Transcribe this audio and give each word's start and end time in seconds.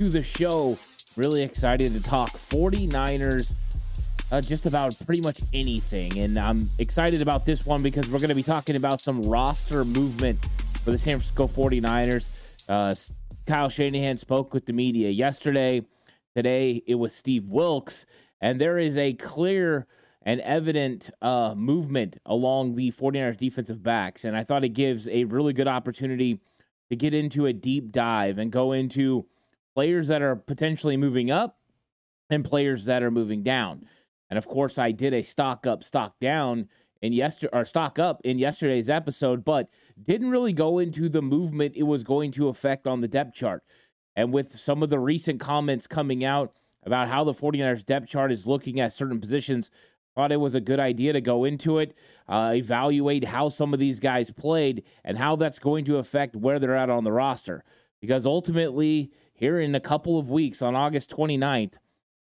to 0.00 0.08
the 0.08 0.22
show. 0.22 0.78
Really 1.18 1.42
excited 1.42 1.92
to 1.92 2.00
talk 2.00 2.30
49ers, 2.30 3.52
uh, 4.32 4.40
just 4.40 4.64
about 4.64 4.96
pretty 5.04 5.20
much 5.20 5.42
anything. 5.52 6.18
And 6.20 6.38
I'm 6.38 6.70
excited 6.78 7.20
about 7.20 7.44
this 7.44 7.66
one 7.66 7.82
because 7.82 8.08
we're 8.08 8.18
going 8.18 8.30
to 8.30 8.34
be 8.34 8.42
talking 8.42 8.78
about 8.78 9.02
some 9.02 9.20
roster 9.22 9.84
movement 9.84 10.42
for 10.82 10.90
the 10.90 10.96
San 10.96 11.16
Francisco 11.16 11.46
49ers. 11.46 12.64
Uh, 12.66 12.94
Kyle 13.46 13.68
Shanahan 13.68 14.16
spoke 14.16 14.54
with 14.54 14.64
the 14.64 14.72
media 14.72 15.10
yesterday. 15.10 15.82
Today 16.34 16.82
it 16.86 16.94
was 16.94 17.14
Steve 17.14 17.48
Wilks. 17.48 18.06
And 18.40 18.58
there 18.58 18.78
is 18.78 18.96
a 18.96 19.12
clear 19.12 19.86
and 20.22 20.40
evident 20.40 21.10
uh, 21.20 21.54
movement 21.54 22.16
along 22.24 22.74
the 22.74 22.90
49ers 22.90 23.36
defensive 23.36 23.82
backs. 23.82 24.24
And 24.24 24.34
I 24.34 24.44
thought 24.44 24.64
it 24.64 24.70
gives 24.70 25.08
a 25.08 25.24
really 25.24 25.52
good 25.52 25.68
opportunity 25.68 26.40
to 26.88 26.96
get 26.96 27.12
into 27.12 27.44
a 27.44 27.52
deep 27.52 27.92
dive 27.92 28.38
and 28.38 28.50
go 28.50 28.72
into 28.72 29.26
players 29.80 30.08
that 30.08 30.20
are 30.20 30.36
potentially 30.36 30.98
moving 30.98 31.30
up 31.30 31.56
and 32.28 32.44
players 32.44 32.84
that 32.84 33.02
are 33.02 33.10
moving 33.10 33.42
down. 33.42 33.86
And 34.28 34.36
of 34.36 34.46
course, 34.46 34.76
I 34.76 34.92
did 34.92 35.14
a 35.14 35.22
stock 35.22 35.66
up, 35.66 35.82
stock 35.82 36.20
down 36.20 36.68
in 37.00 37.14
yesterday 37.14 37.56
or 37.56 37.64
stock 37.64 37.98
up 37.98 38.20
in 38.22 38.38
yesterday's 38.38 38.90
episode, 38.90 39.42
but 39.42 39.70
didn't 40.02 40.30
really 40.30 40.52
go 40.52 40.80
into 40.80 41.08
the 41.08 41.22
movement 41.22 41.76
it 41.76 41.84
was 41.84 42.04
going 42.04 42.30
to 42.32 42.48
affect 42.48 42.86
on 42.86 43.00
the 43.00 43.08
depth 43.08 43.32
chart. 43.32 43.64
And 44.14 44.34
with 44.34 44.52
some 44.52 44.82
of 44.82 44.90
the 44.90 44.98
recent 44.98 45.40
comments 45.40 45.86
coming 45.86 46.26
out 46.26 46.52
about 46.84 47.08
how 47.08 47.24
the 47.24 47.32
49ers 47.32 47.86
depth 47.86 48.06
chart 48.06 48.30
is 48.30 48.46
looking 48.46 48.80
at 48.80 48.92
certain 48.92 49.18
positions, 49.18 49.70
thought 50.14 50.30
it 50.30 50.36
was 50.36 50.54
a 50.54 50.60
good 50.60 50.78
idea 50.78 51.14
to 51.14 51.22
go 51.22 51.44
into 51.44 51.78
it, 51.78 51.96
uh, 52.28 52.52
evaluate 52.54 53.24
how 53.24 53.48
some 53.48 53.72
of 53.72 53.80
these 53.80 53.98
guys 53.98 54.30
played 54.30 54.84
and 55.06 55.16
how 55.16 55.36
that's 55.36 55.58
going 55.58 55.86
to 55.86 55.96
affect 55.96 56.36
where 56.36 56.58
they're 56.58 56.76
at 56.76 56.90
on 56.90 57.02
the 57.02 57.12
roster. 57.12 57.64
Because 58.02 58.26
ultimately, 58.26 59.10
here 59.40 59.58
in 59.58 59.74
a 59.74 59.80
couple 59.80 60.18
of 60.18 60.30
weeks 60.30 60.60
on 60.60 60.76
August 60.76 61.10
29th, 61.10 61.78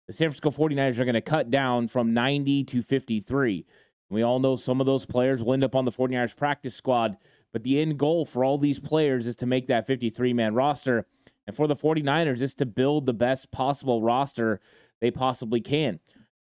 the 0.07 0.15
San 0.15 0.31
Francisco 0.31 0.51
49ers 0.51 0.99
are 0.99 1.05
going 1.05 1.13
to 1.13 1.21
cut 1.21 1.51
down 1.51 1.87
from 1.87 2.15
90 2.15 2.65
to 2.65 2.81
53. 2.81 3.67
We 4.09 4.23
all 4.23 4.41
know 4.41 4.57
some 4.57 4.81
of 4.81 4.87
those 4.87 5.05
players 5.05 5.45
will 5.45 5.53
end 5.53 5.63
up 5.63 5.75
on 5.75 5.85
the 5.85 5.91
49ers 5.91 6.35
practice 6.35 6.75
squad, 6.75 7.19
but 7.53 7.65
the 7.65 7.81
end 7.81 7.99
goal 7.99 8.25
for 8.25 8.45
all 8.45 8.57
these 8.57 8.81
players 8.81 9.27
is 9.27 9.37
to 9.37 9.47
make 9.47 9.67
that 9.67 9.87
53 9.87 10.33
man 10.33 10.55
roster. 10.55 11.07
And 11.47 11.55
for 11.55 11.67
the 11.67 11.77
49ers, 11.77 12.41
is 12.41 12.55
to 12.55 12.67
build 12.67 13.05
the 13.05 13.13
best 13.13 13.51
possible 13.51 14.01
roster 14.01 14.61
they 15.03 15.11
possibly 15.11 15.61
can. 15.61 16.01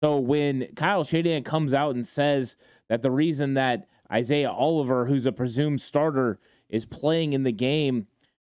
So 0.02 0.18
when 0.18 0.68
Kyle 0.78 1.04
Shanahan 1.04 1.44
comes 1.44 1.74
out 1.74 1.96
and 1.96 2.08
says 2.08 2.56
that 2.88 3.02
the 3.02 3.12
reason 3.12 3.56
that 3.56 3.88
Isaiah 4.10 4.52
Oliver, 4.52 5.08
who's 5.08 5.26
a 5.26 5.32
presumed 5.34 5.82
starter, 5.82 6.40
is 6.70 6.86
playing 6.86 7.34
in 7.34 7.44
the 7.44 7.52
game 7.52 8.08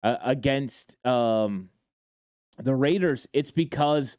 uh, 0.02 0.16
against 0.22 0.96
um, 1.06 1.68
the 2.58 2.74
Raiders, 2.74 3.26
it's 3.32 3.50
because 3.50 4.16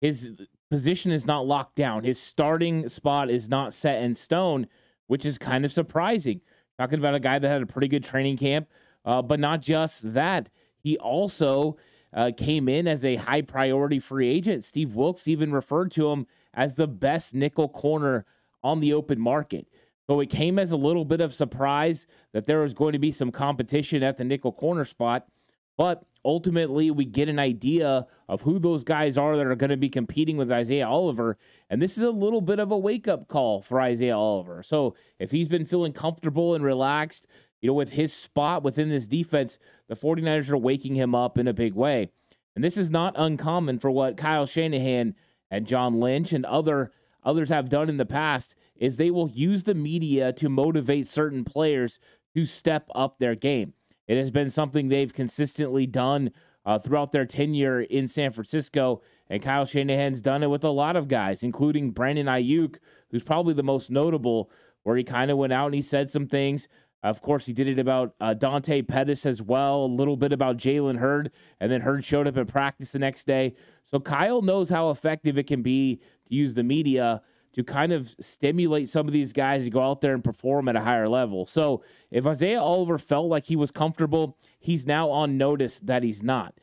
his 0.00 0.30
position 0.70 1.12
is 1.12 1.26
not 1.26 1.46
locked 1.46 1.74
down. 1.74 2.04
His 2.04 2.20
starting 2.20 2.88
spot 2.88 3.30
is 3.30 3.48
not 3.48 3.74
set 3.74 4.02
in 4.02 4.14
stone, 4.14 4.66
which 5.06 5.24
is 5.24 5.38
kind 5.38 5.64
of 5.64 5.72
surprising. 5.72 6.40
Talking 6.78 6.98
about 6.98 7.14
a 7.14 7.20
guy 7.20 7.38
that 7.38 7.48
had 7.48 7.62
a 7.62 7.66
pretty 7.66 7.88
good 7.88 8.04
training 8.04 8.38
camp, 8.38 8.68
uh, 9.04 9.20
but 9.20 9.40
not 9.40 9.60
just 9.60 10.14
that. 10.14 10.50
He 10.78 10.96
also 10.96 11.76
uh, 12.14 12.30
came 12.36 12.68
in 12.68 12.88
as 12.88 13.04
a 13.04 13.16
high 13.16 13.42
priority 13.42 13.98
free 13.98 14.28
agent. 14.28 14.64
Steve 14.64 14.94
Wilks 14.94 15.28
even 15.28 15.52
referred 15.52 15.90
to 15.92 16.10
him 16.10 16.26
as 16.54 16.74
the 16.74 16.88
best 16.88 17.34
nickel 17.34 17.68
corner 17.68 18.24
on 18.62 18.80
the 18.80 18.92
open 18.92 19.20
market. 19.20 19.66
So 20.06 20.20
it 20.20 20.30
came 20.30 20.58
as 20.58 20.72
a 20.72 20.76
little 20.76 21.04
bit 21.04 21.20
of 21.20 21.32
surprise 21.32 22.06
that 22.32 22.46
there 22.46 22.60
was 22.60 22.74
going 22.74 22.94
to 22.94 22.98
be 22.98 23.12
some 23.12 23.30
competition 23.30 24.02
at 24.02 24.16
the 24.16 24.24
nickel 24.24 24.52
corner 24.52 24.84
spot. 24.84 25.26
But 25.80 26.04
ultimately, 26.26 26.90
we 26.90 27.06
get 27.06 27.30
an 27.30 27.38
idea 27.38 28.06
of 28.28 28.42
who 28.42 28.58
those 28.58 28.84
guys 28.84 29.16
are 29.16 29.34
that 29.38 29.46
are 29.46 29.56
going 29.56 29.70
to 29.70 29.78
be 29.78 29.88
competing 29.88 30.36
with 30.36 30.52
Isaiah 30.52 30.86
Oliver. 30.86 31.38
And 31.70 31.80
this 31.80 31.96
is 31.96 32.02
a 32.02 32.10
little 32.10 32.42
bit 32.42 32.58
of 32.58 32.70
a 32.70 32.76
wake 32.76 33.08
up 33.08 33.28
call 33.28 33.62
for 33.62 33.80
Isaiah 33.80 34.18
Oliver. 34.18 34.62
So 34.62 34.94
if 35.18 35.30
he's 35.30 35.48
been 35.48 35.64
feeling 35.64 35.94
comfortable 35.94 36.54
and 36.54 36.62
relaxed, 36.62 37.26
you 37.62 37.68
know, 37.68 37.72
with 37.72 37.92
his 37.92 38.12
spot 38.12 38.62
within 38.62 38.90
this 38.90 39.08
defense, 39.08 39.58
the 39.88 39.96
49ers 39.96 40.50
are 40.50 40.58
waking 40.58 40.96
him 40.96 41.14
up 41.14 41.38
in 41.38 41.48
a 41.48 41.54
big 41.54 41.72
way. 41.72 42.10
And 42.54 42.62
this 42.62 42.76
is 42.76 42.90
not 42.90 43.14
uncommon 43.16 43.78
for 43.78 43.90
what 43.90 44.18
Kyle 44.18 44.44
Shanahan 44.44 45.14
and 45.50 45.66
John 45.66 45.98
Lynch 45.98 46.34
and 46.34 46.44
other 46.44 46.92
others 47.24 47.48
have 47.48 47.70
done 47.70 47.88
in 47.88 47.96
the 47.96 48.04
past 48.04 48.54
is 48.76 48.98
they 48.98 49.10
will 49.10 49.30
use 49.30 49.62
the 49.62 49.74
media 49.74 50.30
to 50.34 50.50
motivate 50.50 51.06
certain 51.06 51.42
players 51.42 51.98
to 52.34 52.44
step 52.44 52.86
up 52.94 53.18
their 53.18 53.34
game. 53.34 53.72
It 54.10 54.18
has 54.18 54.32
been 54.32 54.50
something 54.50 54.88
they've 54.88 55.14
consistently 55.14 55.86
done 55.86 56.32
uh, 56.66 56.80
throughout 56.80 57.12
their 57.12 57.26
tenure 57.26 57.80
in 57.80 58.08
San 58.08 58.32
Francisco, 58.32 59.02
and 59.28 59.40
Kyle 59.40 59.64
Shanahan's 59.64 60.20
done 60.20 60.42
it 60.42 60.48
with 60.48 60.64
a 60.64 60.70
lot 60.70 60.96
of 60.96 61.06
guys, 61.06 61.44
including 61.44 61.92
Brandon 61.92 62.26
Aiyuk, 62.26 62.78
who's 63.10 63.22
probably 63.22 63.54
the 63.54 63.62
most 63.62 63.90
notable, 63.90 64.50
where 64.82 64.96
he 64.96 65.04
kind 65.04 65.30
of 65.30 65.38
went 65.38 65.52
out 65.52 65.66
and 65.66 65.74
he 65.74 65.82
said 65.82 66.10
some 66.10 66.26
things 66.26 66.66
of 67.02 67.22
course, 67.22 67.46
he 67.46 67.54
did 67.54 67.68
it 67.68 67.78
about 67.78 68.14
uh, 68.20 68.34
Dante 68.34 68.82
Pettis 68.82 69.24
as 69.24 69.40
well, 69.40 69.84
a 69.84 69.86
little 69.86 70.16
bit 70.16 70.32
about 70.32 70.58
Jalen 70.58 70.98
Hurd, 70.98 71.30
and 71.58 71.72
then 71.72 71.80
Hurd 71.80 72.04
showed 72.04 72.26
up 72.26 72.36
at 72.36 72.48
practice 72.48 72.92
the 72.92 72.98
next 72.98 73.26
day. 73.26 73.54
So 73.84 73.98
Kyle 74.00 74.42
knows 74.42 74.68
how 74.68 74.90
effective 74.90 75.38
it 75.38 75.46
can 75.46 75.62
be 75.62 76.00
to 76.26 76.34
use 76.34 76.52
the 76.52 76.62
media 76.62 77.22
to 77.52 77.64
kind 77.64 77.92
of 77.92 78.14
stimulate 78.20 78.88
some 78.88 79.06
of 79.06 79.12
these 79.12 79.32
guys 79.32 79.64
to 79.64 79.70
go 79.70 79.82
out 79.82 80.00
there 80.00 80.14
and 80.14 80.22
perform 80.22 80.68
at 80.68 80.76
a 80.76 80.80
higher 80.80 81.08
level. 81.08 81.46
So 81.46 81.82
if 82.10 82.26
Isaiah 82.26 82.60
Oliver 82.60 82.98
felt 82.98 83.28
like 83.28 83.44
he 83.46 83.56
was 83.56 83.70
comfortable, 83.70 84.36
he's 84.58 84.86
now 84.86 85.10
on 85.10 85.36
notice 85.36 85.80
that 85.80 86.02
he's 86.02 86.22
not. 86.22 86.54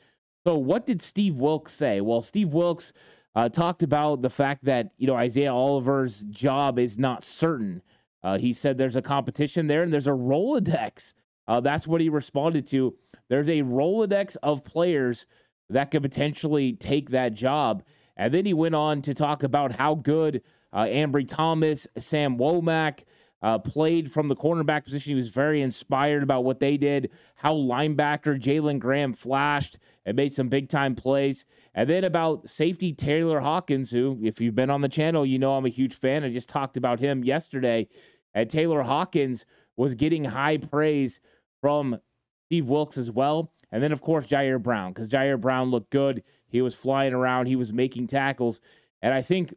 So 0.45 0.55
what 0.55 0.85
did 0.85 1.01
Steve 1.01 1.41
Wilks 1.41 1.73
say? 1.73 1.99
Well, 1.99 2.21
Steve 2.21 2.53
Wilks 2.53 2.93
uh, 3.35 3.49
talked 3.49 3.83
about 3.83 4.21
the 4.21 4.29
fact 4.29 4.63
that 4.65 4.91
you 4.97 5.07
know 5.07 5.15
Isaiah 5.15 5.53
Oliver's 5.53 6.21
job 6.29 6.79
is 6.79 6.97
not 6.97 7.25
certain. 7.25 7.81
Uh, 8.23 8.37
he 8.37 8.53
said 8.53 8.77
there's 8.77 8.95
a 8.95 9.01
competition 9.01 9.67
there 9.67 9.83
and 9.83 9.91
there's 9.91 10.07
a 10.07 10.11
Rolodex. 10.11 11.13
Uh, 11.47 11.59
that's 11.59 11.87
what 11.87 12.01
he 12.01 12.09
responded 12.09 12.65
to. 12.67 12.95
There's 13.29 13.49
a 13.49 13.61
Rolodex 13.61 14.37
of 14.41 14.63
players 14.63 15.25
that 15.69 15.91
could 15.91 16.01
potentially 16.01 16.73
take 16.73 17.09
that 17.11 17.33
job. 17.33 17.83
And 18.15 18.33
then 18.33 18.45
he 18.45 18.53
went 18.53 18.75
on 18.75 19.01
to 19.03 19.13
talk 19.13 19.43
about 19.43 19.73
how 19.73 19.95
good 19.95 20.41
uh, 20.77 20.85
Ambry 20.85 21.27
Thomas, 21.27 21.87
Sam 21.97 22.37
Womack 22.37 23.03
uh, 23.41 23.57
played 23.57 24.11
from 24.11 24.27
the 24.27 24.35
cornerback 24.35 24.83
position. 24.83 25.09
He 25.09 25.15
was 25.15 25.29
very 25.29 25.63
inspired 25.63 26.21
about 26.21 26.43
what 26.43 26.59
they 26.59 26.77
did, 26.77 27.09
how 27.33 27.55
linebacker 27.55 28.39
Jalen 28.39 28.77
Graham 28.77 29.13
flashed 29.13 29.79
and 30.05 30.15
made 30.15 30.35
some 30.35 30.49
big 30.49 30.69
time 30.69 30.93
plays. 30.93 31.45
And 31.73 31.89
then 31.89 32.03
about 32.03 32.47
safety 32.47 32.93
Taylor 32.93 33.39
Hawkins, 33.39 33.89
who, 33.89 34.19
if 34.21 34.39
you've 34.39 34.53
been 34.53 34.69
on 34.69 34.81
the 34.81 34.87
channel, 34.87 35.25
you 35.25 35.39
know 35.39 35.55
I'm 35.55 35.65
a 35.65 35.69
huge 35.69 35.95
fan. 35.95 36.23
I 36.23 36.29
just 36.29 36.47
talked 36.47 36.77
about 36.77 36.99
him 36.99 37.23
yesterday. 37.23 37.87
And 38.35 38.47
Taylor 38.47 38.83
Hawkins 38.83 39.47
was 39.77 39.95
getting 39.95 40.25
high 40.25 40.57
praise 40.57 41.19
from 41.59 41.99
Steve 42.45 42.69
Wilks 42.69 42.99
as 42.99 43.09
well. 43.09 43.51
And 43.71 43.81
then, 43.81 43.91
of 43.91 44.01
course, 44.01 44.27
Ji'Ayir 44.27 44.61
Brown, 44.61 44.93
because 44.93 45.09
Ji'Ayir 45.09 45.41
Brown 45.41 45.71
looked 45.71 45.89
good. 45.89 46.21
He 46.47 46.61
was 46.61 46.75
flying 46.75 47.13
around, 47.13 47.47
he 47.47 47.55
was 47.55 47.73
making 47.73 48.07
tackles. 48.07 48.61
And 49.01 49.11
I 49.11 49.23
think 49.23 49.55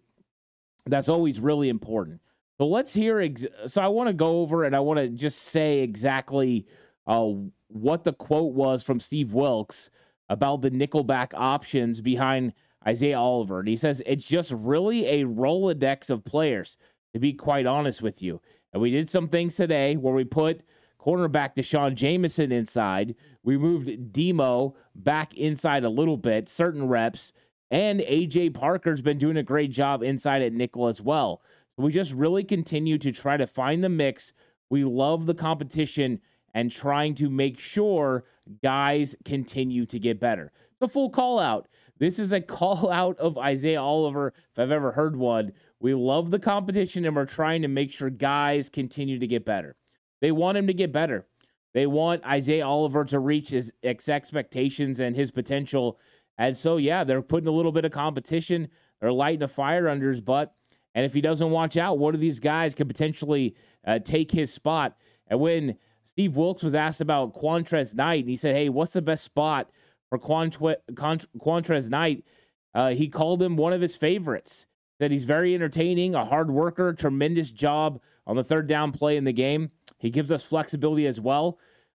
that's 0.93 1.09
always 1.09 1.41
really 1.41 1.69
important. 1.69 2.21
So 2.59 2.67
let's 2.67 2.93
hear. 2.93 3.21
Ex- 3.21 3.47
so 3.67 3.81
I 3.81 3.89
want 3.89 4.09
to 4.09 4.13
go 4.13 4.41
over 4.41 4.65
and 4.65 4.77
I 4.77 4.81
want 4.81 4.99
to 4.99 5.09
just 5.09 5.39
say 5.45 5.81
exactly 5.81 6.67
uh, 7.07 7.31
what 7.69 8.05
the 8.05 8.13
quote 8.13 8.55
was 8.55 8.83
from 8.83 9.01
Steve 9.01 9.33
Wilks 9.33 9.91
about 10.29 10.63
the 10.63 10.71
nickelback 10.71 11.33
options 11.35 12.01
behind 12.01 12.53
Isaiah 12.87 13.19
Oliver. 13.19 13.59
And 13.59 13.69
he 13.69 13.77
says, 13.77 14.03
it's 14.07 14.29
just 14.29 14.53
really 14.53 15.07
a 15.07 15.25
Rolodex 15.25 16.11
of 16.11 16.25
players, 16.25 16.77
to 17.13 17.19
be 17.19 17.33
quite 17.33 17.67
honest 17.67 18.03
with 18.03 18.23
you. 18.23 18.41
And 18.73 18.81
we 18.81 18.91
did 18.91 19.09
some 19.09 19.29
things 19.29 19.57
today 19.57 19.97
where 19.97 20.15
we 20.15 20.25
put 20.25 20.63
cornerback 21.01 21.55
D'Shawn 21.55 21.97
Jamison 21.97 22.53
inside. 22.53 23.15
We 23.43 23.59
moved 23.59 24.13
Demo 24.13 24.77
back 24.95 25.35
inside 25.35 25.85
a 25.85 25.91
little 25.91 26.17
bit, 26.17 26.49
certain 26.49 26.87
reps. 26.87 27.33
And 27.71 28.01
AJ 28.01 28.55
Parker's 28.55 29.03
been 29.03 29.19
doing 29.19 29.37
a 29.37 29.43
great 29.43 29.71
job 29.71 30.03
inside 30.03 30.43
at 30.43 30.53
nickel 30.53 30.89
as 30.89 31.01
well. 31.01 31.43
So 31.77 31.85
we 31.85 31.93
just 31.93 32.13
really 32.15 32.43
continue 32.43 32.99
to 32.99 33.13
try 33.13 33.37
to 33.37 33.47
find 33.47 33.83
the 33.83 33.89
mix. 33.89 34.33
We 34.71 34.85
love 34.85 35.27
the 35.27 35.35
competition 35.35 36.21
and 36.55 36.71
trying 36.71 37.15
to 37.17 37.31
make 37.31 37.59
sure 37.59 38.25
guys 38.63 39.17
continue 39.25 39.87
to 39.87 39.99
get 39.99 40.19
better. 40.19 40.53
The 40.81 40.89
full 40.89 41.11
call 41.11 41.39
out. 41.39 41.69
This 41.99 42.19
is 42.19 42.33
a 42.33 42.41
call 42.41 42.91
out 42.91 43.19
of 43.19 43.39
Isaiah 43.39 43.81
Oliver, 43.81 44.33
if 44.51 44.59
I've 44.59 44.73
ever 44.73 44.93
heard 44.93 45.17
one. 45.17 45.53
We 45.79 45.95
love 45.95 46.31
the 46.31 46.39
competition 46.39 47.05
and 47.05 47.15
we're 47.15 47.27
trying 47.27 47.63
to 47.63 47.69
make 47.69 47.93
sure 47.93 48.11
guys 48.11 48.69
continue 48.69 49.19
to 49.19 49.27
get 49.27 49.45
better. 49.45 49.77
They 50.21 50.33
want 50.33 50.59
him 50.59 50.67
to 50.67 50.75
get 50.75 50.93
better. 50.93 51.27
They 51.73 51.87
want 51.87 52.25
Isaiah 52.25 52.67
Oliver 52.67 53.05
to 53.07 53.21
reach 53.21 53.51
his 53.51 53.73
expectations 53.83 55.01
and 55.01 55.15
his 55.15 55.31
potential. 55.31 55.99
And 56.41 56.57
so, 56.57 56.79
yeah, 56.79 57.05
they're 57.05 57.21
putting 57.21 57.49
a 57.49 57.53
little 57.53 57.71
bit 57.71 57.85
of 57.85 57.93
competition. 57.93 58.69
They're 58.99 59.13
lighting 59.13 59.43
a 59.43 59.49
fire 59.49 59.91
under 59.91 60.09
his 60.09 60.23
butt. 60.23 60.55
And 60.95 61.05
if 61.05 61.13
he 61.13 61.21
doesn't 61.21 61.51
watch 61.51 61.77
out, 61.77 61.99
one 61.99 62.15
of 62.15 62.21
these 62.21 62.41
guys 62.41 62.75
could 62.75 62.89
potentially 62.89 63.55
uh, 63.87 63.99
take 63.99 64.31
his 64.31 64.51
spot. 64.51 64.97
And 65.27 65.39
when 65.39 65.77
Steve 66.03 66.37
Wilks 66.37 66.63
was 66.63 66.75
asked 66.75 67.03
about 67.03 67.35
Qwuantrezz 67.35 67.95
Knight, 67.95 68.21
and 68.21 68.31
he 68.31 68.37
said, 68.37 68.57
Hey, 68.57 68.71
what's 68.71 68.95
the 68.95 69.03
best 69.03 69.23
spot 69.23 69.71
for 70.09 70.19
Qwuantrezz 70.19 71.91
Knight? 71.91 72.25
Uh, 72.75 72.95
he 72.95 73.09
called 73.09 73.43
him 73.43 73.59
one 73.59 73.75
of 73.75 73.83
his 73.83 73.99
favorites. 73.99 74.67
That 74.99 75.11
he's 75.11 75.25
very 75.27 75.55
entertaining, 75.55 76.15
a 76.15 76.25
hard 76.25 76.51
worker, 76.51 76.95
tremendous 76.95 77.51
job 77.51 78.01
on 78.27 78.37
the 78.37 78.45
third 78.45 78.67
down 78.67 78.93
play 78.93 79.19
in 79.19 79.25
the 79.25 79.33
game. 79.33 79.73
He 79.99 80.09
gives 80.09 80.33
us 80.33 80.43
flexibility 80.43 81.07
as 81.07 81.21
well. 81.21 81.59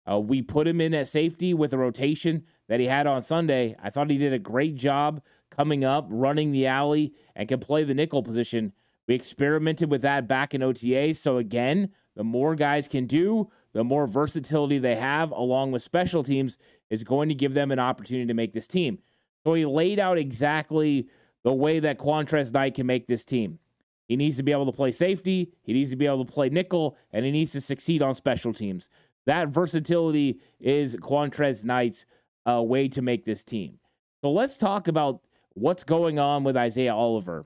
Uh, 0.10 0.20
we 0.20 0.42
put 0.42 0.68
him 0.68 0.82
in 0.82 0.96
at 0.96 1.08
safety 1.08 1.54
with 1.54 1.74
a 1.74 1.78
rotation 1.78 2.44
that 2.72 2.80
he 2.80 2.88
had 2.88 3.06
on 3.06 3.22
Sunday. 3.22 3.76
I 3.84 3.90
thought 3.90 4.10
he 4.10 4.18
did 4.18 4.32
a 4.32 4.40
great 4.40 4.76
job 4.76 5.22
coming 5.50 5.84
up, 5.84 6.08
running 6.10 6.54
the 6.54 6.68
alley, 6.68 7.14
and 7.36 7.50
can 7.50 7.60
play 7.60 7.84
the 7.84 7.94
nickel 7.94 8.24
position. 8.24 8.72
We 9.10 9.16
experimented 9.16 9.92
with 9.92 10.04
that 10.04 10.26
back 10.26 10.54
in 10.54 10.64
OTA. 10.64 11.16
So, 11.16 11.36
again, 11.36 11.90
the 12.16 12.24
more 12.24 12.56
guys 12.56 12.88
can 12.88 13.08
do, 13.08 13.52
the 13.74 13.84
more 13.84 14.08
versatility 14.08 14.80
they 14.80 14.96
have, 14.96 15.32
along 15.32 15.74
with 15.74 15.82
special 15.82 16.24
teams, 16.24 16.58
is 16.90 17.04
going 17.04 17.28
to 17.28 17.36
give 17.36 17.54
them 17.54 17.72
an 17.72 17.80
opportunity 17.80 18.28
to 18.28 18.34
make 18.34 18.54
this 18.54 18.68
team. 18.68 19.00
So, 19.44 19.54
he 19.54 19.66
laid 19.66 20.00
out 20.00 20.18
exactly 20.18 21.10
the 21.44 21.52
way 21.52 21.82
that 21.82 22.00
Qwuantrezz 22.00 22.54
Knight 22.54 22.76
can 22.76 22.88
make 22.88 23.06
this 23.06 23.26
team. 23.26 23.60
He 24.08 24.16
needs 24.16 24.38
to 24.38 24.44
be 24.44 24.54
able 24.54 24.68
to 24.68 24.72
play 24.72 24.94
safety, 24.94 25.52
he 25.64 25.74
needs 25.74 25.90
to 25.90 25.98
be 25.98 26.06
able 26.06 26.24
to 26.24 26.32
play 26.32 26.48
nickel, 26.48 26.96
and 27.12 27.26
he 27.26 27.32
needs 27.32 27.52
to 27.52 27.60
succeed 27.60 28.02
on 28.02 28.16
special 28.16 28.54
teams. 28.54 28.88
That 29.26 29.50
versatility 29.50 30.40
is 30.62 30.96
Qwuantrezz 30.96 31.66
Knight's 31.66 32.06
uh, 32.50 32.62
way 32.62 32.88
to 32.90 33.02
make 33.02 33.26
this 33.26 33.44
team. 33.44 33.80
So 34.22 34.32
let's 34.32 34.58
talk 34.58 34.88
about 34.88 35.22
what's 35.54 35.84
going 35.84 36.20
on 36.20 36.44
with 36.44 36.58
Isaiah 36.58 36.94
Oliver. 36.94 37.46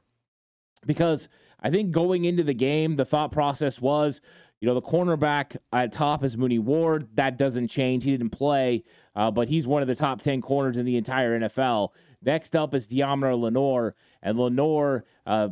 Because 0.85 1.29
I 1.61 1.69
think 1.69 1.91
going 1.91 2.25
into 2.25 2.43
the 2.43 2.53
game, 2.53 2.95
the 2.95 3.05
thought 3.05 3.31
process 3.31 3.81
was, 3.81 4.21
you 4.61 4.67
know, 4.67 4.73
the 4.73 4.81
cornerback 4.81 5.57
at 5.73 5.91
top 5.91 6.23
is 6.23 6.37
Mooney 6.37 6.59
Ward. 6.59 7.07
That 7.15 7.37
doesn't 7.37 7.67
change. 7.67 8.03
He 8.03 8.11
didn't 8.11 8.29
play, 8.29 8.83
uh, 9.15 9.31
but 9.31 9.49
he's 9.49 9.67
one 9.67 9.81
of 9.81 9.87
the 9.87 9.95
top 9.95 10.21
10 10.21 10.41
corners 10.41 10.77
in 10.77 10.85
the 10.85 10.97
entire 10.97 11.39
NFL. 11.39 11.89
Next 12.21 12.55
up 12.55 12.73
is 12.73 12.87
Deommodore 12.87 13.39
Lenoir, 13.39 13.95
and 14.23 14.37
Lenoir 14.37 15.05
uh, 15.27 15.49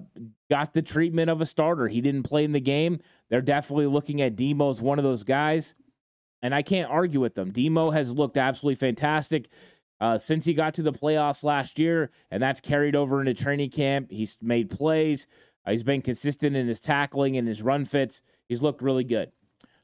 got 0.49 0.73
the 0.73 0.81
treatment 0.81 1.29
of 1.29 1.41
a 1.41 1.45
starter. 1.45 1.87
He 1.87 2.01
didn't 2.01 2.23
play 2.23 2.43
in 2.43 2.51
the 2.51 2.59
game. 2.59 2.99
They're 3.29 3.41
definitely 3.41 3.87
looking 3.87 4.21
at 4.21 4.35
Demo 4.35 4.69
as 4.69 4.81
one 4.81 4.97
of 4.97 5.03
those 5.03 5.23
guys, 5.23 5.75
and 6.43 6.53
I 6.53 6.61
can't 6.61 6.91
argue 6.91 7.19
with 7.19 7.33
them. 7.33 7.51
Demo 7.51 7.89
has 7.89 8.13
looked 8.13 8.37
absolutely 8.37 8.75
fantastic. 8.75 9.49
Uh, 10.01 10.17
since 10.17 10.43
he 10.43 10.53
got 10.53 10.73
to 10.73 10.83
the 10.83 10.91
playoffs 10.91 11.45
last 11.45 11.79
year, 11.79 12.11
and 12.29 12.43
that's 12.43 12.59
carried 12.59 12.93
over 12.93 13.21
into 13.21 13.33
training 13.33 13.69
camp. 13.69 14.11
He's 14.11 14.37
made 14.41 14.69
plays. 14.69 15.27
Uh, 15.65 15.71
he's 15.71 15.83
been 15.83 16.01
consistent 16.01 16.57
in 16.57 16.67
his 16.67 16.81
tackling 16.81 17.37
and 17.37 17.47
his 17.47 17.61
run 17.61 17.85
fits. 17.85 18.21
He's 18.49 18.61
looked 18.61 18.81
really 18.81 19.05
good. 19.05 19.31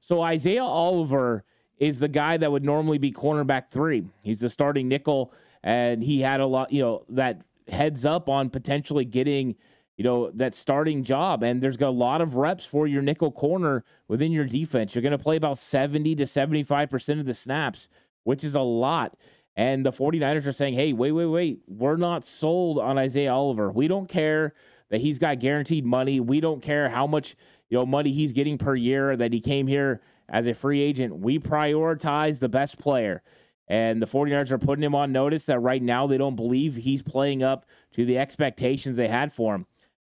So 0.01 0.21
Isaiah 0.21 0.63
Oliver 0.63 1.45
is 1.77 1.99
the 1.99 2.09
guy 2.09 2.35
that 2.35 2.51
would 2.51 2.65
normally 2.65 2.97
be 2.97 3.13
cornerback 3.13 3.69
three. 3.69 4.03
He's 4.21 4.41
the 4.41 4.49
starting 4.49 4.89
nickel 4.89 5.33
and 5.63 6.03
he 6.03 6.19
had 6.19 6.41
a 6.41 6.45
lot, 6.45 6.73
you 6.73 6.81
know, 6.81 7.05
that 7.09 7.41
heads 7.69 8.05
up 8.05 8.27
on 8.27 8.49
potentially 8.49 9.05
getting, 9.05 9.55
you 9.99 10.05
know, 10.05 10.31
that 10.31 10.55
starting 10.55 11.03
job. 11.03 11.43
And 11.43 11.61
there's 11.61 11.75
got 11.75 11.89
a 11.89 11.91
lot 11.91 12.21
of 12.21 12.37
reps 12.37 12.65
for 12.65 12.87
your 12.87 13.01
nickel 13.01 13.33
corner 13.33 13.83
within 14.07 14.31
your 14.31 14.45
defense. 14.45 14.95
You're 14.95 15.01
going 15.01 15.11
to 15.11 15.17
play 15.17 15.35
about 15.35 15.57
70 15.57 16.15
to 16.15 16.23
75% 16.23 17.19
of 17.19 17.25
the 17.25 17.33
snaps, 17.33 17.89
which 18.23 18.45
is 18.45 18.55
a 18.55 18.61
lot. 18.61 19.17
And 19.57 19.85
the 19.85 19.91
49ers 19.91 20.47
are 20.47 20.53
saying, 20.53 20.75
hey, 20.75 20.93
wait, 20.93 21.11
wait, 21.11 21.25
wait. 21.25 21.59
We're 21.67 21.97
not 21.97 22.25
sold 22.25 22.79
on 22.79 22.97
Isaiah 22.97 23.33
Oliver. 23.33 23.71
We 23.71 23.89
don't 23.89 24.07
care 24.07 24.53
that 24.89 25.01
he's 25.01 25.19
got 25.19 25.41
guaranteed 25.41 25.83
money. 25.85 26.21
We 26.21 26.39
don't 26.39 26.61
care 26.61 26.87
how 26.87 27.05
much, 27.05 27.35
you 27.67 27.77
know, 27.77 27.85
money 27.85 28.13
he's 28.13 28.31
getting 28.31 28.57
per 28.57 28.75
year 28.75 29.17
that 29.17 29.33
he 29.33 29.41
came 29.41 29.67
here 29.67 29.99
as 30.29 30.47
a 30.47 30.53
free 30.53 30.79
agent. 30.79 31.19
We 31.19 31.39
prioritize 31.39 32.39
the 32.39 32.47
best 32.47 32.79
player. 32.79 33.21
And 33.67 34.01
the 34.01 34.07
49ers 34.07 34.51
are 34.51 34.59
putting 34.59 34.83
him 34.83 34.95
on 34.95 35.11
notice 35.11 35.45
that 35.47 35.59
right 35.59 35.81
now 35.81 36.07
they 36.07 36.17
don't 36.17 36.37
believe 36.37 36.77
he's 36.77 37.01
playing 37.01 37.43
up 37.43 37.65
to 37.91 38.05
the 38.05 38.17
expectations 38.17 38.95
they 38.95 39.09
had 39.09 39.33
for 39.33 39.55
him. 39.55 39.65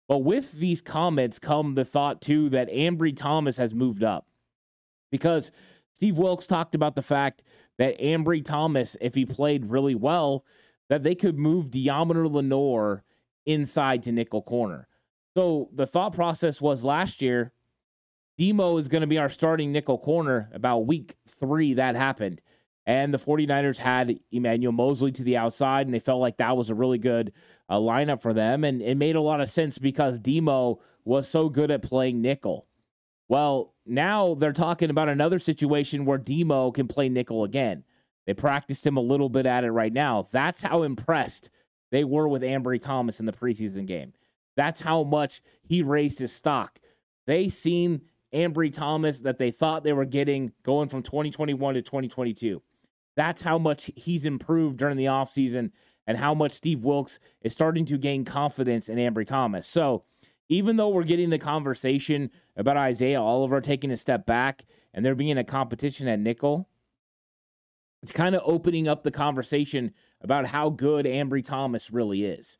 But 0.08 0.20
with 0.20 0.54
these 0.54 0.82
comments 0.82 1.40
come 1.40 1.74
the 1.74 1.86
thought, 1.86 2.22
too, 2.22 2.50
that 2.50 2.72
Ambry 2.72 3.16
Thomas 3.16 3.58
has 3.58 3.76
moved 3.76 4.04
up. 4.04 4.26
Because 5.12 5.52
Steve 5.94 6.18
Wilks 6.18 6.48
talked 6.48 6.76
about 6.76 6.96
the 6.96 7.02
fact 7.02 7.44
that 7.78 8.00
Ambry 8.00 8.44
Thomas, 8.44 8.96
if 9.02 9.16
he 9.16 9.26
played 9.26 9.66
really 9.66 9.96
well, 9.96 10.46
that 10.90 11.04
they 11.04 11.16
could 11.16 11.38
move 11.38 11.70
Deommodore 11.70 12.32
Lenoir 12.32 13.04
inside 13.46 14.04
to 14.04 14.12
nickel 14.12 14.42
corner. 14.42 14.88
So 15.36 15.70
the 15.74 15.86
thought 15.86 16.14
process 16.14 16.62
was 16.62 16.84
last 16.84 17.22
year, 17.22 17.52
Demo 18.38 18.78
is 18.78 18.88
going 18.88 19.02
to 19.02 19.08
be 19.08 19.18
our 19.18 19.30
starting 19.30 19.72
nickel 19.72 19.98
corner. 19.98 20.50
About 20.54 20.88
week 20.88 21.16
three, 21.28 21.74
that 21.76 21.96
happened. 21.96 22.42
And 22.86 23.14
the 23.14 23.18
49ers 23.18 23.78
had 23.78 24.20
Emmanuel 24.32 24.72
Moseley 24.72 25.12
to 25.12 25.24
the 25.24 25.38
outside, 25.38 25.88
and 25.88 25.94
they 25.94 26.00
felt 26.00 26.22
like 26.22 26.38
that 26.38 26.56
was 26.56 26.70
a 26.70 26.76
really 26.76 26.98
good 26.98 27.34
uh, 27.70 27.78
lineup 27.78 28.22
for 28.22 28.34
them. 28.34 28.64
And 28.64 28.82
it 28.82 28.96
made 28.96 29.16
a 29.16 29.22
lot 29.22 29.42
of 29.42 29.50
sense 29.50 29.78
because 29.78 30.20
Demo 30.20 30.80
was 31.06 31.28
so 31.28 31.50
good 31.50 31.72
at 31.72 31.82
playing 31.82 32.22
nickel. 32.22 32.68
Well, 33.30 33.74
now 33.86 34.36
they're 34.36 34.54
talking 34.54 34.90
about 34.90 35.10
another 35.10 35.40
situation 35.40 36.06
where 36.06 36.18
Demo 36.18 36.72
can 36.72 36.88
play 36.88 37.10
nickel 37.10 37.44
again. 37.44 37.84
They 38.26 38.34
practiced 38.34 38.86
him 38.86 38.98
a 38.98 39.02
little 39.02 39.30
bit 39.30 39.46
at 39.46 39.64
it 39.64 39.72
right 39.72 39.92
now. 39.92 40.28
That's 40.32 40.62
how 40.62 40.84
impressed 40.84 41.50
they 41.92 42.04
were 42.04 42.28
with 42.28 42.42
Ambry 42.42 42.82
Thomas 42.82 43.20
in 43.20 43.26
the 43.26 43.32
preseason 43.32 43.86
game. 43.86 44.14
That's 44.56 44.82
how 44.82 45.04
much 45.04 45.42
he 45.64 45.82
raised 45.82 46.20
his 46.20 46.34
stock. 46.34 46.80
They 47.26 47.48
seen 47.48 48.02
Ambry 48.34 48.74
Thomas 48.74 49.20
that 49.22 49.38
they 49.38 49.52
thought 49.52 49.84
they 49.84 49.94
were 49.94 50.06
getting 50.06 50.52
going 50.64 50.90
from 50.90 51.04
2021 51.04 51.76
to 51.76 51.82
2022. 51.82 52.62
That's 53.16 53.42
how 53.42 53.58
much 53.58 53.90
he's 53.96 54.26
improved 54.26 54.78
during 54.78 54.98
the 54.98 55.06
offseason 55.06 55.72
and 56.08 56.18
how 56.18 56.34
much 56.34 56.54
Steve 56.54 56.84
Wilks 56.84 57.20
is 57.42 57.54
starting 57.54 57.86
to 57.86 57.98
gain 57.98 58.26
confidence 58.26 58.90
in 58.90 58.98
Ambry 58.98 59.28
Thomas. 59.28 59.68
So, 59.68 60.04
even 60.50 60.78
though 60.78 60.88
we're 60.90 61.04
getting 61.04 61.30
the 61.30 61.38
conversation 61.38 62.32
about 62.56 62.78
Isaiah 62.78 63.22
Oliver 63.22 63.60
taking 63.60 63.92
a 63.92 63.98
step 63.98 64.26
back 64.26 64.66
and 64.94 65.04
there 65.04 65.14
being 65.14 65.38
a 65.38 65.44
competition 65.44 66.08
at 66.08 66.20
nickel, 66.20 66.70
it's 68.02 68.14
kind 68.14 68.34
of 68.34 68.42
opening 68.46 68.88
up 68.88 69.04
the 69.04 69.12
conversation 69.12 69.94
about 70.22 70.48
how 70.48 70.70
good 70.70 71.06
Ambry 71.06 71.44
Thomas 71.44 71.92
really 71.92 72.24
is. 72.24 72.58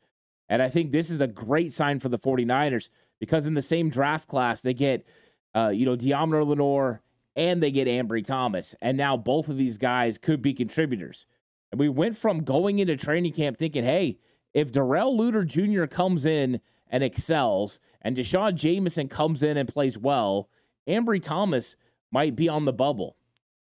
And 0.50 0.60
I 0.60 0.68
think 0.68 0.92
this 0.92 1.08
is 1.08 1.22
a 1.22 1.26
great 1.26 1.72
sign 1.72 1.98
for 1.98 2.10
the 2.10 2.18
49ers 2.18 2.90
because 3.18 3.46
in 3.46 3.54
the 3.54 3.62
same 3.62 3.88
draft 3.88 4.28
class, 4.28 4.60
they 4.60 4.74
get, 4.74 5.06
uh, 5.54 5.68
you 5.68 5.86
know, 5.86 5.96
Deommodore 5.96 6.46
Lenoir 6.46 7.02
and 7.36 7.62
they 7.62 7.70
get 7.70 7.88
Ambry 7.88 8.24
Thomas. 8.24 8.74
And 8.80 8.96
now 8.96 9.16
both 9.16 9.48
of 9.48 9.56
these 9.56 9.78
guys 9.78 10.18
could 10.18 10.42
be 10.42 10.54
contributors. 10.54 11.26
And 11.70 11.78
we 11.78 11.88
went 11.88 12.16
from 12.16 12.38
going 12.38 12.78
into 12.78 12.96
training 12.96 13.32
camp 13.32 13.56
thinking, 13.56 13.84
hey, 13.84 14.18
if 14.54 14.72
Darrell 14.72 15.16
Luter 15.16 15.46
Jr. 15.46 15.86
comes 15.86 16.24
in 16.24 16.60
and 16.88 17.04
excels 17.04 17.80
and 18.02 18.16
D'Shawn 18.16 18.56
Jamison 18.56 19.08
comes 19.08 19.42
in 19.42 19.56
and 19.56 19.68
plays 19.68 19.98
well, 19.98 20.48
Ambry 20.88 21.22
Thomas 21.22 21.76
might 22.10 22.34
be 22.34 22.48
on 22.48 22.64
the 22.64 22.72
bubble. 22.72 23.16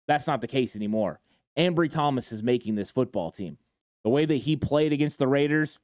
That's 0.07 0.27
not 0.27 0.41
the 0.41 0.47
case 0.47 0.77
anymore. 0.77 1.21
Ambry 1.57 1.91
Thomas 1.91 2.33
is 2.33 2.43
making 2.43 2.75
this 2.75 2.91
football 2.91 3.31
team. 3.31 3.59
The 4.03 4.11
way 4.11 4.27
that 4.27 4.35
he 4.35 4.57
played 4.57 4.93
against 4.93 5.19
the 5.19 5.29
Raiders, 5.29 5.79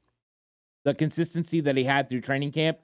the 0.84 0.94
consistency 0.94 1.60
that 1.62 1.76
he 1.76 1.84
had 1.84 2.08
through 2.08 2.20
training 2.20 2.52
camp, 2.52 2.78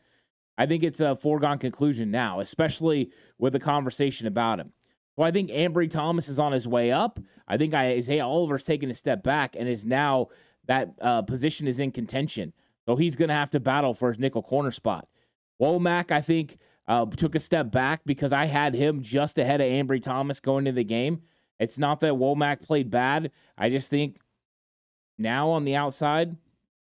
I 0.57 0.65
think 0.65 0.83
it's 0.83 1.01
a 1.01 1.15
foregone 1.15 1.59
conclusion 1.59 2.11
now, 2.11 2.41
especially 2.41 3.11
with 3.39 3.53
the 3.53 3.61
conversation 3.61 4.27
about 4.27 4.61
him. 4.61 4.73
So 5.17 5.23
I 5.23 5.31
think 5.31 5.51
Ambry 5.51 5.91
Thomas 5.91 6.29
is 6.29 6.39
on 6.39 6.53
his 6.53 6.69
way 6.69 6.93
up. 6.93 7.19
I 7.49 7.57
think 7.57 7.75
Isaiah 7.75 8.27
Oliver's 8.27 8.65
taken 8.65 8.91
a 8.91 8.95
step 8.95 9.23
back 9.23 9.57
and 9.59 9.69
is 9.69 9.85
now 9.87 10.29
that 10.67 10.91
uh, 11.01 11.23
position 11.23 11.67
is 11.67 11.81
in 11.81 11.91
contention. 11.91 12.53
So 12.87 12.97
he's 12.97 13.17
going 13.17 13.29
to 13.29 13.35
have 13.35 13.51
to 13.51 13.61
battle 13.61 13.95
for 13.95 14.09
his 14.09 14.19
nickel 14.19 14.43
corner 14.43 14.71
spot. 14.71 15.09
Womack, 15.61 16.11
I 16.11 16.21
think, 16.21 16.59
uh, 16.87 17.07
took 17.07 17.35
a 17.35 17.41
step 17.41 17.71
back 17.71 18.03
because 18.05 18.33
I 18.33 18.45
had 18.45 18.75
him 18.75 19.03
just 19.03 19.39
ahead 19.39 19.61
of 19.61 19.67
Ambry 19.67 20.03
Thomas 20.03 20.39
going 20.39 20.67
into 20.67 20.77
the 20.77 20.85
game. 20.85 21.23
It's 21.59 21.79
not 21.79 22.01
that 22.01 22.13
Womack 22.13 22.63
played 22.63 22.91
bad. 22.91 23.31
I 23.57 23.71
just 23.71 23.89
think 23.89 24.19
now 25.19 25.51
on 25.51 25.65
the 25.65 25.77
outside, 25.77 26.37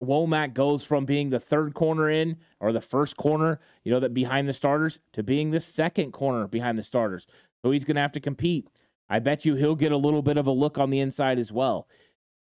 Womack 0.03 0.53
goes 0.53 0.83
from 0.83 1.05
being 1.05 1.29
the 1.29 1.39
third 1.39 1.73
corner 1.73 2.09
in 2.09 2.37
or 2.59 2.71
the 2.71 2.81
first 2.81 3.17
corner, 3.17 3.59
you 3.83 3.91
know, 3.91 3.99
that 3.99 4.13
behind 4.13 4.47
the 4.47 4.53
starters 4.53 4.99
to 5.13 5.23
being 5.23 5.51
the 5.51 5.59
second 5.59 6.11
corner 6.11 6.47
behind 6.47 6.77
the 6.77 6.83
starters. 6.83 7.25
So 7.67 7.71
he's 7.71 7.83
going 7.83 7.95
to 7.95 8.01
have 8.01 8.13
to 8.13 8.21
compete. 8.21 8.69
I 9.09 9.19
bet 9.19 9.43
you 9.43 9.55
he'll 9.55 9.75
get 9.75 9.91
a 9.91 9.97
little 9.97 10.21
bit 10.21 10.37
of 10.37 10.47
a 10.47 10.51
look 10.51 10.77
on 10.77 10.89
the 10.89 11.01
inside 11.01 11.37
as 11.37 11.51
well. 11.51 11.89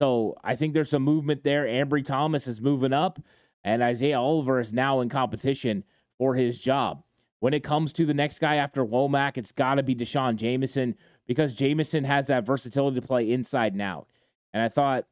So 0.01 0.36
I 0.44 0.58
think 0.58 0.74
there's 0.74 0.89
some 0.89 1.03
movement 1.03 1.46
there. 1.46 1.63
Ambry 1.63 2.03
Thomas 2.03 2.46
is 2.46 2.60
moving 2.60 2.92
up, 2.92 3.22
and 3.63 3.82
Isaiah 3.82 4.20
Oliver 4.20 4.60
is 4.60 4.74
now 4.74 5.00
in 5.00 5.08
competition 5.08 5.86
for 6.18 6.36
his 6.36 6.60
job. 6.60 7.03
When 7.39 7.53
it 7.53 7.63
comes 7.63 7.94
to 7.94 8.06
the 8.06 8.13
next 8.13 8.39
guy 8.39 8.56
after 8.56 8.86
Womack, 8.86 9.38
it's 9.38 9.53
got 9.53 9.75
to 9.75 9.84
be 9.84 9.96
D'Shawn 9.96 10.36
Jamison 10.36 10.94
because 11.25 11.56
Jamison 11.56 12.03
has 12.03 12.27
that 12.27 12.46
versatility 12.46 13.00
to 13.00 13.08
play 13.08 13.32
inside 13.32 13.72
and 13.72 13.82
out. 13.82 14.10
And 14.53 14.62
I 14.62 14.68
thought 14.68 15.06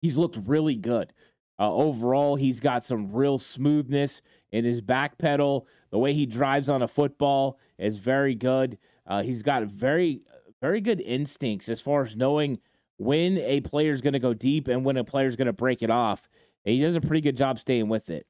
he's 0.00 0.16
looked 0.16 0.38
really 0.46 0.76
good. 0.76 1.12
Uh, 1.58 1.72
overall, 1.72 2.36
he's 2.36 2.60
got 2.60 2.84
some 2.84 3.12
real 3.12 3.38
smoothness 3.38 4.22
in 4.52 4.64
his 4.64 4.80
back 4.80 5.18
pedal. 5.18 5.66
The 5.90 5.98
way 5.98 6.12
he 6.12 6.26
drives 6.26 6.68
on 6.68 6.82
a 6.82 6.88
football 6.88 7.58
is 7.78 7.98
very 7.98 8.34
good. 8.34 8.78
Uh, 9.06 9.22
he's 9.22 9.42
got 9.42 9.62
very, 9.64 10.22
very 10.60 10.80
good 10.80 11.00
instincts 11.00 11.68
as 11.68 11.80
far 11.80 12.02
as 12.02 12.16
knowing 12.16 12.58
when 12.98 13.38
a 13.38 13.60
player 13.60 13.92
is 13.92 14.00
going 14.00 14.12
to 14.14 14.18
go 14.18 14.34
deep 14.34 14.68
and 14.68 14.84
when 14.84 14.96
a 14.96 15.04
player 15.04 15.26
is 15.26 15.36
going 15.36 15.46
to 15.46 15.52
break 15.52 15.82
it 15.82 15.90
off. 15.90 16.28
And 16.64 16.74
he 16.74 16.80
does 16.80 16.96
a 16.96 17.00
pretty 17.00 17.20
good 17.20 17.36
job 17.36 17.58
staying 17.58 17.88
with 17.88 18.10
it. 18.10 18.26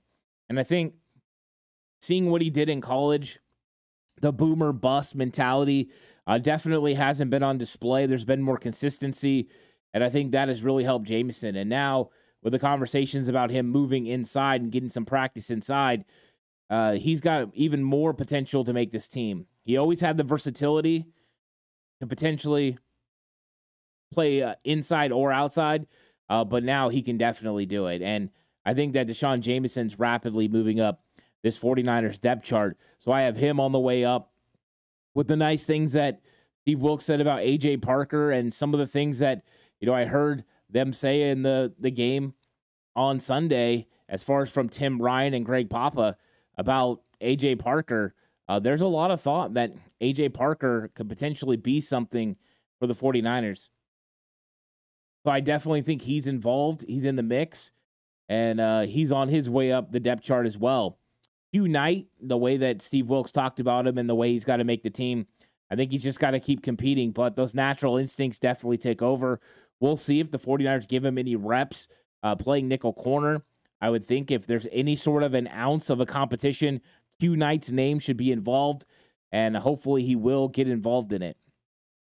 And 0.49 0.61
I 0.61 0.63
think 0.63 0.95
seeing 2.01 2.31
what 2.31 2.43
he 2.43 2.51
did 2.51 2.69
in 2.69 2.81
college, 2.81 3.39
the 4.21 4.33
boomer 4.33 4.73
bust 4.73 5.15
mentality 5.15 5.91
uh, 6.27 6.39
definitely 6.39 6.95
hasn't 6.95 7.31
been 7.31 7.43
on 7.43 7.59
display. 7.59 8.07
There's 8.07 8.25
been 8.25 8.43
more 8.43 8.57
consistency, 8.57 9.49
and 9.95 10.03
I 10.03 10.11
think 10.11 10.33
that 10.33 10.49
has 10.49 10.63
really 10.63 10.85
helped 10.85 11.07
Jamison. 11.07 11.57
And 11.57 11.71
now 11.71 12.11
with 12.47 12.53
the 12.53 12.61
conversations 12.61 13.27
about 13.27 13.51
him 13.51 13.67
moving 13.67 14.07
inside 14.07 14.61
and 14.61 14.71
getting 14.71 14.89
some 14.89 15.05
practice 15.05 15.51
inside, 15.51 16.05
uh, 16.71 16.93
he's 16.93 17.21
got 17.21 17.49
even 17.55 17.83
more 17.83 18.15
potential 18.15 18.63
to 18.63 18.73
make 18.73 18.93
this 18.93 19.09
team. 19.09 19.47
He 19.65 19.77
always 19.77 20.01
had 20.01 20.17
the 20.17 20.23
versatility 20.23 21.07
to 21.99 22.07
potentially 22.07 22.79
play 24.13 24.45
uh, 24.45 24.55
inside 24.63 25.11
or 25.11 25.33
outside, 25.33 25.89
uh, 26.29 26.45
but 26.45 26.63
now 26.63 26.89
he 26.89 27.03
can 27.03 27.19
definitely 27.19 27.67
do 27.67 27.89
it. 27.89 28.01
And 28.01 28.31
I 28.65 28.75
think 28.75 28.93
that 28.93 29.09
D'Shawn 29.09 29.43
Jamison's 29.43 29.99
rapidly 29.99 30.47
moving 30.47 30.79
up 30.79 31.03
this 31.43 31.59
49ers 31.59 32.21
depth 32.21 32.45
chart. 32.45 32.79
So 33.01 33.11
I 33.11 33.23
have 33.23 33.37
him 33.37 33.59
on 33.59 33.73
the 33.73 33.81
way 33.81 34.05
up 34.05 34.31
with 35.17 35.27
the 35.27 35.35
nice 35.35 35.67
things 35.67 35.95
that 35.95 36.21
Steve 36.63 36.81
Wilks 36.81 37.07
said 37.07 37.21
about 37.21 37.41
AJ 37.41 37.83
Parker 37.83 38.31
and 38.31 38.55
some 38.55 38.73
of 38.73 38.79
the 38.79 38.87
things 38.87 39.19
that, 39.19 39.43
you 39.81 39.89
know, 39.89 39.95
I 39.95 40.05
heard 40.05 40.45
them 40.71 40.93
say 40.93 41.31
in 41.31 41.43
the, 41.43 41.73
the 41.79 41.91
game 41.91 42.35
on 42.95 43.21
Sunday, 43.21 43.87
as 44.09 44.23
far 44.23 44.43
as 44.43 44.51
from 44.51 44.69
Tim 44.69 45.01
Ryan 45.01 45.35
and 45.35 45.45
Greg 45.45 45.69
Papa 45.69 46.17
about 46.57 47.03
AJ 47.21 47.59
Parker. 47.59 48.15
Uh, 48.49 48.59
there's 48.59 48.81
a 48.81 48.87
lot 48.87 49.11
of 49.11 49.21
thought 49.21 49.55
that 49.55 49.73
AJ 50.01 50.35
Parker 50.35 50.91
could 50.95 51.09
potentially 51.09 51.57
be 51.57 51.81
something 51.81 52.37
for 52.79 52.87
the 52.87 52.95
49ers. 52.95 53.69
So 55.25 55.33
I 55.33 55.41
definitely 55.41 55.83
think 55.83 56.03
he's 56.03 56.29
involved. 56.29 56.85
He's 56.87 57.05
in 57.05 57.17
the 57.17 57.23
mix, 57.23 57.73
and 58.29 58.61
uh, 58.61 58.83
he's 58.83 59.11
on 59.11 59.29
his 59.29 59.51
way 59.51 59.73
up 59.73 59.91
the 59.91 59.99
depth 59.99 60.23
chart 60.23 60.47
as 60.47 60.57
well. 60.57 60.99
Q 61.53 61.67
Knight, 61.69 62.07
the 62.21 62.37
way 62.37 62.57
that 62.59 62.83
Steve 62.83 63.09
Wilks 63.09 63.33
talked 63.33 63.59
about 63.59 63.87
him 63.87 63.99
and 63.99 64.09
the 64.09 64.15
way 64.15 64.31
he's 64.31 64.45
got 64.45 64.59
to 64.59 64.65
make 64.65 64.83
the 64.83 64.91
team, 64.91 65.27
I 65.71 65.75
think 65.75 65.91
he's 65.91 66.03
just 66.03 66.21
got 66.21 66.33
to 66.33 66.41
keep 66.41 66.63
competing. 66.63 67.11
But 67.11 67.35
those 67.35 67.55
natural 67.55 67.97
instincts 67.97 68.39
definitely 68.39 68.79
take 68.79 69.03
over. 69.03 69.41
We'll 69.81 69.97
see 69.97 70.21
if 70.21 70.31
the 70.31 70.39
49ers 70.39 70.89
give 70.89 71.05
him 71.05 71.19
any 71.19 71.37
reps 71.37 71.89
uh, 72.23 72.35
playing 72.35 72.69
nickel 72.69 72.93
corner. 72.93 73.43
I 73.81 73.91
would 73.91 74.05
think 74.05 74.31
if 74.31 74.47
there's 74.47 74.67
any 74.73 74.95
sort 74.95 75.23
of 75.23 75.35
an 75.35 75.49
ounce 75.49 75.91
of 75.91 76.01
a 76.01 76.07
competition, 76.07 76.81
Q 77.21 77.37
Knight's 77.37 77.71
name 77.71 77.99
should 77.99 78.17
be 78.17 78.33
involved, 78.33 78.87
and 79.33 79.57
hopefully 79.57 80.03
he 80.03 80.17
will 80.17 80.49
get 80.49 80.69
involved 80.69 81.13
in 81.13 81.23
it. 81.23 81.37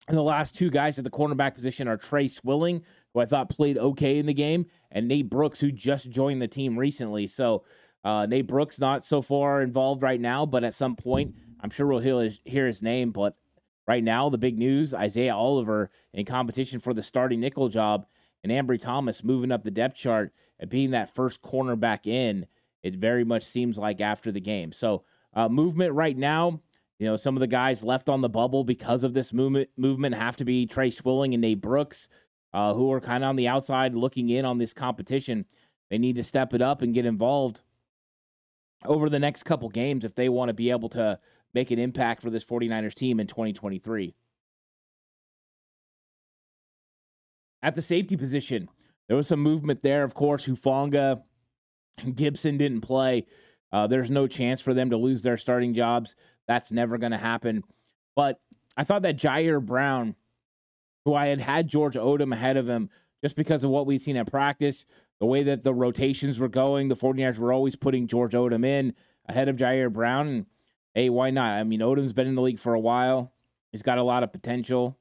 And 0.08 0.16
the 0.16 0.22
last 0.22 0.56
two 0.56 0.70
guys 0.70 0.98
at 0.98 1.04
the 1.04 1.10
cornerback 1.12 1.56
position 1.56 1.88
are 1.88 1.98
Tre 1.98 2.28
Swilling, 2.28 2.84
who 3.14 3.20
I 3.20 3.26
thought 3.26 3.50
played 3.50 3.78
okay 3.78 4.20
in 4.20 4.26
the 4.26 4.34
game, 4.34 4.68
and 4.92 5.08
Nate 5.08 5.30
Brooks, 5.30 5.60
who 5.60 5.72
just 5.72 6.10
joined 6.10 6.42
the 6.42 6.48
team 6.48 6.78
recently. 6.78 7.28
So 7.28 7.66
uh, 8.04 8.26
Nate 8.26 8.48
Brooks 8.48 8.80
not 8.80 9.04
so 9.06 9.22
far 9.22 9.62
involved 9.62 10.04
right 10.04 10.22
now, 10.22 10.46
but 10.46 10.64
at 10.64 10.74
some 10.74 10.96
point, 10.96 11.36
I'm 11.60 11.70
sure 11.70 11.88
we'll 11.88 12.00
hear 12.00 12.22
his, 12.22 12.40
hear 12.46 12.68
his 12.68 12.82
name. 12.82 13.12
But 13.12 13.36
right 13.88 14.04
now, 14.04 14.30
the 14.30 14.38
big 14.38 14.58
news: 14.58 14.94
Isaiah 14.94 15.36
Oliver 15.36 15.90
in 16.14 16.26
competition 16.26 16.80
for 16.80 16.94
the 16.94 17.04
starting 17.04 17.40
nickel 17.40 17.70
job, 17.70 18.06
and 18.44 18.52
Ambry 18.52 18.80
Thomas 18.80 19.24
moving 19.24 19.52
up 19.52 19.64
the 19.64 19.72
depth 19.72 19.96
chart 19.96 20.34
and 20.60 20.70
being 20.70 20.92
that 20.92 21.14
first 21.14 21.42
cornerback 21.42 22.08
in. 22.08 22.46
It 22.84 22.96
very 22.96 23.24
much 23.24 23.44
seems 23.44 23.78
like 23.78 24.02
after 24.02 24.32
the 24.32 24.40
game. 24.40 24.72
So 24.72 25.04
uh, 25.34 25.50
movement 25.50 25.94
right 25.94 26.18
now. 26.18 26.62
You 27.00 27.06
know, 27.06 27.16
some 27.16 27.36
of 27.36 27.42
the 27.42 27.48
guys 27.48 27.84
left 27.84 28.10
on 28.10 28.22
the 28.22 28.30
bubble 28.30 28.64
because 28.64 29.04
of 29.04 29.14
this 29.14 29.32
movement 29.32 29.70
movement 29.78 30.16
have 30.16 30.36
to 30.38 30.46
be 30.46 30.66
Tre 30.66 30.90
Swilling 30.90 31.34
and 31.36 31.42
Nate 31.42 31.62
Brooks, 31.62 32.10
uh, 32.54 32.74
who 32.74 32.92
are 32.92 33.00
kind 33.00 33.24
of 33.24 33.30
on 33.30 33.36
the 33.36 33.48
outside 33.48 33.94
looking 33.94 34.30
in 34.30 34.46
on 34.46 34.58
this 34.58 34.74
competition. 34.74 35.46
They 35.92 36.00
need 36.00 36.16
to 36.16 36.24
step 36.24 36.56
it 36.56 36.62
up 36.62 36.82
and 36.82 36.96
get 36.96 37.06
involved 37.06 37.62
over 38.86 39.10
the 39.10 39.20
next 39.20 39.44
couple 39.44 39.70
games 39.70 40.06
if 40.06 40.16
they 40.16 40.28
want 40.28 40.50
to 40.50 40.54
be 40.54 40.72
able 40.72 40.90
to 40.90 41.20
make 41.54 41.72
an 41.72 41.80
impact 41.80 42.22
for 42.22 42.30
this 42.30 42.46
49ers 42.46 42.94
team 42.94 43.20
in 43.20 43.28
2023. 43.28 44.16
At 47.64 47.76
the 47.76 47.82
safety 47.82 48.16
position, 48.16 48.70
there 49.08 49.18
was 49.18 49.28
some 49.28 49.40
movement 49.40 49.82
there. 49.82 50.04
Of 50.04 50.14
course, 50.14 50.46
Hufanga, 50.46 51.22
Gipson 52.00 52.58
didn't 52.58 52.82
play. 52.82 53.26
Uh, 53.72 53.88
there's 53.88 54.12
no 54.12 54.28
chance 54.28 54.62
for 54.62 54.74
them 54.74 54.92
to 54.92 54.98
lose 54.98 55.22
their 55.22 55.38
starting 55.38 55.74
jobs. 55.74 56.16
That's 56.48 56.72
never 56.72 56.98
going 56.98 57.12
to 57.12 57.18
happen. 57.18 57.64
But 58.16 58.40
I 58.78 58.84
thought 58.84 59.02
that 59.02 59.18
Ji'Ayir 59.18 59.66
Brown, 59.66 60.16
who 61.06 61.14
I 61.14 61.28
had 61.28 61.42
had 61.42 61.68
George 61.68 61.96
Odum 61.96 62.34
ahead 62.34 62.58
of 62.58 62.70
him 62.70 62.90
just 63.24 63.36
because 63.36 63.64
of 63.64 63.70
what 63.72 63.86
we've 63.88 64.02
seen 64.02 64.18
at 64.18 64.30
practice, 64.30 64.86
the 65.20 65.26
way 65.26 65.44
that 65.44 65.64
the 65.64 65.74
rotations 65.74 66.40
were 66.40 66.48
going, 66.48 66.88
the 66.88 66.96
49ers 66.96 67.40
were 67.40 67.52
always 67.52 67.76
putting 67.76 68.08
George 68.08 68.34
Odum 68.34 68.66
in 68.66 68.94
ahead 69.28 69.50
of 69.50 69.58
Ji'Ayir 69.58 69.92
Brown. 69.92 70.28
And 70.28 70.46
hey, 70.94 71.10
why 71.10 71.30
not? 71.30 71.58
I 71.58 71.64
mean, 71.64 71.80
Odum's 71.80 72.14
been 72.14 72.28
in 72.28 72.36
the 72.36 72.42
league 72.42 72.60
for 72.60 72.74
a 72.74 72.80
while. 72.80 73.34
He's 73.72 73.84
got 73.84 73.98
a 73.98 74.04
lot 74.04 74.24
of 74.24 74.32
potential. 74.32 74.98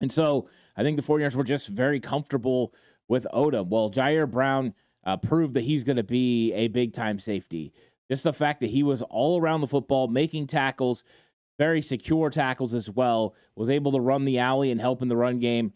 And 0.00 0.10
so 0.10 0.48
I 0.76 0.82
think 0.82 0.96
the 0.96 1.02
49ers 1.02 1.36
were 1.36 1.44
just 1.44 1.68
very 1.68 2.00
comfortable 2.00 2.74
with 3.08 3.26
Odum. 3.32 3.68
Well, 3.68 3.90
Ji'Ayir 3.90 4.30
Brown 4.30 4.74
uh, 5.04 5.16
proved 5.16 5.54
that 5.54 5.64
he's 5.64 5.84
going 5.84 5.96
to 5.96 6.02
be 6.02 6.52
a 6.52 6.68
big 6.68 6.92
time 6.92 7.18
safety. 7.18 7.72
Just 8.10 8.24
the 8.24 8.32
fact 8.32 8.60
that 8.60 8.70
he 8.70 8.82
was 8.82 9.02
all 9.02 9.40
around 9.40 9.60
the 9.60 9.66
football, 9.66 10.08
making 10.08 10.46
tackles, 10.46 11.04
very 11.58 11.80
secure 11.80 12.30
tackles 12.30 12.74
as 12.74 12.90
well, 12.90 13.34
was 13.56 13.70
able 13.70 13.92
to 13.92 14.00
run 14.00 14.24
the 14.24 14.38
alley 14.38 14.70
and 14.70 14.80
help 14.80 15.02
in 15.02 15.08
the 15.08 15.16
run 15.16 15.38
game. 15.38 15.72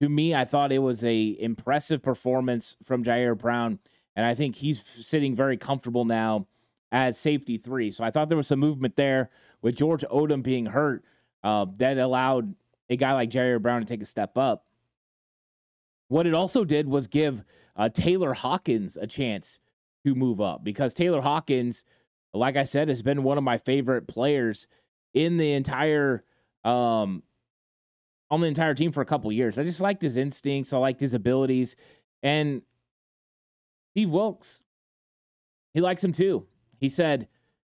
To 0.00 0.08
me, 0.08 0.34
I 0.34 0.44
thought 0.44 0.72
it 0.72 0.78
was 0.78 1.04
a 1.04 1.36
impressive 1.40 2.02
performance 2.02 2.76
from 2.84 3.02
Ji'Ayir 3.02 3.36
Brown, 3.36 3.78
and 4.14 4.24
I 4.24 4.34
think 4.34 4.56
he's 4.56 4.84
sitting 4.84 5.34
very 5.34 5.56
comfortable 5.56 6.04
now 6.04 6.46
as 6.90 7.18
safety 7.18 7.58
three. 7.58 7.90
So 7.90 8.04
I 8.04 8.10
thought 8.10 8.28
there 8.28 8.36
was 8.36 8.46
some 8.46 8.60
movement 8.60 8.96
there 8.96 9.30
with 9.62 9.76
George 9.76 10.04
Odum 10.10 10.42
being 10.42 10.66
hurt 10.66 11.04
uh, 11.42 11.66
that 11.78 11.98
allowed 11.98 12.54
a 12.88 12.96
guy 12.96 13.12
like 13.12 13.30
Ji'Ayir 13.30 13.60
Brown 13.60 13.80
to 13.80 13.86
take 13.86 14.02
a 14.02 14.06
step 14.06 14.38
up. 14.38 14.64
What 16.08 16.26
it 16.26 16.34
also 16.34 16.64
did 16.64 16.88
was 16.88 17.06
give 17.06 17.44
uh, 17.76 17.90
Taylor 17.90 18.32
Hawkins 18.32 18.96
a 18.96 19.06
chance 19.06 19.60
to 20.06 20.14
move 20.14 20.40
up 20.40 20.64
because 20.64 20.94
Taylor 20.94 21.20
Hawkins, 21.20 21.84
like 22.32 22.56
I 22.56 22.62
said, 22.62 22.88
has 22.88 23.02
been 23.02 23.22
one 23.22 23.36
of 23.36 23.44
my 23.44 23.58
favorite 23.58 24.08
players 24.08 24.66
in 25.12 25.36
the 25.36 25.52
entire 25.52 26.24
um, 26.64 27.22
on 28.30 28.40
the 28.40 28.46
entire 28.46 28.74
team 28.74 28.92
for 28.92 29.00
a 29.00 29.06
couple 29.06 29.30
years. 29.32 29.58
I 29.58 29.64
just 29.64 29.80
liked 29.80 30.02
his 30.02 30.16
instincts. 30.16 30.72
I 30.72 30.78
liked 30.78 31.00
his 31.00 31.14
abilities. 31.14 31.76
And 32.22 32.62
Steve 33.92 34.10
Wilks, 34.10 34.60
he 35.74 35.80
likes 35.80 36.02
him 36.04 36.12
too. 36.12 36.46
He 36.78 36.88
said, 36.88 37.28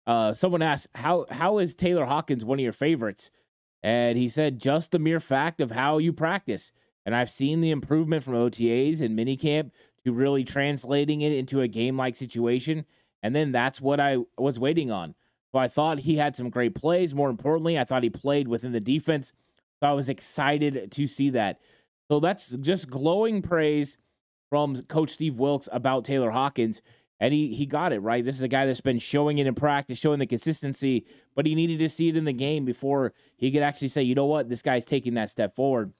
uh, 0.05 0.33
someone 0.33 0.61
asked, 0.61 0.87
how, 0.95 1.25
how 1.29 1.59
is 1.59 1.75
Taylor 1.75 2.05
Hawkins 2.05 2.43
one 2.43 2.59
of 2.59 2.63
your 2.63 2.73
favorites? 2.73 3.31
And 3.81 4.17
he 4.17 4.27
said, 4.27 4.59
just 4.59 4.91
the 4.91 4.99
mere 4.99 5.19
fact 5.19 5.61
of 5.61 5.71
how 5.71 5.97
you 5.97 6.13
practice. 6.13 6.71
And 7.05 7.15
I've 7.15 7.29
seen 7.29 7.61
the 7.61 7.71
improvement 7.71 8.23
from 8.23 8.33
OTAs 8.33 9.01
and 9.01 9.17
minicamp 9.17 9.71
to 10.05 10.13
really 10.13 10.43
translating 10.43 11.21
it 11.21 11.33
into 11.33 11.61
a 11.61 11.67
game 11.67 11.97
like 11.97 12.15
situation. 12.15 12.85
And 13.21 13.35
then 13.35 13.51
that's 13.51 13.81
what 13.81 13.99
I 13.99 14.17
was 14.37 14.59
waiting 14.59 14.91
on. 14.91 15.15
So 15.51 15.59
I 15.59 15.67
thought 15.67 15.99
he 15.99 16.15
had 16.15 16.35
some 16.35 16.49
great 16.49 16.75
plays. 16.75 17.13
More 17.13 17.29
importantly, 17.29 17.77
I 17.77 17.83
thought 17.83 18.03
he 18.03 18.09
played 18.09 18.47
within 18.47 18.71
the 18.71 18.79
defense 18.79 19.33
so 19.83 19.89
I 19.89 19.91
was 19.91 20.07
excited 20.07 20.93
to 20.93 21.07
see 21.07 21.31
that. 21.31 21.59
So 22.09 22.21
that's 22.21 22.51
just 22.55 22.89
glowing 22.89 23.41
praise 23.41 23.97
from 24.49 24.81
Coach 24.83 25.09
Steve 25.09 25.35
Wilks 25.35 25.67
about 25.73 26.05
Taylor 26.05 26.31
Hawkins. 26.31 26.81
And 27.23 27.33
he, 27.33 27.53
he 27.53 27.65
got 27.65 27.93
it, 27.93 28.01
right? 28.01 28.25
This 28.25 28.35
is 28.35 28.41
a 28.41 28.49
guy 28.49 28.65
that's 28.65 28.81
been 28.81 28.99
showing 28.99 29.37
it 29.37 29.47
in 29.47 29.55
practice, 29.55 29.97
showing 29.97 30.19
the 30.19 30.25
consistency, 30.25 31.05
but 31.35 31.45
he 31.45 31.55
needed 31.55 31.79
to 31.79 31.87
see 31.87 32.09
it 32.09 32.17
in 32.17 32.25
the 32.25 32.33
game 32.33 32.65
before 32.65 33.13
he 33.37 33.49
could 33.49 33.61
actually 33.61 33.87
say, 33.87 34.03
you 34.03 34.13
know 34.13 34.25
what, 34.25 34.49
this 34.49 34.61
guy's 34.61 34.83
taking 34.83 35.13
that 35.13 35.29
step 35.29 35.55
forward. 35.55 35.93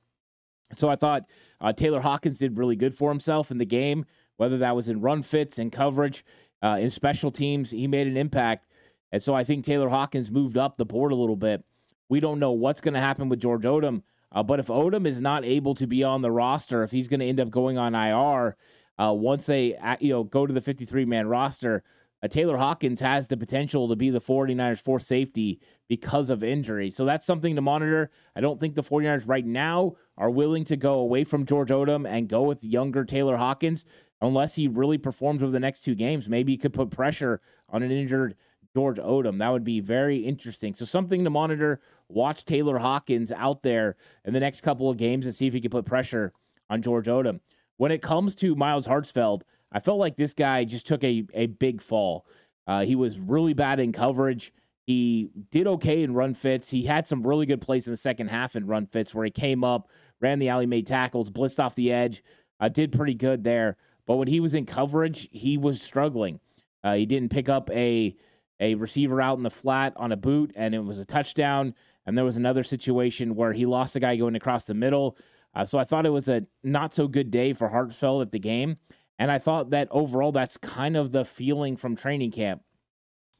So 0.74 0.89
I 0.89 0.98
thought 0.98 1.24
uh, 1.62 1.72
Taylor 1.72 2.01
Hawkins 2.01 2.39
did 2.39 2.58
really 2.58 2.75
good 2.75 2.94
for 2.94 3.10
himself 3.10 3.51
in 3.51 3.58
the 3.58 3.65
game, 3.65 4.06
whether 4.36 4.58
that 4.58 4.75
was 4.75 4.89
in 4.89 5.00
run 5.00 5.22
fits 5.22 5.60
and 5.60 5.72
coverage, 5.72 6.25
uh, 6.62 6.77
in 6.82 6.89
special 6.89 7.32
teams. 7.32 7.72
He 7.72 7.88
made 7.88 8.08
an 8.08 8.18
impact. 8.18 8.68
And 9.13 9.24
so 9.24 9.34
I 9.34 9.46
think 9.46 9.63
Taylor 9.63 9.88
Hawkins 9.88 10.30
moved 10.30 10.58
up 10.58 10.75
the 10.75 10.84
board 10.84 11.13
a 11.13 11.15
little 11.15 11.38
bit. 11.38 11.63
We 12.10 12.20
don't 12.20 12.39
know 12.39 12.51
what's 12.51 12.82
going 12.82 12.96
to 12.96 13.00
happen 13.00 13.30
with 13.30 13.39
George 13.39 13.63
Odum. 13.63 14.01
Uh, 14.30 14.44
but 14.44 14.60
if 14.60 14.68
Odum 14.68 15.08
is 15.08 15.22
not 15.22 15.46
able 15.46 15.74
to 15.75 15.88
be 15.88 16.03
on 16.03 16.22
the 16.22 16.32
roster, 16.32 16.84
if 16.84 16.92
he's 16.92 17.08
going 17.08 17.22
to 17.22 17.27
end 17.27 17.39
up 17.39 17.50
going 17.50 17.77
on 17.77 17.96
IR, 17.96 18.58
uh, 18.98 19.14
once 19.14 19.46
they 19.46 19.78
you 20.00 20.14
know 20.14 20.24
go 20.24 20.46
to 20.46 20.54
the 20.54 20.62
53 20.62 21.06
man 21.06 21.28
roster, 21.28 21.84
uh, 22.24 22.28
Taylor 22.28 22.58
Hawkins 22.58 23.02
has 23.02 23.28
the 23.28 23.38
potential 23.38 23.90
to 23.90 23.96
be 23.96 24.10
the 24.10 24.22
49ers 24.22 24.82
fourth 24.82 25.04
safety 25.04 25.60
because 25.90 26.30
of 26.30 26.44
injury. 26.44 26.90
So 26.90 27.06
that's 27.06 27.26
something 27.26 27.56
to 27.56 27.62
monitor. 27.62 28.12
I 28.36 28.42
don't 28.42 28.60
think 28.60 28.76
the 28.76 28.84
49ers 28.84 29.28
right 29.28 29.46
now 29.46 29.96
are 30.18 30.30
willing 30.30 30.64
to 30.66 30.78
go 30.78 30.96
away 30.96 31.24
from 31.24 31.46
George 31.46 31.70
Odum 31.70 32.08
and 32.08 32.30
go 32.30 32.44
with 32.44 32.64
younger 32.64 33.04
Taylor 33.04 33.36
Hawkins 33.36 33.84
unless 34.22 34.56
he 34.56 34.68
really 34.70 34.98
performs 34.98 35.44
over 35.44 35.52
the 35.52 35.60
next 35.60 35.82
two 35.82 35.96
games. 35.96 36.30
Maybe 36.30 36.54
he 36.54 36.58
could 36.58 36.74
put 36.74 36.92
pressure 36.92 37.42
on 37.70 37.84
an 37.84 37.92
injured 37.92 38.36
George 38.74 38.98
Odum. 38.98 39.40
That 39.40 39.52
would 39.52 39.66
be 39.66 39.82
very 39.82 40.18
interesting. 40.18 40.74
So 40.74 40.86
something 40.86 41.24
to 41.24 41.30
monitor. 41.30 41.82
Watch 42.08 42.46
Taylor 42.46 42.80
Hawkins 42.80 43.32
out 43.32 43.64
there 43.64 43.98
in 44.24 44.34
the 44.34 44.40
next 44.40 44.62
couple 44.62 44.90
of 44.90 44.98
games 44.98 45.26
and 45.26 45.36
see 45.36 45.48
if 45.48 45.54
he 45.54 45.62
can 45.62 45.72
put 45.72 45.86
pressure 45.86 46.32
on 46.70 46.82
George 46.82 47.08
Odum. 47.08 47.40
When 47.77 47.92
it 47.92 48.01
comes 48.01 48.36
to 48.36 48.56
Myles 48.56 48.88
Hartsfield, 48.88 49.42
I 49.72 49.80
felt 49.80 50.00
like 50.00 50.15
this 50.15 50.34
guy 50.34 50.63
just 50.63 50.88
took 50.88 51.03
a, 51.03 51.25
a 51.34 51.48
big 51.48 51.82
fall. 51.82 52.25
Uh, 52.68 52.86
he 52.86 52.96
was 52.96 53.20
really 53.20 53.53
bad 53.53 53.80
in 53.80 53.92
coverage. 53.92 54.53
He 54.86 55.30
did 55.51 55.65
okay 55.68 56.03
in 56.03 56.13
run 56.13 56.34
fits. 56.34 56.70
He 56.70 56.84
had 56.84 57.08
some 57.08 57.25
really 57.25 57.46
good 57.46 57.62
plays 57.62 57.88
in 57.88 57.94
the 57.94 57.98
second 57.98 58.27
half 58.30 58.56
in 58.56 58.68
run 58.68 58.86
fits 58.86 59.15
where 59.15 59.25
he 59.25 59.32
came 59.32 59.63
up, 59.63 59.89
ran 60.20 60.39
the 60.39 60.50
alley, 60.50 60.65
made 60.65 60.88
tackles, 60.88 61.30
blitzed 61.30 61.60
off 61.60 61.75
the 61.75 61.92
edge, 61.92 62.24
uh, 62.60 62.70
did 62.70 62.92
pretty 62.92 63.13
good 63.13 63.44
there. 63.44 63.77
But 64.06 64.18
when 64.18 64.27
he 64.27 64.39
was 64.39 64.53
in 64.53 64.65
coverage, 64.65 65.30
he 65.32 65.58
was 65.58 65.82
struggling. 65.82 66.39
Uh, 66.84 66.96
he 66.96 67.06
didn't 67.06 67.30
pick 67.30 67.50
up 67.50 67.70
a 67.72 68.15
a 68.60 68.75
receiver 68.75 69.22
out 69.22 69.38
in 69.38 69.44
the 69.44 69.50
flat 69.50 69.94
on 69.96 70.12
a 70.12 70.18
boot, 70.18 70.51
and 70.56 70.75
it 70.75 70.80
was 70.80 70.98
a 70.98 71.06
touchdown. 71.06 71.74
And 72.06 72.18
there 72.18 72.25
was 72.25 72.38
another 72.38 72.63
situation 72.63 73.36
where 73.36 73.53
he 73.53 73.65
lost 73.65 73.96
a 73.96 74.00
guy 74.00 74.15
going 74.15 74.36
across 74.36 74.65
the 74.65 74.74
middle. 74.74 75.18
Uh, 75.55 75.65
so 75.65 75.77
I 75.77 75.83
thought 75.83 76.05
it 76.05 76.12
was 76.12 76.27
a 76.27 76.45
not 76.63 76.93
so 76.93 77.07
good 77.07 77.31
day 77.31 77.53
for 77.53 77.69
Hartsfield 77.69 78.22
at 78.22 78.31
the 78.31 78.39
game. 78.39 78.77
And 79.19 79.31
I 79.31 79.38
thought 79.38 79.69
that 79.69 79.88
overall, 79.91 80.31
that's 80.31 80.57
kind 80.57 80.98
of 80.98 81.12
the 81.12 81.24
feeling 81.24 81.77
from 81.77 81.95
training 81.95 82.31
camp. 82.31 82.62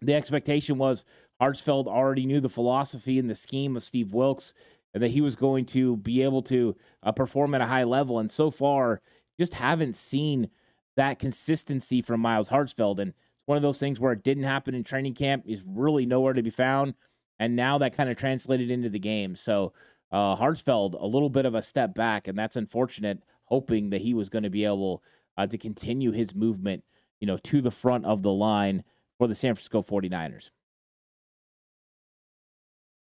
The 0.02 0.14
expectation 0.14 0.78
was 0.78 1.06
Hartsfield 1.42 1.88
already 1.88 2.26
knew 2.26 2.40
the 2.40 2.50
philosophy 2.50 3.18
and 3.18 3.30
the 3.30 3.36
scheme 3.36 3.76
of 3.76 3.84
Steve 3.84 4.14
Wilks 4.14 4.54
and 4.94 5.02
that 5.02 5.12
he 5.12 5.22
was 5.22 5.36
going 5.36 5.66
to 5.66 5.98
be 5.98 6.22
able 6.22 6.42
to 6.44 6.76
uh, 7.02 7.12
perform 7.12 7.56
at 7.56 7.62
a 7.62 7.66
high 7.66 7.84
level. 7.84 8.20
And 8.20 8.32
so 8.32 8.52
far, 8.52 9.02
just 9.40 9.56
haven't 9.56 9.96
seen 9.96 10.50
that 10.96 11.20
consistency 11.20 12.02
from 12.02 12.22
Myles 12.22 12.50
Hartsfield. 12.50 13.00
And 13.00 13.10
it's 13.10 13.48
one 13.48 13.58
of 13.58 13.64
those 13.64 13.80
things 13.80 14.00
where 14.00 14.14
it 14.14 14.24
didn't 14.24 14.44
happen 14.44 14.76
in 14.76 14.84
training 14.84 15.16
camp, 15.16 15.46
is 15.48 15.64
really 15.66 16.06
nowhere 16.06 16.34
to 16.34 16.44
be 16.44 16.52
found. 16.52 16.94
And 17.40 17.56
now 17.56 17.80
that 17.80 17.98
kind 17.98 18.10
of 18.10 18.18
translated 18.18 18.70
into 18.70 18.90
the 18.90 19.00
game. 19.00 19.36
So 19.36 19.74
uh, 20.14 20.36
Hartsfield, 20.36 20.96
a 21.02 21.08
little 21.08 21.30
bit 21.30 21.46
of 21.46 21.56
a 21.56 21.62
step 21.62 21.96
back, 21.96 22.28
and 22.28 22.38
that's 22.38 22.56
unfortunate, 22.56 23.24
hoping 23.46 23.90
that 23.90 24.02
he 24.02 24.14
was 24.14 24.30
going 24.30 24.44
to 24.44 24.50
be 24.50 24.64
able 24.64 25.04
uh, 25.38 25.48
to 25.48 25.58
continue 25.58 26.12
his 26.12 26.36
movement, 26.36 26.84
you 27.20 27.26
know, 27.26 27.38
to 27.38 27.62
the 27.62 27.72
front 27.72 28.06
of 28.06 28.22
the 28.22 28.32
line 28.32 28.84
for 29.18 29.28
the 29.28 29.34
San 29.34 29.56
Francisco 29.56 29.82
49ers. 29.82 30.52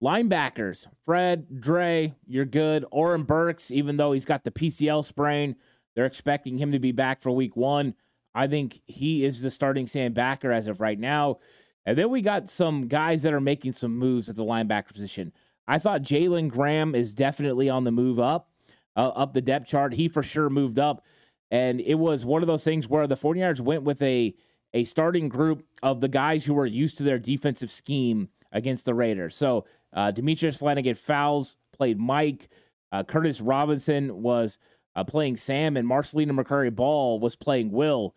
Linebackers, 0.03 0.87
Fred, 1.03 1.61
Dre, 1.61 2.13
you're 2.27 2.45
good. 2.45 2.85
Oren 2.91 3.23
Burks, 3.23 3.71
even 3.71 3.95
though 3.95 4.11
he's 4.11 4.25
got 4.25 4.43
the 4.43 4.51
PCL 4.51 5.05
sprain, 5.05 5.55
they're 5.95 6.05
expecting 6.05 6.57
him 6.57 6.73
to 6.73 6.79
be 6.79 6.91
back 6.91 7.21
for 7.21 7.31
week 7.31 7.55
one. 7.55 7.95
I 8.35 8.47
think 8.47 8.81
he 8.85 9.25
is 9.25 9.41
the 9.41 9.49
starting 9.49 9.87
Sam 9.87 10.13
backer 10.13 10.51
as 10.51 10.67
of 10.67 10.81
right 10.81 10.99
now. 10.99 11.37
And 11.85 11.97
then 11.97 12.11
we 12.11 12.21
got 12.21 12.49
some 12.49 12.87
guys 12.87 13.23
that 13.23 13.33
are 13.33 13.39
making 13.39 13.71
some 13.71 13.97
moves 13.97 14.29
at 14.29 14.35
the 14.35 14.43
linebacker 14.43 14.93
position. 14.93 15.31
I 15.67 15.79
thought 15.79 16.01
Jalen 16.01 16.49
Graham 16.49 16.95
is 16.95 17.13
definitely 17.13 17.69
on 17.69 17.83
the 17.83 17.91
move 17.91 18.19
up, 18.19 18.49
uh, 18.95 19.09
up 19.09 19.33
the 19.33 19.41
depth 19.41 19.67
chart. 19.67 19.93
He 19.93 20.07
for 20.07 20.23
sure 20.23 20.49
moved 20.49 20.79
up. 20.79 21.03
And 21.51 21.81
it 21.81 21.95
was 21.95 22.25
one 22.25 22.43
of 22.43 22.47
those 22.47 22.63
things 22.63 22.87
where 22.87 23.07
the 23.07 23.15
49ers 23.15 23.61
went 23.61 23.83
with 23.83 24.01
a, 24.01 24.35
a 24.73 24.83
starting 24.83 25.29
group 25.29 25.63
of 25.81 26.01
the 26.01 26.09
guys 26.09 26.45
who 26.45 26.53
were 26.53 26.65
used 26.65 26.97
to 26.97 27.03
their 27.03 27.19
defensive 27.19 27.71
scheme 27.71 28.29
against 28.51 28.85
the 28.85 28.93
Raiders. 28.93 29.35
So 29.35 29.65
uh, 29.93 30.11
Demetrius 30.11 30.57
Flannigan-Fowles, 30.57 31.57
played 31.73 31.99
Mike. 31.99 32.49
Uh, 32.91 33.03
Curtis 33.03 33.39
Robinson 33.39 34.21
was 34.21 34.57
uh, 34.95 35.03
playing 35.03 35.37
Sam, 35.37 35.77
and 35.77 35.87
Marcelino 35.87 36.31
McCrary-Ball 36.31 37.19
was 37.19 37.35
playing 37.35 37.71
Will. 37.71 38.15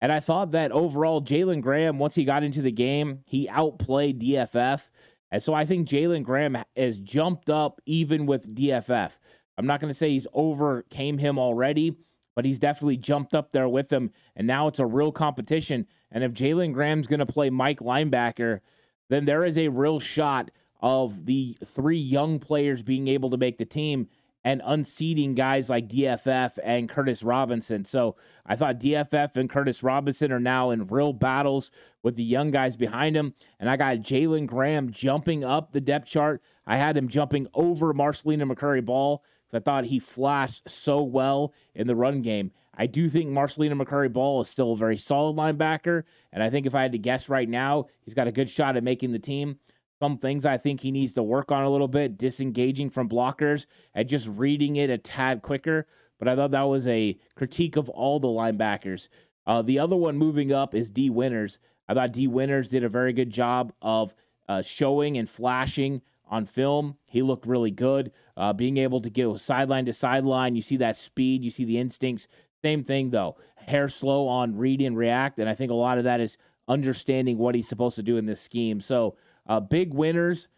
And 0.00 0.10
I 0.10 0.18
thought 0.18 0.50
that 0.52 0.72
overall, 0.72 1.22
Jalen 1.22 1.60
Graham, 1.60 1.98
once 1.98 2.16
he 2.16 2.24
got 2.24 2.42
into 2.42 2.62
the 2.62 2.72
game, 2.72 3.20
he 3.24 3.48
outplayed 3.48 4.20
DFF. 4.20 4.90
And 5.32 5.42
so 5.42 5.54
I 5.54 5.64
think 5.64 5.88
Jalen 5.88 6.22
Graham 6.22 6.58
has 6.76 7.00
jumped 7.00 7.48
up 7.48 7.80
even 7.86 8.26
with 8.26 8.54
DFF. 8.54 9.18
I'm 9.56 9.66
not 9.66 9.80
going 9.80 9.90
to 9.90 9.98
say 9.98 10.10
he's 10.10 10.26
overcame 10.34 11.16
him 11.16 11.38
already, 11.38 11.96
but 12.36 12.44
he's 12.44 12.58
definitely 12.58 12.98
jumped 12.98 13.34
up 13.34 13.50
there 13.50 13.68
with 13.68 13.90
him. 13.90 14.10
And 14.36 14.46
now 14.46 14.68
it's 14.68 14.78
a 14.78 14.86
real 14.86 15.10
competition. 15.10 15.86
And 16.10 16.22
if 16.22 16.32
Jalen 16.32 16.74
Graham's 16.74 17.06
going 17.06 17.20
to 17.20 17.26
play 17.26 17.48
Mike 17.48 17.80
linebacker, 17.80 18.60
then 19.08 19.24
there 19.24 19.44
is 19.44 19.56
a 19.56 19.68
real 19.68 19.98
shot 19.98 20.50
of 20.80 21.24
the 21.24 21.56
three 21.64 21.98
young 21.98 22.38
players 22.38 22.82
being 22.82 23.08
able 23.08 23.30
to 23.30 23.38
make 23.38 23.56
the 23.56 23.64
team 23.64 24.08
and 24.44 24.60
unseating 24.64 25.34
guys 25.34 25.70
like 25.70 25.88
DFF 25.88 26.58
and 26.62 26.88
Curtis 26.88 27.22
Robinson. 27.22 27.84
So 27.84 28.16
I 28.44 28.56
thought 28.56 28.80
DFF 28.80 29.36
and 29.36 29.48
Curtis 29.48 29.82
Robinson 29.82 30.32
are 30.32 30.40
now 30.40 30.70
in 30.70 30.86
real 30.86 31.12
battles 31.12 31.70
with 32.02 32.16
the 32.16 32.24
young 32.24 32.50
guys 32.50 32.76
behind 32.76 33.16
him. 33.16 33.34
And 33.60 33.70
I 33.70 33.76
got 33.76 33.98
Jalen 33.98 34.46
Graham 34.46 34.90
jumping 34.90 35.44
up 35.44 35.72
the 35.72 35.80
depth 35.80 36.06
chart. 36.06 36.42
I 36.66 36.76
had 36.76 36.96
him 36.96 37.08
jumping 37.08 37.46
over 37.54 37.94
Marcelino 37.94 38.50
McCrary 38.50 38.84
Ball 38.84 39.22
because 39.46 39.60
I 39.60 39.62
thought 39.62 39.84
he 39.84 39.98
flashed 39.98 40.68
so 40.68 41.02
well 41.02 41.52
in 41.74 41.86
the 41.86 41.96
run 41.96 42.22
game. 42.22 42.52
I 42.74 42.86
do 42.86 43.08
think 43.08 43.30
Marcelino 43.30 43.80
McCrary 43.80 44.12
Ball 44.12 44.40
is 44.40 44.48
still 44.48 44.72
a 44.72 44.76
very 44.76 44.96
solid 44.96 45.36
linebacker. 45.36 46.04
And 46.32 46.42
I 46.42 46.50
think 46.50 46.66
if 46.66 46.74
I 46.74 46.82
had 46.82 46.92
to 46.92 46.98
guess 46.98 47.28
right 47.28 47.48
now, 47.48 47.86
he's 48.00 48.14
got 48.14 48.28
a 48.28 48.32
good 48.32 48.48
shot 48.48 48.76
at 48.76 48.82
making 48.82 49.12
the 49.12 49.18
team. 49.18 49.58
Some 50.02 50.18
things 50.18 50.44
I 50.44 50.58
think 50.58 50.80
he 50.80 50.90
needs 50.90 51.14
to 51.14 51.22
work 51.22 51.52
on 51.52 51.62
a 51.62 51.70
little 51.70 51.86
bit, 51.86 52.18
disengaging 52.18 52.90
from 52.90 53.08
blockers 53.08 53.66
and 53.94 54.08
just 54.08 54.26
reading 54.26 54.74
it 54.74 54.90
a 54.90 54.98
tad 54.98 55.42
quicker. 55.42 55.86
But 56.18 56.26
I 56.26 56.34
thought 56.34 56.50
that 56.50 56.62
was 56.62 56.88
a 56.88 57.16
critique 57.36 57.76
of 57.76 57.88
all 57.88 58.18
the 58.18 58.26
linebackers. 58.26 59.06
Uh, 59.46 59.62
the 59.62 59.78
other 59.78 59.94
one 59.94 60.16
moving 60.16 60.52
up 60.52 60.74
is 60.74 60.90
Dee 60.90 61.08
Winters. 61.08 61.60
I 61.88 61.94
thought 61.94 62.12
Dee 62.12 62.26
Winters 62.26 62.68
did 62.68 62.82
a 62.82 62.88
very 62.88 63.12
good 63.12 63.30
job 63.30 63.74
of 63.80 64.12
uh, 64.48 64.60
showing 64.60 65.18
and 65.18 65.30
flashing 65.30 66.02
on 66.28 66.46
film. 66.46 66.96
He 67.06 67.22
looked 67.22 67.46
really 67.46 67.70
good, 67.70 68.10
uh, 68.36 68.52
being 68.52 68.78
able 68.78 69.02
to 69.02 69.10
go 69.10 69.36
sideline 69.36 69.84
to 69.84 69.92
sideline. 69.92 70.56
You 70.56 70.62
see 70.62 70.78
that 70.78 70.96
speed, 70.96 71.44
you 71.44 71.50
see 71.50 71.64
the 71.64 71.78
instincts. 71.78 72.26
Same 72.64 72.82
thing 72.82 73.10
though, 73.10 73.36
hair 73.54 73.86
slow 73.86 74.26
on 74.26 74.56
read 74.56 74.80
and 74.80 74.96
react, 74.96 75.38
and 75.38 75.48
I 75.48 75.54
think 75.54 75.70
a 75.70 75.74
lot 75.74 75.98
of 75.98 76.04
that 76.04 76.20
is 76.20 76.38
understanding 76.66 77.38
what 77.38 77.54
he's 77.54 77.68
supposed 77.68 77.94
to 77.96 78.02
do 78.02 78.16
in 78.16 78.26
this 78.26 78.40
scheme. 78.40 78.80
So 78.80 79.14
uh, 79.46 79.60
big 79.60 79.94
winners, 79.94 80.48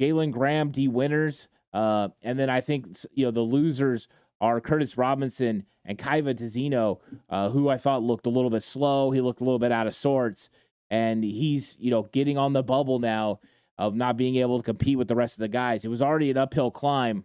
Jalen 0.00 0.32
Graham, 0.32 0.70
Dee 0.70 0.88
Winters. 0.88 1.48
Uh, 1.72 2.08
and 2.22 2.38
then 2.38 2.50
I 2.50 2.60
think, 2.60 2.88
you 3.12 3.24
know, 3.24 3.30
the 3.30 3.40
losers 3.40 4.08
are 4.40 4.60
Curtis 4.60 4.96
Robinson 4.96 5.64
and 5.84 5.98
Kaiva 5.98 6.34
Tizino, 6.34 7.00
uh, 7.28 7.48
who 7.50 7.68
I 7.68 7.78
thought 7.78 8.02
looked 8.02 8.26
a 8.26 8.30
little 8.30 8.50
bit 8.50 8.62
slow. 8.62 9.10
He 9.10 9.20
looked 9.20 9.40
a 9.40 9.44
little 9.44 9.58
bit 9.58 9.72
out 9.72 9.86
of 9.86 9.94
sorts. 9.94 10.50
And 10.90 11.24
he's, 11.24 11.76
you 11.80 11.90
know, 11.90 12.04
getting 12.12 12.38
on 12.38 12.52
the 12.52 12.62
bubble 12.62 12.98
now 12.98 13.40
of 13.78 13.94
not 13.94 14.16
being 14.16 14.36
able 14.36 14.58
to 14.58 14.64
compete 14.64 14.98
with 14.98 15.08
the 15.08 15.16
rest 15.16 15.34
of 15.34 15.40
the 15.40 15.48
guys. 15.48 15.84
It 15.84 15.88
was 15.88 16.02
already 16.02 16.30
an 16.30 16.36
uphill 16.36 16.70
climb, 16.70 17.24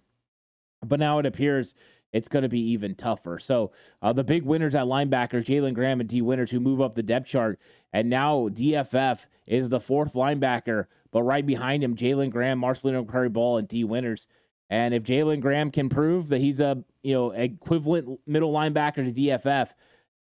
but 0.83 0.99
now 0.99 1.19
it 1.19 1.25
appears 1.25 1.75
it's 2.11 2.27
going 2.27 2.43
to 2.43 2.49
be 2.49 2.71
even 2.71 2.95
tougher. 2.95 3.37
So 3.37 3.71
uh, 4.01 4.13
the 4.13 4.23
big 4.23 4.43
winners 4.43 4.75
at 4.75 4.85
linebacker, 4.85 5.43
Jalen 5.43 5.73
Graham 5.73 5.99
and 5.99 6.09
Dee 6.09 6.21
Winters, 6.21 6.51
who 6.51 6.59
move 6.59 6.81
up 6.81 6.95
the 6.95 7.03
depth 7.03 7.27
chart, 7.27 7.59
and 7.93 8.09
now 8.09 8.49
DFF 8.49 9.27
is 9.45 9.69
the 9.69 9.79
fourth 9.79 10.13
linebacker, 10.13 10.85
but 11.11 11.23
right 11.23 11.45
behind 11.45 11.83
him, 11.83 11.95
Jalen 11.95 12.29
Graham, 12.31 12.61
Marcelino 12.61 13.05
McCrary-Ball, 13.05 13.57
and 13.57 13.67
Dee 13.67 13.83
Winters. 13.83 14.27
And 14.69 14.93
if 14.93 15.03
Jalen 15.03 15.41
Graham 15.41 15.71
can 15.71 15.89
prove 15.89 16.27
that 16.27 16.39
he's 16.39 16.59
a 16.59 16.83
you 17.01 17.13
know 17.13 17.31
equivalent 17.31 18.19
middle 18.27 18.53
linebacker 18.53 18.95
to 18.95 19.11
DFF, 19.11 19.73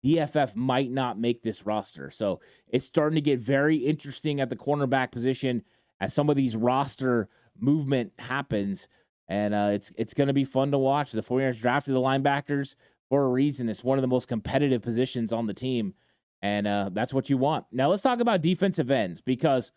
DFF 0.05 0.57
might 0.57 0.91
not 0.91 1.19
make 1.19 1.43
this 1.43 1.67
roster. 1.67 2.11
So 2.11 2.41
it's 2.69 2.85
starting 2.85 3.17
to 3.17 3.21
get 3.21 3.41
very 3.41 3.77
interesting 3.77 4.41
at 4.41 4.49
the 4.49 4.57
cornerback 4.57 5.13
position 5.13 5.63
as 6.01 6.15
some 6.15 6.31
of 6.31 6.37
these 6.37 6.57
roster 6.57 7.29
movement 7.59 8.13
happens 8.19 8.89
and 9.29 9.55
uh, 9.55 9.69
it's 9.73 9.93
it's 9.97 10.15
going 10.15 10.29
to 10.29 10.35
be 10.35 10.45
fun 10.45 10.71
to 10.71 10.79
watch. 10.79 11.13
The 11.13 11.21
49ers 11.21 11.61
drafted 11.61 11.95
the 11.95 12.01
linebackers 12.01 12.75
for 13.09 13.25
a 13.25 13.29
reason. 13.29 13.69
It's 13.69 13.85
one 13.85 13.99
of 13.99 14.03
the 14.03 14.09
most 14.09 14.29
competitive 14.29 14.83
positions 14.83 15.33
on 15.33 15.47
the 15.47 15.55
team, 15.55 15.95
and 16.43 16.67
uh, 16.67 16.91
that's 16.93 17.13
what 17.13 17.29
you 17.29 17.37
want. 17.37 17.67
Now 17.71 17.91
let's 17.91 18.03
talk 18.03 18.21
about 18.21 18.41
defensive 18.41 18.91
ends 18.91 19.21
because 19.21 19.73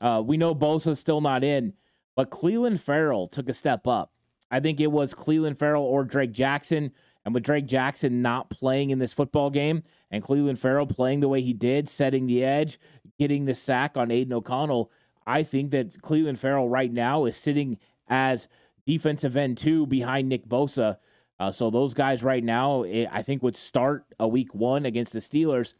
uh, 0.00 0.22
we 0.24 0.36
know 0.36 0.54
Bosa's 0.54 0.98
still 0.98 1.20
not 1.20 1.44
in, 1.44 1.74
but 2.16 2.30
Clelin 2.30 2.78
Ferrell 2.78 3.26
took 3.26 3.48
a 3.48 3.52
step 3.52 3.86
up. 3.86 4.12
I 4.50 4.60
think 4.60 4.80
it 4.80 4.90
was 4.90 5.14
Clelin 5.14 5.56
Ferrell 5.56 5.84
or 5.84 6.04
Drake 6.04 6.32
Jackson. 6.32 6.92
And 7.24 7.34
with 7.34 7.44
Drake 7.44 7.66
Jackson 7.66 8.22
not 8.22 8.48
playing 8.48 8.90
in 8.90 8.98
this 8.98 9.12
football 9.12 9.50
game 9.50 9.82
and 10.10 10.22
Clelin 10.22 10.56
Ferrell 10.56 10.86
playing 10.86 11.20
the 11.20 11.28
way 11.28 11.42
he 11.42 11.52
did, 11.52 11.88
setting 11.88 12.26
the 12.26 12.42
edge, 12.42 12.78
getting 13.18 13.44
the 13.44 13.52
sack 13.54 13.96
on 13.96 14.10
Aidan 14.10 14.32
O'Connell, 14.32 14.90
I 15.26 15.42
think 15.42 15.70
that 15.72 15.90
Clelin 16.02 16.38
Ferrell 16.38 16.68
right 16.68 16.90
now 16.90 17.26
is 17.26 17.36
sitting 17.36 17.78
as 18.08 18.48
defensive 18.86 19.36
end 19.36 19.58
two 19.58 19.86
behind 19.86 20.28
Nick 20.28 20.48
Bosa. 20.48 20.96
Uh, 21.38 21.50
so 21.50 21.70
those 21.70 21.94
guys 21.94 22.24
right 22.24 22.42
now, 22.42 22.84
I 22.84 23.22
think, 23.22 23.42
would 23.42 23.56
start 23.56 24.06
a 24.18 24.26
week 24.26 24.54
one 24.54 24.86
against 24.86 25.12
the 25.12 25.20
Steelers. 25.20 25.74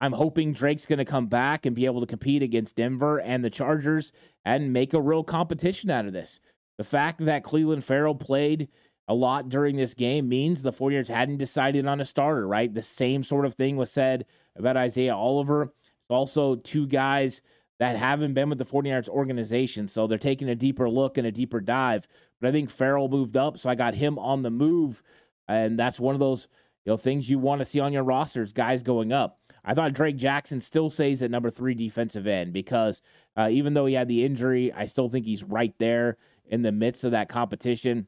I'm 0.00 0.12
hoping 0.12 0.52
Drake's 0.52 0.86
going 0.86 0.98
to 0.98 1.04
come 1.04 1.26
back 1.26 1.66
and 1.66 1.74
be 1.74 1.86
able 1.86 2.00
to 2.00 2.06
compete 2.06 2.42
against 2.42 2.76
Denver 2.76 3.18
and 3.18 3.44
the 3.44 3.50
Chargers 3.50 4.12
and 4.44 4.72
make 4.72 4.94
a 4.94 5.00
real 5.00 5.24
competition 5.24 5.90
out 5.90 6.06
of 6.06 6.12
this. 6.12 6.40
The 6.76 6.84
fact 6.84 7.24
that 7.24 7.42
Clelin 7.42 7.82
Ferrell 7.82 8.14
played 8.14 8.68
a 9.08 9.14
lot 9.14 9.48
during 9.48 9.76
this 9.76 9.94
game 9.94 10.28
means 10.28 10.62
the 10.62 10.70
49ers 10.70 11.08
hadn't 11.08 11.38
decided 11.38 11.86
on 11.86 12.00
a 12.00 12.04
starter, 12.04 12.46
right? 12.46 12.72
The 12.72 12.82
same 12.82 13.22
sort 13.22 13.46
of 13.46 13.54
thing 13.54 13.76
was 13.76 13.90
said 13.90 14.26
about 14.54 14.76
Isaiah 14.76 15.16
Oliver. 15.16 15.72
Also, 16.08 16.56
two 16.56 16.86
guys 16.86 17.40
that 17.78 17.96
haven't 17.96 18.34
been 18.34 18.48
with 18.48 18.58
the 18.58 18.64
49ers 18.64 19.08
organization. 19.08 19.88
So 19.88 20.06
they're 20.06 20.18
taking 20.18 20.48
a 20.48 20.54
deeper 20.54 20.88
look 20.88 21.18
and 21.18 21.26
a 21.26 21.32
deeper 21.32 21.60
dive. 21.60 22.06
But 22.40 22.48
I 22.48 22.52
think 22.52 22.70
Ferrell 22.70 23.08
moved 23.08 23.36
up, 23.36 23.58
so 23.58 23.70
I 23.70 23.74
got 23.74 23.94
him 23.94 24.18
on 24.18 24.42
the 24.42 24.50
move. 24.50 25.02
And 25.48 25.78
that's 25.78 25.98
one 25.98 26.14
of 26.14 26.20
those 26.20 26.48
you 26.84 26.92
know 26.92 26.96
things 26.96 27.28
you 27.28 27.38
want 27.38 27.60
to 27.60 27.64
see 27.64 27.80
on 27.80 27.92
your 27.92 28.04
rosters, 28.04 28.52
guys 28.52 28.82
going 28.82 29.12
up. 29.12 29.40
I 29.64 29.74
thought 29.74 29.92
Drake 29.92 30.16
Jackson 30.16 30.60
still 30.60 30.90
stays 30.90 31.22
at 31.22 31.30
number 31.30 31.50
three 31.50 31.74
defensive 31.74 32.26
end 32.26 32.52
because 32.52 33.02
uh, 33.36 33.48
even 33.50 33.74
though 33.74 33.86
he 33.86 33.94
had 33.94 34.08
the 34.08 34.24
injury, 34.24 34.72
I 34.72 34.86
still 34.86 35.08
think 35.08 35.26
he's 35.26 35.44
right 35.44 35.74
there 35.78 36.16
in 36.46 36.62
the 36.62 36.72
midst 36.72 37.04
of 37.04 37.12
that 37.12 37.28
competition. 37.28 38.06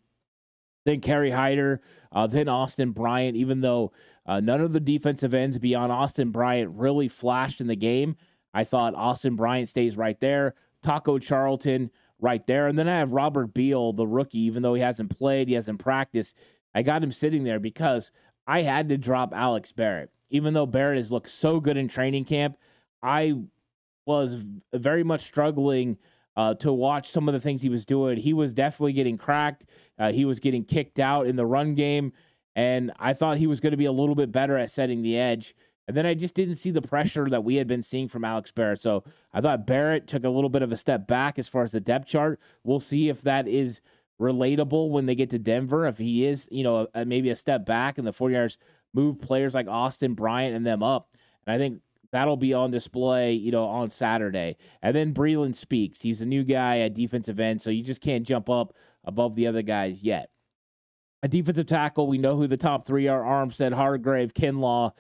Then 0.87 1.01
Kerry 1.01 1.31
Hyder, 1.31 1.83
uh, 2.13 2.27
then 2.27 2.49
Austin 2.49 2.93
Bryant, 2.93 3.37
even 3.37 3.61
though 3.61 3.93
uh, 4.27 4.41
none 4.41 4.61
of 4.61 4.73
the 4.73 4.81
defensive 4.81 5.35
ends 5.35 5.59
beyond 5.59 5.93
Austin 5.93 6.31
Bryant 6.31 6.71
really 6.75 7.09
flashed 7.09 7.61
in 7.61 7.67
the 7.67 7.77
game. 7.77 8.17
I 8.55 8.65
thought 8.65 8.95
Austin 8.95 9.37
Bryant 9.37 9.69
stays 9.69 9.97
right 9.97 10.19
there. 10.21 10.55
Taco 10.83 11.19
Charlton 11.19 11.91
right 12.21 12.47
there. 12.47 12.67
And 12.67 12.79
then 12.79 12.89
I 12.89 12.99
have 12.99 13.13
Robert 13.13 13.53
Beal, 13.55 13.93
the 13.93 14.07
rookie, 14.07 14.41
even 14.41 14.63
though 14.63 14.75
he 14.75 14.83
hasn't 14.83 15.17
played, 15.17 15.49
he 15.49 15.55
hasn't 15.55 15.79
practiced. 15.79 16.37
I 16.75 16.83
got 16.83 17.03
him 17.03 17.13
sitting 17.13 17.45
there 17.45 17.61
because 17.61 18.11
I 18.47 18.63
had 18.63 18.89
to 18.89 18.99
drop 18.99 19.33
Alex 19.35 19.73
Barrett. 19.73 20.11
Even 20.31 20.55
though 20.55 20.67
Barrett 20.67 20.97
has 20.97 21.13
looked 21.13 21.31
so 21.31 21.61
good 21.61 21.77
in 21.77 21.89
training 21.89 22.25
camp, 22.25 22.57
I 23.03 23.35
was 24.07 24.45
very 24.73 25.05
much 25.05 25.23
struggling 25.23 25.99
uh, 26.37 26.55
to 26.55 26.73
watch 26.73 27.09
some 27.09 27.29
of 27.29 27.35
the 27.35 27.41
things 27.41 27.63
he 27.63 27.69
was 27.69 27.85
doing. 27.85 28.17
He 28.17 28.33
was 28.33 28.55
definitely 28.55 28.93
getting 28.93 29.19
cracked. 29.19 29.67
Uh, 29.99 30.13
he 30.13 30.25
was 30.25 30.41
getting 30.41 30.65
kicked 30.65 30.99
out 30.99 31.27
in 31.27 31.37
the 31.37 31.47
run 31.47 31.75
game. 31.75 32.13
And 32.57 32.93
I 32.99 33.13
thought 33.13 33.39
he 33.39 33.47
was 33.47 33.61
going 33.61 33.73
to 33.73 33.77
be 33.77 33.85
a 33.85 33.93
little 33.93 34.15
bit 34.15 34.33
better 34.33 34.57
at 34.57 34.71
setting 34.71 35.03
the 35.03 35.19
edge. 35.19 35.55
And 35.87 35.97
then 35.97 36.07
I 36.07 36.15
just 36.15 36.35
didn't 36.35 36.55
see 36.55 36.71
the 36.71 36.83
pressure 36.83 37.29
that 37.29 37.45
we 37.45 37.57
had 37.57 37.67
been 37.67 37.83
seeing 37.83 38.09
from 38.09 38.25
Alex 38.25 38.53
Barrett. 38.53 38.81
So 38.81 39.05
I 39.33 39.41
thought 39.41 39.67
Barrett 39.67 40.07
took 40.07 40.25
a 40.25 40.29
little 40.29 40.51
bit 40.51 40.63
of 40.63 40.73
a 40.73 40.77
step 40.77 41.07
back 41.07 41.39
as 41.39 41.49
far 41.49 41.63
as 41.63 41.73
the 41.73 41.81
depth 41.81 42.07
chart. 42.07 42.41
We'll 42.63 42.81
see 42.81 43.09
if 43.09 43.23
that 43.23 43.49
is 43.49 43.81
relatable 44.21 44.91
when 44.91 45.07
they 45.07 45.15
get 45.15 45.31
to 45.31 45.39
Denver. 45.39 45.87
If 45.87 45.99
he 45.99 46.27
is, 46.27 46.49
you 46.53 46.63
know, 46.63 46.87
maybe 47.07 47.31
a 47.31 47.37
step 47.37 47.65
back 47.65 47.99
and 47.99 48.07
the 48.07 48.13
49ers 48.13 48.57
move 48.93 49.21
players 49.21 49.55
like 49.55 49.69
Austin 49.69 50.15
Bryant 50.15 50.57
and 50.57 50.67
them 50.67 50.83
up. 50.83 51.15
And 51.47 51.55
I 51.55 51.59
think 51.59 51.81
that'll 52.13 52.37
be 52.37 52.55
on 52.55 52.71
display, 52.71 53.33
you 53.35 53.53
know, 53.53 53.65
on 53.65 53.91
Saturday. 53.91 54.57
And 54.83 54.95
then 54.95 55.15
Breeland 55.15 55.55
Speaks. 55.55 56.03
He's 56.03 56.23
a 56.23 56.27
new 56.27 56.45
guy 56.45 56.81
at 56.81 56.95
defensive 56.95 57.41
end, 57.41 57.63
so 57.63 57.71
you 57.71 57.83
just 57.83 58.01
can't 58.01 58.27
jump 58.27 58.51
up 58.51 58.75
above 59.05 59.35
the 59.35 59.47
other 59.47 59.63
guys 59.63 60.03
yet. 60.03 60.31
A 61.23 61.29
defensive 61.29 61.67
tackle, 61.67 62.07
we 62.07 62.19
know 62.19 62.37
who 62.37 62.47
the 62.47 62.57
top 62.57 62.87
three 62.87 63.07
are 63.07 63.23
Armstead, 63.23 63.75
Hargrave, 63.75 64.35
Kinlaw. 64.35 64.93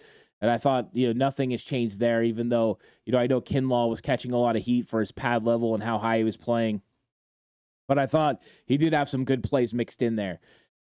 And 0.42 0.50
I 0.50 0.59
thought, 0.59 0.90
you 0.92 1.07
know, 1.09 1.12
nothing 1.12 1.50
has 1.50 1.62
changed 1.62 1.98
there, 1.98 2.22
even 2.22 2.48
though, 2.48 2.79
you 3.05 3.12
know, 3.12 3.18
I 3.18 3.26
know 3.26 3.40
Kinlaw 3.40 3.88
was 3.88 4.00
catching 4.00 4.33
a 4.33 4.38
lot 4.38 4.57
of 4.57 4.62
heat 4.62 4.87
for 4.87 5.00
his 5.00 5.12
pad 5.12 5.44
level 5.44 5.74
and 5.74 5.83
how 5.83 5.98
high 5.98 6.18
he 6.18 6.24
was 6.24 6.37
playing. 6.37 6.83
But 7.88 7.98
I 7.98 8.07
thought 8.07 8.40
he 8.66 8.76
did 8.76 8.92
have 8.92 9.09
some 9.09 9.24
good 9.24 9.42
plays 9.42 9.74
mixed 9.74 10.00
in 10.00 10.16
there. 10.16 10.40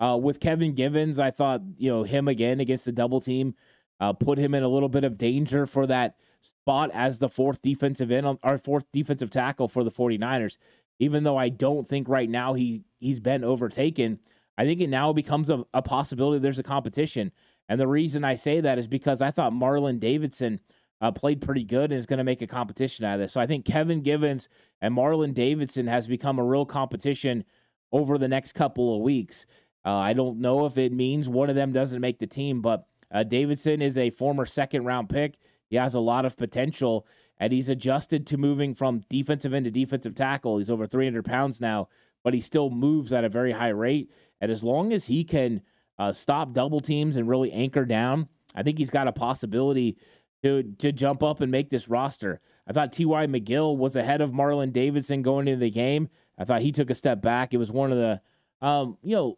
Uh, 0.03 0.17
with 0.17 0.41
Kevin 0.41 0.73
Givens, 0.73 1.17
I 1.17 1.31
thought, 1.31 1.61
you 1.77 1.89
know, 1.89 2.03
him 2.03 2.27
again 2.27 2.59
against 2.59 2.83
the 2.83 2.91
double 2.91 3.21
team 3.21 3.55
uh, 4.01 4.11
put 4.11 4.37
him 4.37 4.53
in 4.53 4.61
a 4.61 4.67
little 4.67 4.89
bit 4.89 5.05
of 5.05 5.17
danger 5.17 5.65
for 5.65 5.87
that 5.87 6.17
spot 6.41 6.91
as 6.93 7.19
the 7.19 7.29
fourth 7.29 7.61
defensive 7.61 8.11
end, 8.11 8.37
our 8.43 8.57
fourth 8.57 8.83
defensive 8.91 9.29
tackle 9.29 9.69
for 9.69 9.85
the 9.85 9.91
49ers. 9.91 10.57
Even 10.99 11.23
though 11.23 11.37
I 11.37 11.47
don't 11.47 11.87
think 11.87 12.09
right 12.09 12.29
now 12.29 12.53
he, 12.53 12.83
he's 12.99 13.21
been 13.21 13.45
overtaken, 13.45 14.19
I 14.57 14.65
think 14.65 14.81
it 14.81 14.89
now 14.89 15.13
becomes 15.13 15.49
a, 15.49 15.63
a 15.73 15.81
possibility 15.81 16.39
there's 16.39 16.59
a 16.59 16.63
competition. 16.63 17.31
And 17.69 17.79
the 17.79 17.87
reason 17.87 18.25
I 18.25 18.33
say 18.33 18.59
that 18.59 18.77
is 18.77 18.89
because 18.89 19.21
I 19.21 19.31
thought 19.31 19.53
Marlon 19.53 20.01
Davidson 20.01 20.59
uh, 20.99 21.11
played 21.11 21.39
pretty 21.39 21.63
good 21.63 21.91
and 21.91 21.93
is 21.93 22.05
going 22.05 22.17
to 22.17 22.25
make 22.25 22.41
a 22.41 22.47
competition 22.47 23.05
out 23.05 23.13
of 23.13 23.19
this. 23.21 23.31
So 23.31 23.39
I 23.39 23.47
think 23.47 23.63
Kevin 23.63 24.01
Givens 24.01 24.49
and 24.81 24.93
Marlon 24.93 25.33
Davidson 25.33 25.87
has 25.87 26.07
become 26.07 26.39
a 26.39 26.43
real 26.43 26.65
competition 26.65 27.45
over 27.93 28.17
the 28.17 28.27
next 28.27 28.53
couple 28.53 28.95
of 28.95 29.01
weeks. 29.01 29.45
Uh, 29.85 29.95
I 29.95 30.13
don't 30.13 30.39
know 30.39 30.65
if 30.65 30.77
it 30.77 30.91
means 30.91 31.27
one 31.27 31.49
of 31.49 31.55
them 31.55 31.73
doesn't 31.73 32.01
make 32.01 32.19
the 32.19 32.27
team, 32.27 32.61
but 32.61 32.85
uh, 33.11 33.23
Davidson 33.23 33.81
is 33.81 33.97
a 33.97 34.09
former 34.09 34.45
second 34.45 34.85
round 34.85 35.09
pick. 35.09 35.37
He 35.69 35.75
has 35.75 35.93
a 35.93 35.99
lot 35.99 36.25
of 36.25 36.37
potential, 36.37 37.05
and 37.37 37.51
he's 37.51 37.69
adjusted 37.69 38.27
to 38.27 38.37
moving 38.37 38.73
from 38.73 39.03
defensive 39.09 39.53
end 39.53 39.65
to 39.65 39.71
defensive 39.71 40.15
tackle. 40.15 40.57
He's 40.57 40.69
over 40.69 40.87
300 40.87 41.25
pounds 41.25 41.59
now, 41.59 41.89
but 42.23 42.33
he 42.33 42.39
still 42.39 42.69
moves 42.69 43.11
at 43.11 43.25
a 43.25 43.29
very 43.29 43.51
high 43.51 43.69
rate. 43.69 44.11
And 44.39 44.51
as 44.51 44.63
long 44.63 44.93
as 44.93 45.05
he 45.05 45.23
can 45.23 45.61
uh, 45.99 46.13
stop 46.13 46.53
double 46.53 46.79
teams 46.79 47.17
and 47.17 47.27
really 47.27 47.51
anchor 47.51 47.85
down, 47.85 48.29
I 48.55 48.63
think 48.63 48.77
he's 48.77 48.89
got 48.89 49.07
a 49.07 49.11
possibility 49.11 49.97
to 50.43 50.63
to 50.79 50.91
jump 50.91 51.23
up 51.23 51.41
and 51.41 51.51
make 51.51 51.69
this 51.69 51.87
roster. 51.87 52.39
I 52.67 52.73
thought 52.73 52.93
T.Y. 52.93 53.27
McGill 53.27 53.77
was 53.77 53.95
ahead 53.95 54.21
of 54.21 54.31
Marlon 54.31 54.71
Davidson 54.71 55.21
going 55.21 55.47
into 55.47 55.59
the 55.59 55.71
game. 55.71 56.09
I 56.37 56.45
thought 56.45 56.61
he 56.61 56.71
took 56.71 56.89
a 56.89 56.95
step 56.95 57.21
back. 57.21 57.53
It 57.53 57.57
was 57.57 57.71
one 57.71 57.91
of 57.91 57.97
the, 57.97 58.21
um, 58.65 58.97
you 59.03 59.15
know, 59.15 59.37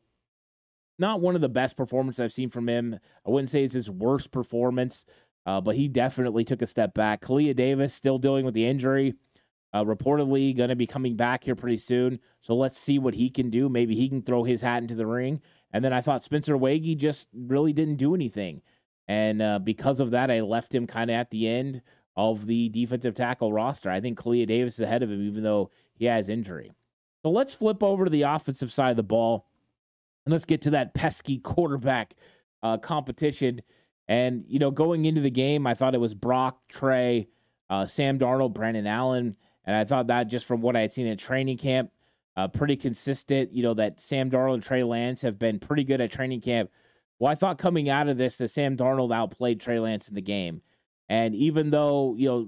not 0.97 1.21
one 1.21 1.35
of 1.35 1.41
the 1.41 1.49
best 1.49 1.75
performances 1.75 2.19
I've 2.19 2.33
seen 2.33 2.49
from 2.49 2.69
him. 2.69 2.99
I 3.25 3.29
wouldn't 3.29 3.49
say 3.49 3.63
it's 3.63 3.73
his 3.73 3.89
worst 3.89 4.31
performance, 4.31 5.05
uh, 5.45 5.61
but 5.61 5.75
he 5.75 5.87
definitely 5.87 6.43
took 6.43 6.61
a 6.61 6.67
step 6.67 6.93
back. 6.93 7.21
Kalia 7.21 7.55
Davis 7.55 7.93
still 7.93 8.17
dealing 8.17 8.45
with 8.45 8.53
the 8.53 8.65
injury. 8.65 9.15
Uh, 9.73 9.83
reportedly 9.83 10.55
going 10.55 10.69
to 10.69 10.75
be 10.75 10.87
coming 10.87 11.17
back 11.17 11.43
here 11.43 11.55
pretty 11.55 11.75
soon. 11.75 12.17
So 12.39 12.55
let's 12.55 12.77
see 12.77 12.97
what 12.97 13.13
he 13.13 13.29
can 13.29 13.49
do. 13.49 13.67
Maybe 13.67 13.93
he 13.93 14.07
can 14.07 14.21
throw 14.21 14.45
his 14.45 14.61
hat 14.61 14.81
into 14.81 14.95
the 14.95 15.05
ring. 15.05 15.41
And 15.73 15.83
then 15.83 15.91
I 15.91 15.99
thought 15.99 16.23
Spencer 16.23 16.55
Waege 16.55 16.95
just 16.95 17.27
really 17.33 17.73
didn't 17.73 17.97
do 17.97 18.15
anything. 18.15 18.61
And 19.09 19.41
uh, 19.41 19.59
because 19.59 19.99
of 19.99 20.11
that, 20.11 20.31
I 20.31 20.39
left 20.39 20.73
him 20.73 20.87
kind 20.87 21.09
of 21.09 21.15
at 21.15 21.29
the 21.29 21.47
end 21.49 21.81
of 22.15 22.45
the 22.45 22.69
defensive 22.69 23.15
tackle 23.15 23.51
roster. 23.51 23.89
I 23.89 23.99
think 23.99 24.17
Kalia 24.17 24.47
Davis 24.47 24.75
is 24.75 24.79
ahead 24.79 25.03
of 25.03 25.11
him, 25.11 25.21
even 25.27 25.43
though 25.43 25.71
he 25.93 26.05
has 26.05 26.29
injury. 26.29 26.71
So 27.23 27.31
let's 27.31 27.53
flip 27.53 27.83
over 27.83 28.05
to 28.05 28.09
the 28.09 28.21
offensive 28.21 28.71
side 28.71 28.91
of 28.91 28.97
the 28.97 29.03
ball 29.03 29.45
and 30.25 30.31
let's 30.31 30.45
get 30.45 30.61
to 30.63 30.71
that 30.71 30.93
pesky 30.93 31.37
quarterback 31.43 32.15
uh, 32.63 32.77
competition. 32.77 33.61
And, 34.07 34.45
you 34.47 34.59
know, 34.59 34.71
going 34.71 35.05
into 35.05 35.21
the 35.21 35.31
game, 35.31 35.65
I 35.65 35.73
thought 35.73 35.95
it 35.95 35.99
was 35.99 36.13
Brock, 36.13 36.59
Trey, 36.67 37.27
uh, 37.69 37.85
Sam 37.85 38.19
Darnold, 38.19 38.53
Brandon 38.53 38.85
Allen. 38.85 39.35
And 39.65 39.75
I 39.75 39.83
thought 39.83 40.07
that 40.07 40.25
just 40.25 40.45
from 40.45 40.61
what 40.61 40.75
I 40.75 40.81
had 40.81 40.91
seen 40.91 41.07
at 41.07 41.17
training 41.17 41.57
camp, 41.57 41.91
uh, 42.37 42.47
pretty 42.47 42.75
consistent. 42.75 43.53
You 43.53 43.63
know, 43.63 43.73
that 43.75 43.99
Sam 43.99 44.29
Darnold 44.29 44.55
and 44.55 44.63
Trey 44.63 44.83
Lance 44.83 45.21
have 45.21 45.39
been 45.39 45.59
pretty 45.59 45.83
good 45.83 46.01
at 46.01 46.11
training 46.11 46.41
camp. 46.41 46.69
Well, 47.17 47.31
I 47.31 47.35
thought 47.35 47.57
coming 47.57 47.89
out 47.89 48.09
of 48.09 48.17
this 48.17 48.37
that 48.37 48.49
Sam 48.49 48.75
Darnold 48.77 49.15
outplayed 49.15 49.59
Trey 49.59 49.79
Lance 49.79 50.07
in 50.09 50.15
the 50.15 50.21
game. 50.21 50.61
And 51.07 51.33
even 51.33 51.69
though, 51.69 52.15
you 52.15 52.27
know, 52.27 52.47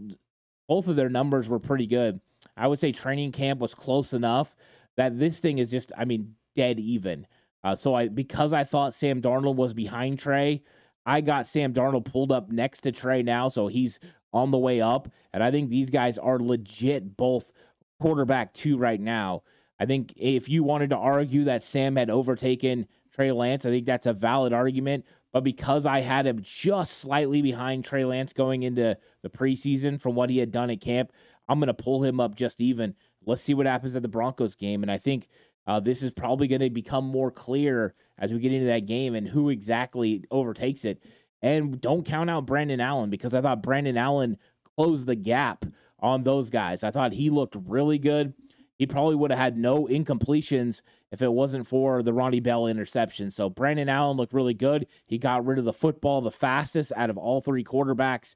both 0.68 0.88
of 0.88 0.96
their 0.96 1.10
numbers 1.10 1.48
were 1.48 1.60
pretty 1.60 1.88
good, 1.88 2.20
I 2.56 2.68
would 2.68 2.80
say 2.80 2.92
training 2.92 3.32
camp 3.32 3.60
was 3.60 3.74
close 3.74 4.14
enough 4.14 4.56
that 4.98 5.18
this 5.18 5.40
thing 5.40 5.60
is 5.60 5.72
just, 5.72 5.92
I 5.98 6.06
mean, 6.06 6.36
dead 6.56 6.80
even. 6.80 7.28
Uh, 7.68 7.76
so 7.76 7.94
I 7.94 8.08
because 8.08 8.54
I 8.54 8.64
thought 8.64 8.94
Sam 8.94 9.22
Darnold 9.22 9.56
was 9.56 9.74
behind 9.74 10.20
Trey, 10.20 10.64
I 11.06 11.20
got 11.20 11.48
Sam 11.48 11.74
Darnold 11.74 12.06
pulled 12.06 12.32
up 12.32 12.50
next 12.50 12.82
to 12.82 12.94
Trey 12.94 13.24
now, 13.24 13.50
so 13.50 13.68
he's 13.68 14.00
on 14.32 14.52
the 14.52 14.58
way 14.58 14.80
up. 14.80 15.10
And 15.34 15.44
I 15.44 15.52
think 15.52 15.70
these 15.70 15.90
guys 15.90 16.18
are 16.18 16.40
legit 16.40 17.18
both 17.18 17.52
quarterback 18.00 18.54
two 18.54 18.78
right 18.78 19.02
now. 19.02 19.44
I 19.82 19.86
think 19.86 20.14
if 20.16 20.48
you 20.48 20.64
wanted 20.64 20.92
to 20.92 20.96
argue 20.96 21.44
that 21.44 21.62
Sam 21.62 21.98
had 21.98 22.10
overtaken 22.10 22.88
Trey 23.14 23.34
Lance, 23.34 23.66
I 23.66 23.72
think 23.72 23.86
that's 23.86 24.08
a 24.08 24.14
valid 24.14 24.54
argument. 24.54 25.06
But 25.34 25.44
because 25.44 25.86
I 25.86 26.00
had 26.00 26.26
him 26.26 26.40
just 26.42 27.00
slightly 27.00 27.42
behind 27.42 27.84
Trey 27.84 28.06
Lance 28.06 28.32
going 28.32 28.64
into 28.64 28.98
the 29.24 29.30
preseason 29.30 30.00
from 30.00 30.16
what 30.16 30.30
he 30.30 30.38
had 30.38 30.52
done 30.52 30.70
at 30.70 30.80
camp, 30.80 31.12
I'm 31.50 31.60
going 31.60 31.68
to 31.68 31.74
pull 31.74 32.02
him 32.02 32.22
up 32.22 32.34
just 32.34 32.62
even. 32.62 32.96
Let's 33.26 33.42
see 33.42 33.54
what 33.54 33.66
happens 33.66 33.94
at 33.98 34.04
the 34.04 34.08
Broncos 34.08 34.56
game. 34.56 34.84
And 34.84 34.92
I 34.92 34.98
think 34.98 35.28
uh, 35.68 35.80
this 35.82 36.02
is 36.02 36.12
probably 36.12 36.48
going 36.48 36.62
to 36.62 36.70
become 36.70 37.06
more 37.06 37.30
clear 37.30 37.94
as 38.18 38.34
we 38.34 38.40
get 38.40 38.54
into 38.54 38.68
that 38.68 38.86
game 38.86 39.14
and 39.14 39.28
who 39.28 39.50
exactly 39.50 40.24
overtakes 40.32 40.86
it. 40.86 41.04
And 41.42 41.80
don't 41.80 42.06
count 42.06 42.30
out 42.30 42.48
Brandon 42.48 42.80
Allen 42.80 43.10
because 43.10 43.36
I 43.36 43.42
thought 43.42 43.62
Brandon 43.62 43.98
Allen 43.98 44.38
closed 44.78 45.06
the 45.06 45.16
gap 45.16 45.66
on 46.00 46.24
those 46.24 46.50
guys. 46.50 46.84
I 46.84 46.92
thought 46.92 47.14
he 47.14 47.30
looked 47.30 47.56
really 47.66 48.00
good. 48.00 48.34
He 48.78 48.86
probably 48.86 49.16
would 49.16 49.32
have 49.32 49.40
had 49.40 49.58
no 49.58 49.88
incompletions 49.88 50.82
if 51.12 51.22
it 51.22 51.32
wasn't 51.32 51.68
for 51.68 52.04
the 52.04 52.14
Ronnie 52.14 52.40
Bell 52.40 52.68
interception. 52.68 53.32
So 53.32 53.50
Brandon 53.50 53.90
Allen 53.90 54.18
looked 54.18 54.34
really 54.34 54.54
good. 54.54 54.88
He 55.06 55.18
got 55.18 55.46
rid 55.46 55.60
of 55.60 55.66
the 55.66 55.74
football 55.74 56.22
the 56.22 56.32
fastest 56.32 56.94
out 56.96 57.10
of 57.10 57.18
all 57.18 57.42
three 57.42 57.64
quarterbacks. 57.64 58.36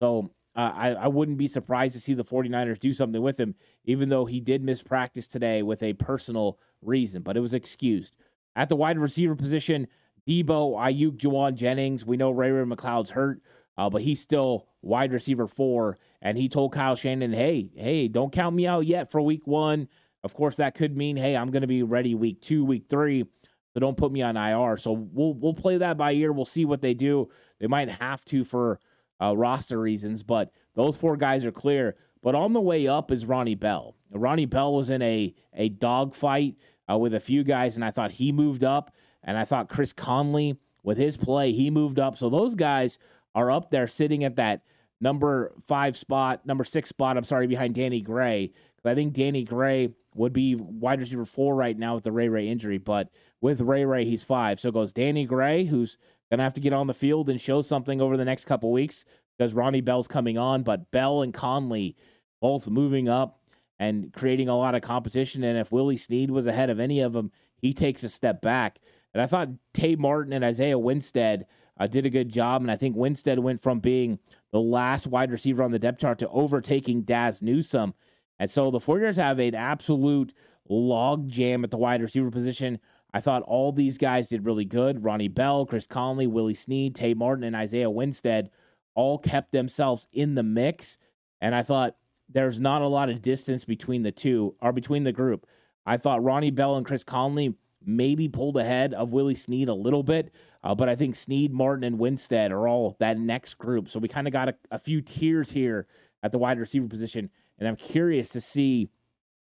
So 0.00 0.30
uh, 0.54 0.72
I, 0.74 0.88
I 0.90 1.06
wouldn't 1.08 1.38
be 1.38 1.46
surprised 1.46 1.94
to 1.94 2.00
see 2.00 2.14
the 2.14 2.24
49ers 2.24 2.78
do 2.78 2.92
something 2.92 3.22
with 3.22 3.38
him, 3.38 3.54
even 3.84 4.10
though 4.10 4.26
he 4.26 4.40
did 4.40 4.62
miss 4.62 4.82
practice 4.82 5.26
today 5.26 5.62
with 5.62 5.82
a 5.82 5.94
personal 5.94 6.58
reason, 6.82 7.22
but 7.22 7.36
it 7.36 7.40
was 7.40 7.54
excused. 7.54 8.14
At 8.56 8.68
the 8.68 8.76
wide 8.76 8.98
receiver 8.98 9.36
position, 9.36 9.86
Debo, 10.26 10.76
Aiyuk, 10.76 11.16
Jauan 11.16 11.54
Jennings. 11.54 12.04
We 12.04 12.16
know 12.16 12.30
Ray 12.30 12.50
Ray 12.50 12.64
McCloud's 12.64 13.10
hurt, 13.10 13.40
uh, 13.76 13.88
but 13.88 14.02
he's 14.02 14.20
still 14.20 14.66
wide 14.82 15.12
receiver 15.12 15.46
four. 15.46 15.98
And 16.20 16.36
he 16.36 16.48
told 16.48 16.72
Kyle 16.72 16.96
Shanahan, 16.96 17.32
hey, 17.32 17.70
hey, 17.74 18.08
don't 18.08 18.32
count 18.32 18.54
me 18.54 18.66
out 18.66 18.86
yet 18.86 19.10
for 19.10 19.20
week 19.22 19.46
one. 19.46 19.88
Of 20.24 20.34
course, 20.34 20.56
that 20.56 20.74
could 20.74 20.96
mean, 20.96 21.16
hey, 21.16 21.36
I'm 21.36 21.50
going 21.50 21.62
to 21.62 21.68
be 21.68 21.82
ready 21.82 22.14
week 22.14 22.42
two, 22.42 22.64
week 22.64 22.86
three. 22.90 23.24
So 23.72 23.80
don't 23.80 23.96
put 23.96 24.12
me 24.12 24.22
on 24.22 24.36
IR. 24.36 24.76
So 24.76 24.92
we'll 24.92 25.34
we'll 25.34 25.54
play 25.54 25.78
that 25.78 25.96
by 25.96 26.12
ear. 26.12 26.32
We'll 26.32 26.44
see 26.44 26.64
what 26.64 26.82
they 26.82 26.94
do. 26.94 27.28
They 27.60 27.66
might 27.66 27.88
have 27.88 28.24
to 28.26 28.44
for 28.44 28.80
uh, 29.22 29.36
roster 29.36 29.78
reasons, 29.80 30.22
but 30.22 30.50
those 30.74 30.96
four 30.96 31.16
guys 31.16 31.44
are 31.44 31.52
clear. 31.52 31.96
But 32.22 32.34
on 32.34 32.52
the 32.52 32.60
way 32.60 32.86
up 32.86 33.10
is 33.10 33.26
Ronnie 33.26 33.54
Bell. 33.54 33.94
Ronnie 34.12 34.46
Bell 34.46 34.74
was 34.74 34.90
in 34.90 35.02
a 35.02 35.34
a 35.54 35.68
dogfight 35.68 36.56
uh, 36.90 36.98
with 36.98 37.14
a 37.14 37.20
few 37.20 37.44
guys, 37.44 37.76
and 37.76 37.84
I 37.84 37.90
thought 37.90 38.12
he 38.12 38.32
moved 38.32 38.64
up. 38.64 38.94
And 39.24 39.36
I 39.36 39.44
thought 39.44 39.68
Chris 39.68 39.92
Conley, 39.92 40.56
with 40.82 40.96
his 40.96 41.16
play, 41.16 41.52
he 41.52 41.70
moved 41.70 41.98
up. 41.98 42.16
So 42.16 42.30
those 42.30 42.54
guys 42.54 42.98
are 43.34 43.50
up 43.50 43.70
there 43.70 43.86
sitting 43.86 44.24
at 44.24 44.36
that 44.36 44.62
number 45.00 45.52
five 45.66 45.96
spot, 45.96 46.46
number 46.46 46.64
six 46.64 46.88
spot, 46.88 47.16
I'm 47.16 47.24
sorry, 47.24 47.46
behind 47.46 47.74
Danny 47.74 48.00
Gray. 48.00 48.52
I 48.84 48.94
think 48.94 49.12
Danny 49.12 49.44
Gray 49.44 49.90
would 50.14 50.32
be 50.32 50.54
wide 50.54 51.00
receiver 51.00 51.26
four 51.26 51.54
right 51.54 51.78
now 51.78 51.94
with 51.94 52.04
the 52.04 52.12
Ray 52.12 52.28
Ray 52.28 52.48
injury, 52.48 52.78
but 52.78 53.10
with 53.40 53.60
Ray 53.60 53.84
Ray, 53.84 54.04
he's 54.04 54.22
five. 54.22 54.58
So 54.58 54.70
goes 54.70 54.92
Danny 54.92 55.26
Gray, 55.26 55.64
who's 55.64 55.98
going 56.30 56.38
to 56.38 56.44
have 56.44 56.54
to 56.54 56.60
get 56.60 56.72
on 56.72 56.86
the 56.86 56.94
field 56.94 57.28
and 57.28 57.40
show 57.40 57.60
something 57.60 58.00
over 58.00 58.16
the 58.16 58.24
next 58.24 58.46
couple 58.46 58.72
weeks 58.72 59.04
because 59.38 59.54
Ronnie 59.54 59.80
Bell's 59.80 60.08
coming 60.08 60.36
on, 60.36 60.64
but 60.64 60.90
Bell 60.90 61.22
and 61.22 61.32
Conley 61.32 61.96
both 62.40 62.68
moving 62.68 63.08
up 63.08 63.40
and 63.78 64.12
creating 64.12 64.48
a 64.48 64.56
lot 64.56 64.74
of 64.74 64.82
competition. 64.82 65.44
And 65.44 65.56
if 65.56 65.70
Willie 65.70 65.96
Snead 65.96 66.30
was 66.30 66.46
ahead 66.46 66.70
of 66.70 66.80
any 66.80 67.00
of 67.00 67.12
them, 67.12 67.30
he 67.56 67.72
takes 67.72 68.02
a 68.02 68.08
step 68.08 68.42
back. 68.42 68.80
And 69.14 69.22
I 69.22 69.26
thought 69.26 69.48
Tay 69.72 69.94
Martin 69.94 70.32
and 70.32 70.44
Isaiah 70.44 70.78
Winstead 70.78 71.46
uh, 71.78 71.86
did 71.86 72.04
a 72.04 72.10
good 72.10 72.28
job. 72.28 72.62
And 72.62 72.70
I 72.70 72.76
think 72.76 72.96
Winstead 72.96 73.38
went 73.38 73.60
from 73.60 73.78
being 73.78 74.18
the 74.50 74.60
last 74.60 75.06
wide 75.06 75.30
receiver 75.30 75.62
on 75.62 75.70
the 75.70 75.78
depth 75.78 76.00
chart 76.00 76.18
to 76.18 76.28
overtaking 76.28 77.02
Dazz 77.02 77.40
Newsome. 77.40 77.94
And 78.40 78.50
so 78.50 78.70
the 78.70 78.78
49ers 78.78 79.16
have 79.16 79.38
an 79.38 79.54
absolute 79.54 80.34
log 80.68 81.28
jam 81.28 81.64
at 81.64 81.70
the 81.70 81.78
wide 81.78 82.02
receiver 82.02 82.30
position. 82.30 82.78
I 83.14 83.20
thought 83.20 83.42
all 83.42 83.72
these 83.72 83.98
guys 83.98 84.28
did 84.28 84.44
really 84.44 84.64
good. 84.64 85.02
Ronnie 85.02 85.28
Bell, 85.28 85.64
Chris 85.64 85.86
Conley, 85.86 86.26
Willie 86.26 86.54
Snead, 86.54 86.94
Tay 86.94 87.14
Martin, 87.14 87.44
and 87.44 87.56
Isaiah 87.56 87.90
Winstead 87.90 88.50
all 88.94 89.18
kept 89.18 89.52
themselves 89.52 90.06
in 90.12 90.34
the 90.34 90.42
mix. 90.42 90.98
And 91.40 91.54
I 91.54 91.62
thought 91.62 91.96
there's 92.28 92.58
not 92.58 92.82
a 92.82 92.88
lot 92.88 93.08
of 93.08 93.22
distance 93.22 93.64
between 93.64 94.02
the 94.02 94.12
two 94.12 94.54
or 94.60 94.72
between 94.72 95.04
the 95.04 95.12
group. 95.12 95.46
I 95.86 95.96
thought 95.96 96.22
Ronnie 96.22 96.50
Bell 96.50 96.76
and 96.76 96.84
Chris 96.84 97.04
Conley 97.04 97.54
maybe 97.84 98.28
pulled 98.28 98.56
ahead 98.56 98.92
of 98.92 99.12
Willie 99.12 99.34
Snead 99.34 99.68
a 99.68 99.74
little 99.74 100.02
bit, 100.02 100.32
uh, 100.62 100.74
but 100.74 100.88
I 100.88 100.96
think 100.96 101.16
Snead, 101.16 101.52
Martin, 101.52 101.84
and 101.84 101.98
Winstead 101.98 102.52
are 102.52 102.68
all 102.68 102.96
that 102.98 103.18
next 103.18 103.54
group. 103.54 103.88
So 103.88 103.98
we 103.98 104.08
kind 104.08 104.26
of 104.26 104.32
got 104.32 104.48
a, 104.48 104.54
a 104.70 104.78
few 104.78 105.00
tiers 105.00 105.50
here 105.50 105.86
at 106.22 106.32
the 106.32 106.38
wide 106.38 106.58
receiver 106.58 106.88
position, 106.88 107.30
and 107.58 107.68
I'm 107.68 107.76
curious 107.76 108.28
to 108.30 108.40
see 108.40 108.90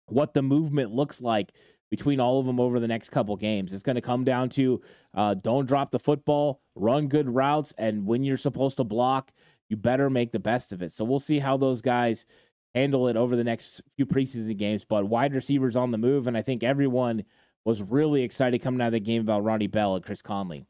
what 0.07 0.35
the 0.35 0.43
movement 0.43 0.93
looks 0.93 1.21
like 1.21 1.53
between 1.91 2.21
all 2.21 2.39
of 2.39 2.47
them 2.47 2.61
over 2.61 2.81
the 2.81 2.89
next 2.89 3.11
couple 3.11 3.37
games. 3.37 3.73
It's 3.73 3.83
going 3.83 3.97
to 3.97 4.03
come 4.03 4.25
down 4.25 4.51
to 4.51 4.81
uh, 5.15 5.35
don't 5.35 5.67
drop 5.67 5.91
the 5.91 5.99
football, 5.99 6.61
run 6.75 7.09
good 7.09 7.29
routes, 7.29 7.73
and 7.79 8.07
when 8.07 8.25
you're 8.25 8.37
supposed 8.37 8.77
to 8.77 8.85
block, 8.85 9.33
you 9.69 9.77
better 9.77 10.11
make 10.11 10.33
the 10.33 10.39
best 10.39 10.73
of 10.73 10.83
it. 10.83 10.93
So 10.93 11.05
we'll 11.05 11.19
see 11.19 11.39
how 11.39 11.57
those 11.57 11.81
guys 11.81 12.25
handle 12.75 13.09
it 13.09 13.17
over 13.17 13.37
the 13.37 13.45
next 13.45 13.83
few 13.97 14.07
preseason 14.07 14.57
games. 14.57 14.85
But 14.85 15.07
wide 15.07 15.35
receivers 15.35 15.77
on 15.77 15.91
the 15.91 15.99
move, 15.99 16.27
and 16.27 16.37
I 16.37 16.43
think 16.43 16.63
everyone 16.63 17.25
was 17.65 17.83
really 17.83 18.23
excited 18.23 18.63
coming 18.63 18.81
out 18.81 18.89
of 18.89 18.93
the 18.93 19.01
game 19.01 19.21
about 19.21 19.45
Ronnie 19.45 19.67
Bell 19.67 19.97
and 19.97 20.05
Chris 20.05 20.23
Conley. 20.23 20.65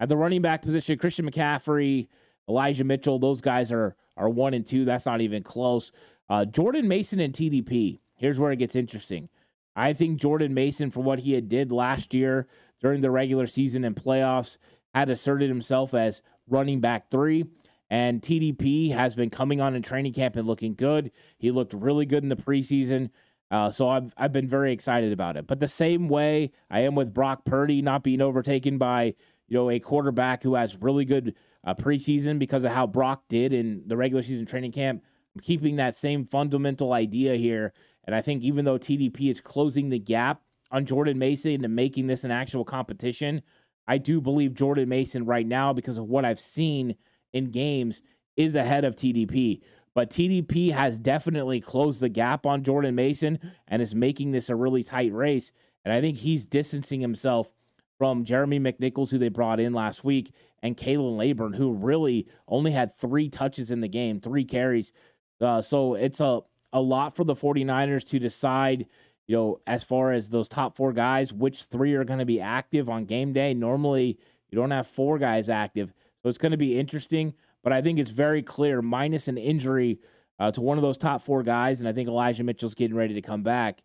At 0.00 0.08
the 0.08 0.16
running 0.16 0.42
back 0.42 0.62
position, 0.62 0.98
Christian 0.98 1.30
McCaffrey, 1.30 2.08
Elijah 2.48 2.84
Mitchell, 2.84 3.18
those 3.18 3.40
guys 3.40 3.70
are 3.72 3.96
are 4.16 4.28
one 4.28 4.52
and 4.52 4.66
two. 4.66 4.84
That's 4.84 5.06
not 5.06 5.20
even 5.20 5.42
close. 5.42 5.92
Uh, 6.28 6.44
Jordan 6.44 6.88
Mason 6.88 7.20
and 7.20 7.32
TDP. 7.32 8.00
Here's 8.16 8.38
where 8.38 8.52
it 8.52 8.56
gets 8.56 8.76
interesting. 8.76 9.28
I 9.74 9.92
think 9.92 10.20
Jordan 10.20 10.54
Mason, 10.54 10.90
for 10.90 11.02
what 11.02 11.20
he 11.20 11.32
had 11.32 11.48
did 11.48 11.72
last 11.72 12.14
year 12.14 12.46
during 12.80 13.00
the 13.00 13.10
regular 13.10 13.46
season 13.46 13.84
and 13.84 13.96
playoffs, 13.96 14.58
had 14.94 15.08
asserted 15.08 15.48
himself 15.48 15.94
as 15.94 16.22
running 16.48 16.80
back 16.80 17.10
three. 17.10 17.44
And 17.90 18.22
TDP 18.22 18.92
has 18.92 19.14
been 19.14 19.30
coming 19.30 19.60
on 19.60 19.74
in 19.74 19.82
training 19.82 20.14
camp 20.14 20.36
and 20.36 20.46
looking 20.46 20.74
good. 20.74 21.10
He 21.38 21.50
looked 21.50 21.74
really 21.74 22.06
good 22.06 22.22
in 22.22 22.30
the 22.30 22.36
preseason. 22.36 23.10
Uh, 23.50 23.70
so 23.70 23.86
I've 23.86 24.14
I've 24.16 24.32
been 24.32 24.48
very 24.48 24.72
excited 24.72 25.12
about 25.12 25.36
it. 25.36 25.46
But 25.46 25.60
the 25.60 25.68
same 25.68 26.08
way 26.08 26.52
I 26.70 26.80
am 26.80 26.94
with 26.94 27.12
Brock 27.12 27.44
Purdy 27.44 27.82
not 27.82 28.02
being 28.02 28.22
overtaken 28.22 28.78
by 28.78 29.14
you 29.46 29.58
know 29.58 29.68
a 29.68 29.78
quarterback 29.78 30.42
who 30.42 30.54
has 30.54 30.80
really 30.80 31.04
good 31.04 31.34
uh, 31.64 31.74
preseason 31.74 32.38
because 32.38 32.64
of 32.64 32.72
how 32.72 32.86
Brock 32.86 33.24
did 33.28 33.52
in 33.52 33.82
the 33.86 33.96
regular 33.96 34.22
season 34.22 34.46
training 34.46 34.72
camp. 34.72 35.02
I'm 35.34 35.40
keeping 35.42 35.76
that 35.76 35.94
same 35.94 36.24
fundamental 36.24 36.94
idea 36.94 37.36
here, 37.36 37.74
and 38.04 38.14
I 38.14 38.20
think 38.20 38.42
even 38.42 38.64
though 38.64 38.78
TDP 38.78 39.30
is 39.30 39.40
closing 39.40 39.88
the 39.88 39.98
gap 39.98 40.42
on 40.70 40.86
Jordan 40.86 41.18
Mason 41.18 41.64
and 41.64 41.76
making 41.76 42.06
this 42.06 42.24
an 42.24 42.30
actual 42.30 42.64
competition, 42.64 43.42
I 43.86 43.98
do 43.98 44.20
believe 44.20 44.54
Jordan 44.54 44.88
Mason 44.88 45.24
right 45.24 45.46
now 45.46 45.72
because 45.72 45.98
of 45.98 46.08
what 46.08 46.24
I've 46.24 46.40
seen 46.40 46.96
in 47.32 47.50
games 47.50 48.02
is 48.36 48.54
ahead 48.54 48.84
of 48.84 48.96
TDP. 48.96 49.60
But 49.94 50.10
TDP 50.10 50.72
has 50.72 50.98
definitely 50.98 51.60
closed 51.60 52.00
the 52.00 52.08
gap 52.08 52.46
on 52.46 52.62
Jordan 52.62 52.94
Mason 52.94 53.38
and 53.68 53.82
is 53.82 53.94
making 53.94 54.32
this 54.32 54.48
a 54.48 54.56
really 54.56 54.82
tight 54.82 55.12
race. 55.12 55.52
And 55.84 55.92
I 55.92 56.00
think 56.00 56.18
he's 56.18 56.46
distancing 56.46 57.00
himself 57.00 57.50
from 57.98 58.24
Jeremy 58.24 58.58
McNichols, 58.58 59.10
who 59.10 59.18
they 59.18 59.28
brought 59.28 59.60
in 59.60 59.74
last 59.74 60.02
week, 60.02 60.32
and 60.62 60.76
Khalan 60.76 61.18
Laborn, 61.18 61.52
who 61.52 61.72
really 61.72 62.26
only 62.48 62.72
had 62.72 62.92
three 62.92 63.28
touches 63.28 63.70
in 63.70 63.80
the 63.80 63.88
game, 63.88 64.20
three 64.20 64.44
carries. 64.44 64.92
Uh, 65.40 65.60
so 65.60 65.94
it's 65.94 66.20
a, 66.20 66.40
a 66.72 66.80
lot 66.80 67.14
for 67.16 67.24
the 67.24 67.34
49ers 67.34 68.06
to 68.08 68.18
decide, 68.18 68.86
you 69.26 69.36
know, 69.36 69.60
as 69.66 69.84
far 69.84 70.12
as 70.12 70.28
those 70.28 70.48
top 70.48 70.76
four 70.76 70.92
guys, 70.92 71.32
which 71.32 71.64
three 71.64 71.94
are 71.94 72.04
going 72.04 72.18
to 72.18 72.24
be 72.24 72.40
active 72.40 72.88
on 72.88 73.04
game 73.04 73.32
day. 73.32 73.54
Normally, 73.54 74.18
you 74.48 74.56
don't 74.56 74.70
have 74.70 74.86
four 74.86 75.18
guys 75.18 75.48
active. 75.48 75.92
So 76.22 76.28
it's 76.28 76.38
going 76.38 76.52
to 76.52 76.58
be 76.58 76.78
interesting. 76.78 77.34
But 77.62 77.72
I 77.72 77.80
think 77.80 77.98
it's 77.98 78.10
very 78.10 78.42
clear, 78.42 78.82
minus 78.82 79.28
an 79.28 79.38
injury 79.38 80.00
uh, 80.38 80.50
to 80.52 80.60
one 80.60 80.78
of 80.78 80.82
those 80.82 80.98
top 80.98 81.22
four 81.22 81.42
guys, 81.42 81.80
and 81.80 81.88
I 81.88 81.92
think 81.92 82.08
Elijah 82.08 82.44
Mitchell's 82.44 82.74
getting 82.74 82.96
ready 82.96 83.14
to 83.14 83.22
come 83.22 83.42
back, 83.42 83.82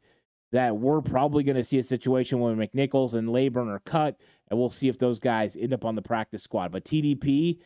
that 0.51 0.77
we're 0.77 1.01
probably 1.01 1.43
going 1.43 1.57
to 1.57 1.63
see 1.63 1.77
a 1.77 1.83
situation 1.83 2.39
where 2.39 2.55
McNichols 2.55 3.13
and 3.13 3.29
Laborn 3.29 3.69
are 3.69 3.79
cut, 3.79 4.19
and 4.49 4.59
we'll 4.59 4.69
see 4.69 4.87
if 4.87 4.97
those 4.97 5.19
guys 5.19 5.55
end 5.55 5.73
up 5.73 5.85
on 5.85 5.95
the 5.95 6.01
practice 6.01 6.41
squad. 6.41 6.71
But 6.71 6.85
TDP, 6.85 7.59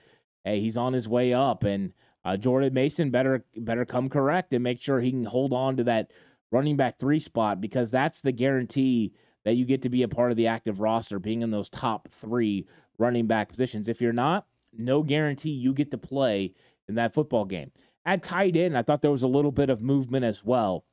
hey, 0.44 0.60
he's 0.60 0.78
on 0.78 0.94
his 0.94 1.08
way 1.08 1.34
up, 1.34 1.64
and 1.64 1.94
uh, 2.24 2.38
Jordan 2.38 2.74
Mason 2.74 3.10
better 3.10 3.44
better 3.58 3.86
come 3.86 4.10
correct 4.10 4.54
and 4.54 4.64
make 4.64 4.82
sure 4.82 5.00
he 5.00 5.12
can 5.12 5.26
hold 5.26 5.54
on 5.54 5.78
to 5.78 5.84
that 5.86 6.12
running 6.52 6.78
back 6.78 7.00
three 7.00 7.20
spot 7.20 7.62
because 7.62 7.92
that's 7.92 8.22
the 8.22 8.32
guarantee 8.32 9.14
that 9.44 9.56
you 9.56 9.66
get 9.66 9.82
to 9.82 9.90
be 9.90 10.04
a 10.04 10.08
part 10.08 10.32
of 10.32 10.38
the 10.38 10.48
active 10.48 10.80
roster, 10.80 11.18
being 11.18 11.42
in 11.42 11.52
those 11.52 11.70
top 11.70 12.08
three 12.10 12.68
running 12.98 13.26
back 13.26 13.50
positions. 13.50 13.90
If 13.90 14.02
you're 14.02 14.14
not, 14.14 14.46
no 14.78 15.02
guarantee 15.02 15.52
you 15.52 15.74
get 15.74 15.92
to 15.92 15.98
play 15.98 16.54
in 16.88 16.96
that 16.96 17.14
football 17.14 17.46
game. 17.46 17.72
At 18.06 18.24
tight 18.24 18.56
end, 18.56 18.78
I 18.78 18.84
thought 18.84 19.02
there 19.02 19.12
was 19.12 19.24
a 19.24 19.28
little 19.28 19.52
bit 19.52 19.70
of 19.70 19.82
movement 19.82 20.26
as 20.26 20.44
well 20.44 20.86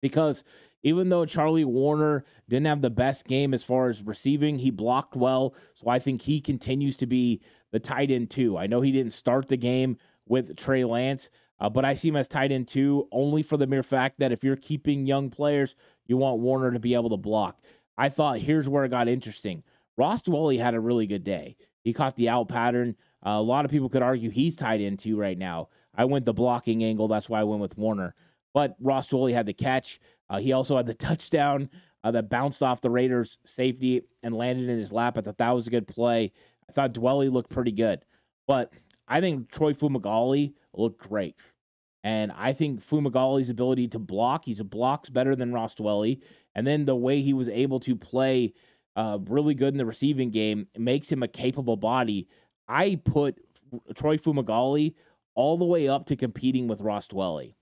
because 0.00 0.44
even 0.82 1.10
though 1.10 1.26
Charlie 1.26 1.64
Woerner 1.64 2.24
didn't 2.48 2.66
have 2.66 2.80
the 2.80 2.90
best 2.90 3.26
game 3.26 3.52
as 3.52 3.62
far 3.62 3.88
as 3.88 4.02
receiving, 4.02 4.58
he 4.58 4.70
blocked 4.70 5.16
well. 5.16 5.54
So 5.74 5.88
I 5.88 5.98
think 5.98 6.22
he 6.22 6.40
continues 6.40 6.96
to 6.98 7.06
be 7.06 7.42
the 7.70 7.80
tight 7.80 8.10
end 8.10 8.30
two. 8.30 8.56
I 8.56 8.66
know 8.66 8.80
he 8.80 8.92
didn't 8.92 9.12
start 9.12 9.48
the 9.48 9.56
game 9.56 9.98
with 10.30 10.56
Trey 10.56 10.84
Lance, 10.84 11.28
uh, 11.58 11.68
but 11.68 11.84
I 11.84 11.94
see 11.94 12.08
him 12.08 12.16
as 12.16 12.28
tight 12.28 12.52
end 12.52 12.68
two, 12.68 13.08
only 13.10 13.42
for 13.42 13.56
the 13.56 13.66
mere 13.66 13.82
fact 13.82 14.20
that 14.20 14.32
if 14.32 14.44
you're 14.44 14.56
keeping 14.56 15.04
young 15.04 15.28
players, 15.28 15.74
you 16.06 16.16
want 16.16 16.40
Woerner 16.40 16.72
to 16.72 16.78
be 16.78 16.94
able 16.94 17.10
to 17.10 17.16
block. 17.16 17.60
I 17.98 18.08
thought 18.08 18.38
here's 18.38 18.68
where 18.68 18.84
it 18.84 18.90
got 18.90 19.08
interesting. 19.08 19.64
Ross 19.98 20.22
Dwelley 20.22 20.58
had 20.58 20.74
a 20.74 20.80
really 20.80 21.06
good 21.06 21.24
day. 21.24 21.56
He 21.82 21.92
caught 21.92 22.16
the 22.16 22.28
out 22.28 22.48
pattern. 22.48 22.96
Uh, 23.26 23.30
a 23.30 23.42
lot 23.42 23.64
of 23.64 23.72
people 23.72 23.88
could 23.88 24.02
argue 24.02 24.30
he's 24.30 24.56
tied 24.56 24.80
into 24.80 25.18
right 25.18 25.36
now. 25.36 25.68
I 25.94 26.04
went 26.04 26.24
the 26.24 26.32
blocking 26.32 26.84
angle. 26.84 27.08
That's 27.08 27.28
why 27.28 27.40
I 27.40 27.44
went 27.44 27.60
with 27.60 27.76
Woerner. 27.76 28.14
But 28.54 28.76
Ross 28.80 29.08
Dwelley 29.08 29.32
had 29.32 29.46
the 29.46 29.52
catch. 29.52 30.00
Uh, 30.30 30.38
he 30.38 30.52
also 30.52 30.76
had 30.76 30.86
the 30.86 30.94
touchdown 31.08 31.68
uh, 32.04 32.12
that 32.12 32.30
bounced 32.30 32.62
off 32.62 32.80
the 32.80 32.88
Raiders' 32.88 33.36
safety 33.44 34.02
and 34.22 34.34
landed 34.34 34.68
in 34.68 34.78
his 34.78 34.92
lap. 34.92 35.18
I 35.18 35.22
thought 35.22 35.38
that 35.38 35.50
was 35.50 35.66
a 35.66 35.70
good 35.70 35.88
play. 35.88 36.32
I 36.68 36.72
thought 36.72 36.94
Dwelley 36.94 37.30
looked 37.30 37.50
pretty 37.50 37.72
good. 37.72 38.04
But 38.46 38.72
I 39.10 39.20
think 39.20 39.50
Troy 39.50 39.74
Fumagalli 39.74 40.54
looked 40.72 41.06
great. 41.06 41.36
And 42.02 42.32
I 42.32 42.54
think 42.54 42.80
Fumagalli's 42.80 43.50
ability 43.50 43.88
to 43.88 43.98
block, 43.98 44.46
he's 44.46 44.60
a 44.60 44.64
blocks 44.64 45.10
better 45.10 45.36
than 45.36 45.52
Ross 45.52 45.74
Dwelley. 45.74 46.22
And 46.54 46.66
then 46.66 46.86
the 46.86 46.96
way 46.96 47.20
he 47.20 47.34
was 47.34 47.50
able 47.50 47.80
to 47.80 47.94
play– 47.94 48.54
uh, 48.96 49.18
really 49.26 49.54
good 49.54 49.74
in 49.74 49.78
the 49.78 49.86
receiving 49.86 50.30
game, 50.30 50.66
makes 50.76 51.10
him 51.10 51.22
a 51.22 51.28
capable 51.28 51.76
body. 51.76 52.28
I 52.68 53.00
put 53.04 53.36
Troy 53.94 54.16
Fumagalli 54.16 54.94
all 55.34 55.56
the 55.56 55.64
way 55.64 55.88
up 55.88 56.06
to 56.06 56.16
competing 56.16 56.68
with 56.68 56.80
Ross 56.80 57.08
Dwelley. 57.08 57.54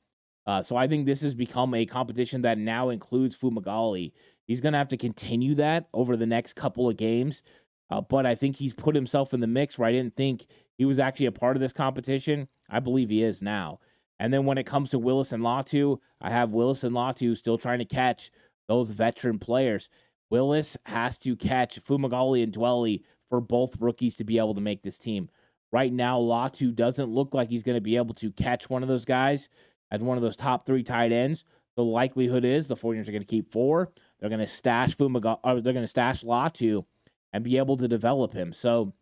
Uh, 0.46 0.62
so 0.62 0.76
I 0.76 0.88
think 0.88 1.04
this 1.04 1.20
has 1.22 1.34
become 1.34 1.74
a 1.74 1.84
competition 1.84 2.42
that 2.42 2.58
now 2.58 2.88
includes 2.88 3.36
Fumagalli. 3.36 4.12
He's 4.46 4.60
going 4.60 4.72
to 4.72 4.78
have 4.78 4.88
to 4.88 4.96
continue 4.96 5.54
that 5.56 5.88
over 5.92 6.16
the 6.16 6.26
next 6.26 6.54
couple 6.54 6.88
of 6.88 6.96
games. 6.96 7.42
Uh, 7.90 8.00
but 8.00 8.26
I 8.26 8.34
think 8.34 8.56
he's 8.56 8.74
put 8.74 8.94
himself 8.94 9.32
in 9.32 9.40
the 9.40 9.46
mix 9.46 9.78
where 9.78 9.88
I 9.88 9.92
didn't 9.92 10.16
think 10.16 10.46
he 10.76 10.84
was 10.84 10.98
actually 10.98 11.26
a 11.26 11.32
part 11.32 11.56
of 11.56 11.60
this 11.60 11.72
competition. 11.72 12.48
I 12.68 12.80
believe 12.80 13.08
he 13.08 13.22
is 13.22 13.40
now. 13.40 13.80
And 14.18 14.32
then 14.32 14.44
when 14.44 14.58
it 14.58 14.66
comes 14.66 14.90
to 14.90 14.98
Willis 14.98 15.32
and 15.32 15.42
Latu, 15.42 15.98
I 16.20 16.30
have 16.30 16.52
Willis 16.52 16.84
and 16.84 16.94
Latu 16.94 17.36
still 17.36 17.56
trying 17.56 17.78
to 17.78 17.84
catch 17.84 18.30
those 18.66 18.90
veteran 18.90 19.38
players. 19.38 19.88
Willis 20.30 20.76
has 20.86 21.18
to 21.20 21.36
catch 21.36 21.82
Fumagalli 21.82 22.42
and 22.42 22.52
Dwelley 22.52 23.02
for 23.28 23.40
both 23.40 23.80
rookies 23.80 24.16
to 24.16 24.24
be 24.24 24.38
able 24.38 24.54
to 24.54 24.60
make 24.60 24.82
this 24.82 24.98
team. 24.98 25.30
Right 25.70 25.92
now, 25.92 26.18
Latu 26.18 26.74
doesn't 26.74 27.10
look 27.10 27.34
like 27.34 27.48
he's 27.48 27.62
going 27.62 27.76
to 27.76 27.82
be 27.82 27.96
able 27.96 28.14
to 28.14 28.30
catch 28.32 28.68
one 28.68 28.82
of 28.82 28.88
those 28.88 29.04
guys 29.04 29.48
as 29.90 30.02
one 30.02 30.16
of 30.16 30.22
those 30.22 30.36
top 30.36 30.66
three 30.66 30.82
tight 30.82 31.12
ends. 31.12 31.44
The 31.76 31.84
likelihood 31.84 32.44
is 32.44 32.66
the 32.66 32.74
49ers 32.74 33.08
are 33.08 33.12
going 33.12 33.22
to 33.22 33.26
keep 33.26 33.52
four. 33.52 33.92
They're 34.18 34.30
going 34.30 34.40
to 34.40 34.46
stash 34.46 34.96
Fumagalli, 34.96 35.38
or 35.44 35.60
they're 35.60 35.72
going 35.72 35.84
to 35.84 35.86
stash 35.86 36.24
Latu 36.24 36.84
and 37.32 37.44
be 37.44 37.58
able 37.58 37.76
to 37.76 37.88
develop 37.88 38.32
him. 38.32 38.52
So 38.52 38.92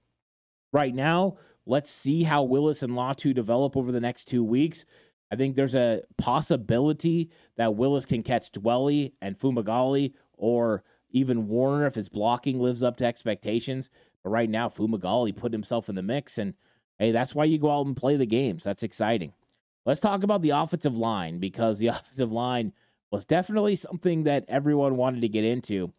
right 0.73 0.95
now, 0.95 1.37
let's 1.65 1.91
see 1.91 2.23
how 2.23 2.43
Willis 2.43 2.83
and 2.83 2.93
Latu 2.93 3.35
develop 3.35 3.77
over 3.77 3.93
the 3.93 4.01
next 4.01 4.27
two 4.27 4.45
weeks. 4.45 4.85
I 5.31 5.37
think 5.37 5.57
there's 5.57 5.75
a 5.75 6.03
possibility 6.19 7.31
that 7.57 7.75
Willis 7.75 8.07
can 8.07 8.23
catch 8.23 8.53
Dwelley 8.53 9.12
and 9.21 9.39
Fumagalli 9.39 10.15
or 10.35 10.85
even 11.11 11.49
Woerner 11.49 11.87
if 11.87 11.95
his 11.95 12.09
blocking 12.09 12.61
lives 12.61 12.83
up 12.83 12.97
to 12.99 13.07
expectations. 13.07 13.91
But 14.23 14.31
right 14.31 14.51
now, 14.51 14.69
Fumagalli 14.69 15.35
put 15.35 15.53
himself 15.53 15.89
in 15.89 15.95
the 15.95 16.03
mix, 16.03 16.39
and 16.39 16.55
hey, 16.99 17.12
that's 17.12 17.35
why 17.35 17.45
you 17.45 17.59
go 17.59 17.71
out 17.71 17.87
and 17.87 17.97
play 17.97 18.17
the 18.17 18.27
games. 18.27 18.65
That's 18.65 18.83
exciting. 18.83 19.33
Let's 19.85 20.01
talk 20.01 20.23
about 20.23 20.43
the 20.43 20.51
offensive 20.51 20.97
line 20.97 21.39
because 21.39 21.79
the 21.79 21.87
offensive 21.89 22.33
line 22.33 22.73
was 23.11 23.25
definitely 23.25 23.77
something 23.77 24.25
that 24.25 24.45
everyone 24.49 24.97
wanted 24.97 25.21
to 25.23 25.29
get 25.29 25.45
into. 25.45 25.93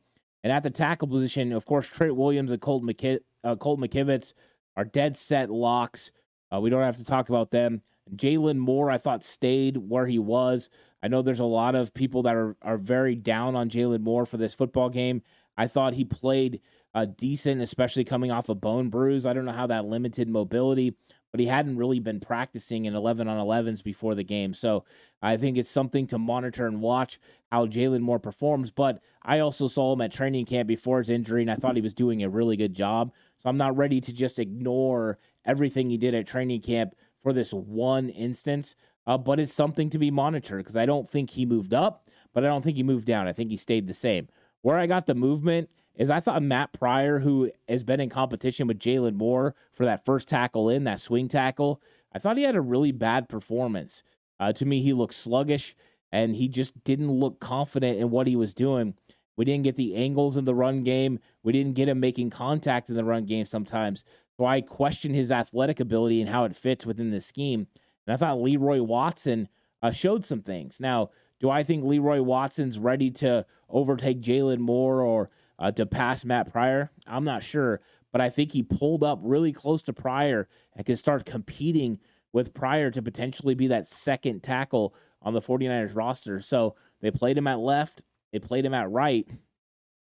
And 0.47 0.53
at 0.53 0.63
the 0.63 0.69
tackle 0.69 1.09
position, 1.09 1.51
of 1.51 1.65
course, 1.65 1.89
Trent 1.89 2.15
Williams 2.15 2.51
and 2.53 2.61
Colt, 2.61 2.81
McKi- 2.81 3.19
uh, 3.43 3.57
Colt 3.57 3.81
McKivitz 3.81 4.31
are 4.77 4.85
dead 4.85 5.17
set 5.17 5.49
locks. 5.49 6.09
Uh, 6.49 6.61
we 6.61 6.69
don't 6.69 6.83
have 6.83 6.95
to 6.95 7.03
talk 7.03 7.27
about 7.27 7.51
them. 7.51 7.81
Jaylon 8.15 8.55
Moore, 8.55 8.89
I 8.89 8.97
thought, 8.97 9.25
stayed 9.25 9.75
where 9.75 10.05
he 10.05 10.19
was. 10.19 10.69
I 11.03 11.09
know 11.09 11.21
there's 11.21 11.41
a 11.41 11.43
lot 11.43 11.75
of 11.75 11.93
people 11.93 12.23
that 12.23 12.35
are, 12.37 12.55
are 12.61 12.77
very 12.77 13.13
down 13.13 13.57
on 13.57 13.69
Jaylon 13.69 13.99
Moore 13.99 14.25
for 14.25 14.37
this 14.37 14.53
football 14.53 14.89
game. 14.89 15.21
I 15.57 15.67
thought 15.67 15.95
he 15.95 16.05
played 16.05 16.61
uh, 16.95 17.07
decent, 17.17 17.59
especially 17.59 18.05
coming 18.05 18.31
off 18.31 18.47
a 18.47 18.55
bone 18.55 18.87
bruise. 18.87 19.25
I 19.25 19.33
don't 19.33 19.43
know 19.43 19.51
how 19.51 19.67
that 19.67 19.83
limited 19.83 20.29
mobility, 20.29 20.95
but 21.37 21.43
he 21.43 21.47
hadn't 21.47 21.77
really 21.77 21.99
been 21.99 22.19
practicing 22.19 22.85
in 22.85 22.95
11 22.95 23.27
on 23.27 23.37
11s 23.37 23.83
before 23.83 24.15
the 24.15 24.23
game. 24.23 24.55
So 24.55 24.85
I 25.21 25.37
think 25.37 25.55
it's 25.55 25.69
something 25.69 26.07
to 26.07 26.17
monitor 26.17 26.65
and 26.65 26.81
watch 26.81 27.19
how 27.51 27.67
Jaylon 27.67 28.01
Moore 28.01 28.17
performs. 28.17 28.71
But 28.71 29.03
I 29.21 29.37
also 29.37 29.67
saw 29.67 29.93
him 29.93 30.01
at 30.01 30.11
training 30.11 30.45
camp 30.45 30.67
before 30.67 30.97
his 30.97 31.11
injury, 31.11 31.43
and 31.43 31.51
I 31.51 31.55
thought 31.55 31.75
he 31.75 31.81
was 31.83 31.93
doing 31.93 32.23
a 32.23 32.29
really 32.29 32.57
good 32.57 32.73
job. 32.73 33.13
So 33.37 33.49
I'm 33.49 33.57
not 33.57 33.77
ready 33.77 34.01
to 34.01 34.11
just 34.11 34.39
ignore 34.39 35.19
everything 35.45 35.91
he 35.91 35.97
did 35.97 36.15
at 36.15 36.25
training 36.25 36.61
camp 36.61 36.95
for 37.21 37.33
this 37.33 37.53
one 37.53 38.09
instance. 38.09 38.75
Uh, 39.05 39.19
but 39.19 39.39
it's 39.39 39.53
something 39.53 39.91
to 39.91 39.99
be 39.99 40.09
monitored 40.09 40.61
because 40.61 40.75
I 40.75 40.87
don't 40.87 41.07
think 41.07 41.29
he 41.29 41.45
moved 41.45 41.75
up, 41.75 42.07
but 42.33 42.43
I 42.43 42.47
don't 42.47 42.63
think 42.63 42.77
he 42.77 42.83
moved 42.83 43.05
down. 43.05 43.27
I 43.27 43.33
think 43.33 43.51
he 43.51 43.57
stayed 43.57 43.85
the 43.85 43.93
same. 43.93 44.27
Where 44.63 44.79
I 44.79 44.87
got 44.87 45.05
the 45.05 45.13
movement 45.13 45.69
is 45.97 46.09
I 46.09 46.19
thought 46.19 46.43
Matt 46.43 46.73
Pryor, 46.73 47.19
who 47.19 47.51
has 47.67 47.83
been 47.83 47.99
in 47.99 48.09
competition 48.09 48.67
with 48.67 48.79
Jaylon 48.79 49.15
Moore 49.15 49.55
for 49.73 49.85
that 49.85 50.05
first 50.05 50.27
tackle 50.27 50.69
in, 50.69 50.83
that 50.85 50.99
swing 50.99 51.27
tackle, 51.27 51.81
I 52.13 52.19
thought 52.19 52.37
he 52.37 52.43
had 52.43 52.55
a 52.55 52.61
really 52.61 52.91
bad 52.91 53.27
performance. 53.27 54.03
Uh, 54.39 54.53
to 54.53 54.65
me, 54.65 54.81
he 54.81 54.93
looked 54.93 55.15
sluggish 55.15 55.75
and 56.11 56.35
he 56.35 56.47
just 56.47 56.83
didn't 56.83 57.11
look 57.11 57.39
confident 57.39 57.99
in 57.99 58.11
what 58.11 58.27
he 58.27 58.35
was 58.35 58.53
doing. 58.53 58.93
We 59.35 59.45
didn't 59.45 59.63
get 59.63 59.75
the 59.75 59.95
angles 59.95 60.37
in 60.37 60.45
the 60.45 60.55
run 60.55 60.83
game. 60.83 61.19
We 61.43 61.51
didn't 61.51 61.73
get 61.73 61.89
him 61.89 61.99
making 61.99 62.29
contact 62.29 62.89
in 62.89 62.95
the 62.95 63.03
run 63.03 63.25
game 63.25 63.45
sometimes. 63.45 64.03
So 64.37 64.45
I 64.45 64.61
question 64.61 65.13
his 65.13 65.31
athletic 65.31 65.79
ability 65.79 66.21
and 66.21 66.29
how 66.29 66.45
it 66.45 66.55
fits 66.55 66.85
within 66.85 67.09
the 67.09 67.21
scheme. 67.21 67.67
And 68.05 68.13
I 68.13 68.17
thought 68.17 68.41
Leroy 68.41 68.81
Watson 68.81 69.49
uh, 69.81 69.91
showed 69.91 70.25
some 70.25 70.41
things. 70.41 70.79
Now, 70.79 71.09
do 71.39 71.49
I 71.49 71.63
think 71.63 71.83
Leroy 71.83 72.21
Watson's 72.21 72.79
ready 72.79 73.11
to 73.11 73.45
overtake 73.69 74.21
Jalen 74.21 74.59
Moore 74.59 75.01
or 75.01 75.29
uh, 75.59 75.71
to 75.71 75.85
pass 75.85 76.25
Matt 76.25 76.51
Pryor? 76.51 76.91
I'm 77.05 77.23
not 77.23 77.43
sure, 77.43 77.81
but 78.11 78.21
I 78.21 78.29
think 78.29 78.51
he 78.51 78.63
pulled 78.63 79.03
up 79.03 79.19
really 79.21 79.51
close 79.51 79.81
to 79.83 79.93
Pryor 79.93 80.47
and 80.75 80.85
can 80.85 80.95
start 80.95 81.25
competing 81.25 81.99
with 82.33 82.53
Pryor 82.53 82.91
to 82.91 83.01
potentially 83.01 83.55
be 83.55 83.67
that 83.67 83.87
second 83.87 84.43
tackle 84.43 84.93
on 85.21 85.33
the 85.33 85.41
49ers 85.41 85.95
roster. 85.95 86.39
So 86.39 86.75
they 87.01 87.11
played 87.11 87.37
him 87.37 87.47
at 87.47 87.59
left, 87.59 88.03
they 88.31 88.39
played 88.39 88.65
him 88.65 88.73
at 88.73 88.91
right. 88.91 89.27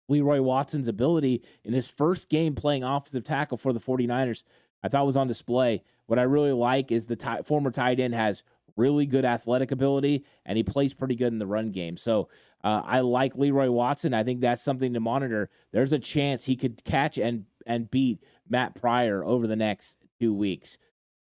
Leroy 0.08 0.42
Watson's 0.42 0.88
ability 0.88 1.42
in 1.64 1.72
his 1.72 1.88
first 1.88 2.28
game 2.28 2.54
playing 2.54 2.84
offensive 2.84 3.24
tackle 3.24 3.56
for 3.56 3.72
the 3.72 3.80
49ers, 3.80 4.42
I 4.82 4.88
thought 4.88 5.06
was 5.06 5.16
on 5.16 5.28
display. 5.28 5.82
What 6.06 6.18
I 6.18 6.22
really 6.22 6.52
like 6.52 6.92
is 6.92 7.06
the 7.06 7.16
t- 7.16 7.42
former 7.44 7.70
tight 7.70 8.00
end 8.00 8.14
has 8.14 8.42
really 8.76 9.06
good 9.06 9.24
athletic 9.24 9.70
ability 9.70 10.24
and 10.44 10.56
he 10.56 10.62
plays 10.62 10.94
pretty 10.94 11.14
good 11.14 11.32
in 11.32 11.38
the 11.38 11.46
run 11.46 11.70
game. 11.70 11.96
So 11.96 12.28
uh, 12.64 12.82
I 12.84 13.00
like 13.00 13.36
Leroy 13.36 13.70
Watson. 13.70 14.14
I 14.14 14.24
think 14.24 14.40
that's 14.40 14.62
something 14.62 14.94
to 14.94 15.00
monitor. 15.00 15.50
There's 15.72 15.92
a 15.92 15.98
chance 15.98 16.44
he 16.44 16.56
could 16.56 16.82
catch 16.84 17.18
and 17.18 17.46
and 17.66 17.90
beat 17.90 18.22
Matt 18.48 18.74
Pryor 18.74 19.24
over 19.24 19.46
the 19.46 19.56
next 19.56 19.96
two 20.20 20.34
weeks. 20.34 20.78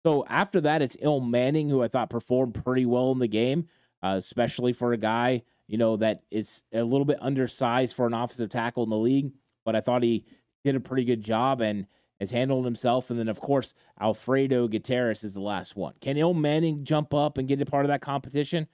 So 0.04 0.24
after 0.28 0.60
that, 0.62 0.82
it's 0.82 0.96
Ilm 0.96 1.28
Manning, 1.30 1.68
who 1.68 1.82
I 1.82 1.88
thought 1.88 2.10
performed 2.10 2.54
pretty 2.54 2.86
well 2.86 3.10
in 3.12 3.18
the 3.18 3.28
game, 3.28 3.68
uh, 4.02 4.14
especially 4.18 4.72
for 4.72 4.92
a 4.92 4.96
guy 4.96 5.42
you 5.68 5.76
know 5.76 5.98
that 5.98 6.22
is 6.30 6.62
a 6.72 6.82
little 6.82 7.04
bit 7.04 7.18
undersized 7.20 7.94
for 7.94 8.06
an 8.06 8.14
offensive 8.14 8.50
tackle 8.50 8.82
in 8.82 8.90
the 8.90 8.96
league. 8.96 9.32
But 9.64 9.76
I 9.76 9.80
thought 9.80 10.02
he 10.02 10.24
did 10.64 10.74
a 10.74 10.80
pretty 10.80 11.04
good 11.04 11.22
job 11.22 11.60
and 11.60 11.86
has 12.18 12.30
handled 12.30 12.64
himself. 12.64 13.10
And 13.10 13.18
then, 13.18 13.28
of 13.28 13.38
course, 13.38 13.74
Alfredo 14.00 14.66
Gutierrez 14.66 15.22
is 15.22 15.34
the 15.34 15.42
last 15.42 15.76
one. 15.76 15.94
Can 16.00 16.16
Ilm 16.16 16.40
Manning 16.40 16.84
jump 16.84 17.14
up 17.14 17.38
and 17.38 17.46
get 17.46 17.60
a 17.60 17.66
part 17.66 17.84
of 17.84 17.90
that 17.90 18.00
competition? 18.00 18.66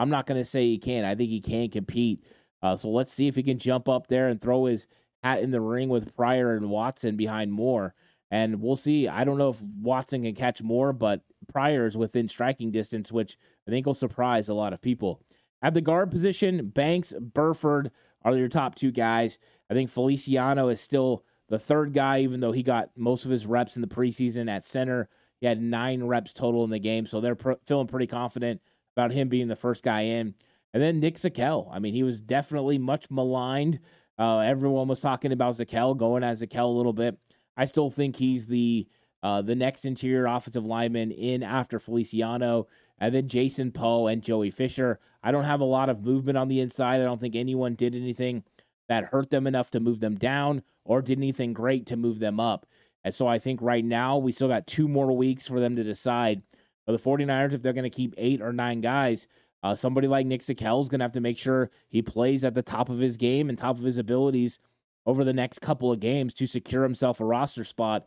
I'm 0.00 0.08
not 0.08 0.26
going 0.26 0.40
to 0.40 0.46
say 0.46 0.64
he 0.64 0.78
can't. 0.78 1.04
I 1.04 1.14
think 1.14 1.28
he 1.28 1.42
can 1.42 1.68
compete. 1.68 2.24
Uh, 2.62 2.74
so 2.74 2.88
let's 2.88 3.12
see 3.12 3.28
if 3.28 3.36
he 3.36 3.42
can 3.42 3.58
jump 3.58 3.86
up 3.86 4.06
there 4.06 4.28
and 4.28 4.40
throw 4.40 4.64
his 4.64 4.86
hat 5.22 5.42
in 5.42 5.50
the 5.50 5.60
ring 5.60 5.90
with 5.90 6.16
Pryor 6.16 6.56
and 6.56 6.70
Watson 6.70 7.18
behind 7.18 7.52
Moore. 7.52 7.94
And 8.30 8.62
we'll 8.62 8.76
see. 8.76 9.08
I 9.08 9.24
don't 9.24 9.36
know 9.36 9.50
if 9.50 9.60
Watson 9.62 10.22
can 10.22 10.34
catch 10.34 10.62
Moore, 10.62 10.94
but 10.94 11.20
Pryor 11.52 11.84
is 11.84 11.98
within 11.98 12.28
striking 12.28 12.70
distance, 12.70 13.12
which 13.12 13.36
I 13.68 13.70
think 13.70 13.84
will 13.84 13.92
surprise 13.92 14.48
a 14.48 14.54
lot 14.54 14.72
of 14.72 14.80
people. 14.80 15.20
At 15.60 15.74
the 15.74 15.82
guard 15.82 16.10
position, 16.10 16.68
Banks, 16.68 17.12
Burford 17.20 17.90
are 18.24 18.34
your 18.34 18.48
top 18.48 18.76
two 18.76 18.92
guys. 18.92 19.38
I 19.68 19.74
think 19.74 19.90
Feliciano 19.90 20.68
is 20.68 20.80
still 20.80 21.24
the 21.50 21.58
third 21.58 21.92
guy, 21.92 22.20
even 22.20 22.40
though 22.40 22.52
he 22.52 22.62
got 22.62 22.88
most 22.96 23.26
of 23.26 23.30
his 23.30 23.46
reps 23.46 23.76
in 23.76 23.82
the 23.82 23.88
preseason 23.88 24.48
at 24.48 24.64
center. 24.64 25.10
He 25.40 25.46
had 25.46 25.60
nine 25.60 26.02
reps 26.04 26.32
total 26.32 26.64
in 26.64 26.70
the 26.70 26.78
game, 26.78 27.04
so 27.04 27.20
they're 27.20 27.34
pr- 27.34 27.52
feeling 27.66 27.86
pretty 27.86 28.06
confident 28.06 28.62
about 28.96 29.12
him 29.12 29.28
being 29.28 29.48
the 29.48 29.56
first 29.56 29.82
guy 29.82 30.02
in. 30.02 30.34
And 30.72 30.82
then 30.82 31.00
Nick 31.00 31.16
Zakelj. 31.16 31.68
I 31.72 31.78
mean, 31.78 31.94
he 31.94 32.02
was 32.02 32.20
definitely 32.20 32.78
much 32.78 33.10
maligned. 33.10 33.80
Uh, 34.18 34.38
everyone 34.38 34.88
was 34.88 35.00
talking 35.00 35.32
about 35.32 35.54
Zakelj 35.54 35.96
going 35.96 36.22
as 36.22 36.42
Zakelj 36.42 36.64
a 36.64 36.66
little 36.66 36.92
bit. 36.92 37.18
I 37.56 37.64
still 37.64 37.90
think 37.90 38.16
he's 38.16 38.46
the 38.46 38.86
uh, 39.22 39.42
the 39.42 39.54
next 39.54 39.84
interior 39.84 40.26
offensive 40.26 40.64
lineman 40.64 41.10
in 41.10 41.42
after 41.42 41.78
Feliciano, 41.78 42.68
and 42.98 43.14
then 43.14 43.28
Jason 43.28 43.70
Poe 43.70 44.06
and 44.06 44.22
Joey 44.22 44.50
Fisher. 44.50 44.98
I 45.22 45.30
don't 45.30 45.44
have 45.44 45.60
a 45.60 45.64
lot 45.64 45.90
of 45.90 46.02
movement 46.02 46.38
on 46.38 46.48
the 46.48 46.60
inside. 46.60 47.00
I 47.00 47.04
don't 47.04 47.20
think 47.20 47.36
anyone 47.36 47.74
did 47.74 47.94
anything 47.94 48.44
that 48.88 49.04
hurt 49.04 49.30
them 49.30 49.46
enough 49.46 49.70
to 49.72 49.80
move 49.80 50.00
them 50.00 50.16
down 50.16 50.62
or 50.84 51.02
did 51.02 51.18
anything 51.18 51.52
great 51.52 51.86
to 51.86 51.96
move 51.96 52.18
them 52.18 52.40
up. 52.40 52.66
And 53.04 53.14
so 53.14 53.26
I 53.26 53.38
think 53.38 53.60
right 53.62 53.84
now 53.84 54.18
we 54.18 54.32
still 54.32 54.48
got 54.48 54.66
two 54.66 54.88
more 54.88 55.16
weeks 55.16 55.46
for 55.46 55.60
them 55.60 55.76
to 55.76 55.84
decide 55.84 56.42
for 56.86 56.92
the 56.92 56.98
49ers, 56.98 57.52
if 57.52 57.62
they're 57.62 57.72
going 57.72 57.84
to 57.84 57.90
keep 57.90 58.14
eight 58.16 58.40
or 58.40 58.52
nine 58.52 58.80
guys, 58.80 59.26
uh, 59.62 59.74
somebody 59.74 60.08
like 60.08 60.26
Nick 60.26 60.40
Zakelj 60.40 60.82
is 60.82 60.88
going 60.88 61.00
to 61.00 61.04
have 61.04 61.12
to 61.12 61.20
make 61.20 61.38
sure 61.38 61.70
he 61.88 62.02
plays 62.02 62.44
at 62.44 62.54
the 62.54 62.62
top 62.62 62.88
of 62.88 62.98
his 62.98 63.16
game 63.16 63.48
and 63.48 63.58
top 63.58 63.78
of 63.78 63.84
his 63.84 63.98
abilities 63.98 64.58
over 65.06 65.24
the 65.24 65.32
next 65.32 65.60
couple 65.60 65.92
of 65.92 66.00
games 66.00 66.32
to 66.34 66.46
secure 66.46 66.82
himself 66.82 67.20
a 67.20 67.24
roster 67.24 67.64
spot 67.64 68.06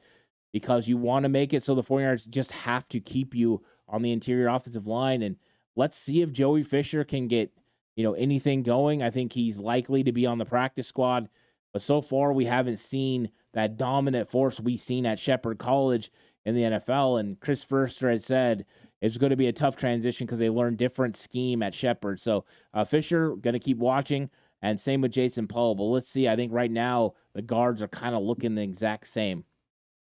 because 0.52 0.88
you 0.88 0.98
want 0.98 1.24
to 1.24 1.30
make 1.30 1.54
it 1.54 1.64
so 1.64 1.76
the 1.76 1.84
49ers 1.84 2.30
just 2.30 2.52
have 2.52 2.88
to 2.90 3.00
keep 3.00 3.36
you 3.36 3.62
on 3.88 4.02
the 4.02 4.12
interior 4.12 4.48
offensive 4.48 4.88
line. 4.88 5.22
And 5.22 5.38
let's 5.76 5.98
see 5.98 6.22
if 6.22 6.32
Joey 6.32 6.64
Fisher 6.64 7.04
can 7.04 7.28
get, 7.28 7.52
you 7.96 8.04
know, 8.04 8.14
anything 8.14 8.64
going. 8.64 9.04
I 9.04 9.10
think 9.10 9.34
he's 9.34 9.60
likely 9.60 10.04
to 10.04 10.12
be 10.12 10.26
on 10.26 10.38
the 10.38 10.46
practice 10.46 10.88
squad. 10.88 11.30
But 11.72 11.82
so 11.82 12.02
far, 12.02 12.34
we 12.34 12.46
haven't 12.46 12.78
seen 12.78 13.30
that 13.54 13.78
dominant 13.78 14.30
force 14.30 14.60
we've 14.60 14.80
seen 14.80 15.06
at 15.06 15.20
Shepherd 15.20 15.58
College 15.58 16.12
in 16.46 16.56
the 16.56 16.62
NFL. 16.62 17.20
And 17.20 17.40
Chris 17.40 17.64
Foerster 17.64 18.10
has 18.10 18.26
said 18.26 18.66
it's 19.02 19.18
going 19.18 19.32
to 19.32 19.36
be 19.36 19.48
a 19.48 19.54
tough 19.54 19.76
transition 19.76 20.26
because 20.26 20.40
they 20.40 20.50
learn 20.50 20.76
different 20.76 21.16
scheme 21.16 21.62
at 21.62 21.74
Shepherd. 21.74 22.20
So 22.20 22.46
uh, 22.74 22.84
Fisher 22.84 23.36
going 23.36 23.54
to 23.54 23.60
keep 23.60 23.78
watching, 23.78 24.30
and 24.62 24.80
same 24.80 25.02
with 25.02 25.12
Jason 25.12 25.48
Poe. 25.48 25.76
But 25.76 25.84
let's 25.84 26.10
see. 26.10 26.28
I 26.28 26.36
think 26.36 26.54
right 26.54 26.72
now 26.72 27.14
the 27.34 27.42
guards 27.42 27.82
are 27.82 27.88
kind 27.88 28.16
of 28.16 28.24
looking 28.24 28.56
the 28.56 28.62
exact 28.62 29.08
same. 29.08 29.44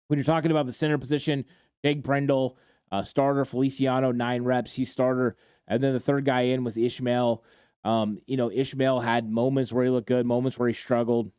When 0.09 0.19
you're 0.19 0.25
talking 0.25 0.51
about 0.51 0.67
the 0.67 0.73
center 0.73 0.99
position, 0.99 1.45
Jake 1.85 2.03
Brendel, 2.03 2.59
uh, 2.93 3.03
starter 3.03 3.45
Feliciano, 3.45 4.13
nine 4.13 4.43
reps. 4.43 4.75
He 4.75 4.85
starter 4.85 5.37
And 5.69 5.83
then 5.83 5.93
the 5.93 6.01
third 6.01 6.25
guy 6.25 6.43
in 6.43 6.65
was 6.65 6.77
Ishmael. 6.77 7.45
Um, 7.85 8.19
you 8.27 8.37
know, 8.37 8.51
Ishmael 8.51 9.01
had 9.01 9.31
moments 9.31 9.73
where 9.73 9.85
he 9.85 9.91
looked 9.91 10.09
good, 10.09 10.27
moments 10.27 10.59
where 10.59 10.69
he 10.69 10.75
struggled, 10.75 11.31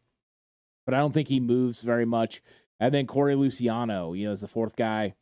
but 0.85 0.95
I 0.95 0.97
don't 0.97 1.13
think 1.13 1.27
he 1.27 1.39
moves 1.39 1.81
very 1.81 2.05
much. 2.05 2.41
And 2.81 2.93
then 2.93 3.05
Corey 3.05 3.35
Luciano, 3.35 4.13
you 4.13 4.25
know, 4.25 4.31
is 4.31 4.41
the 4.41 4.47
fourth 4.47 4.75
guy. 4.75 5.13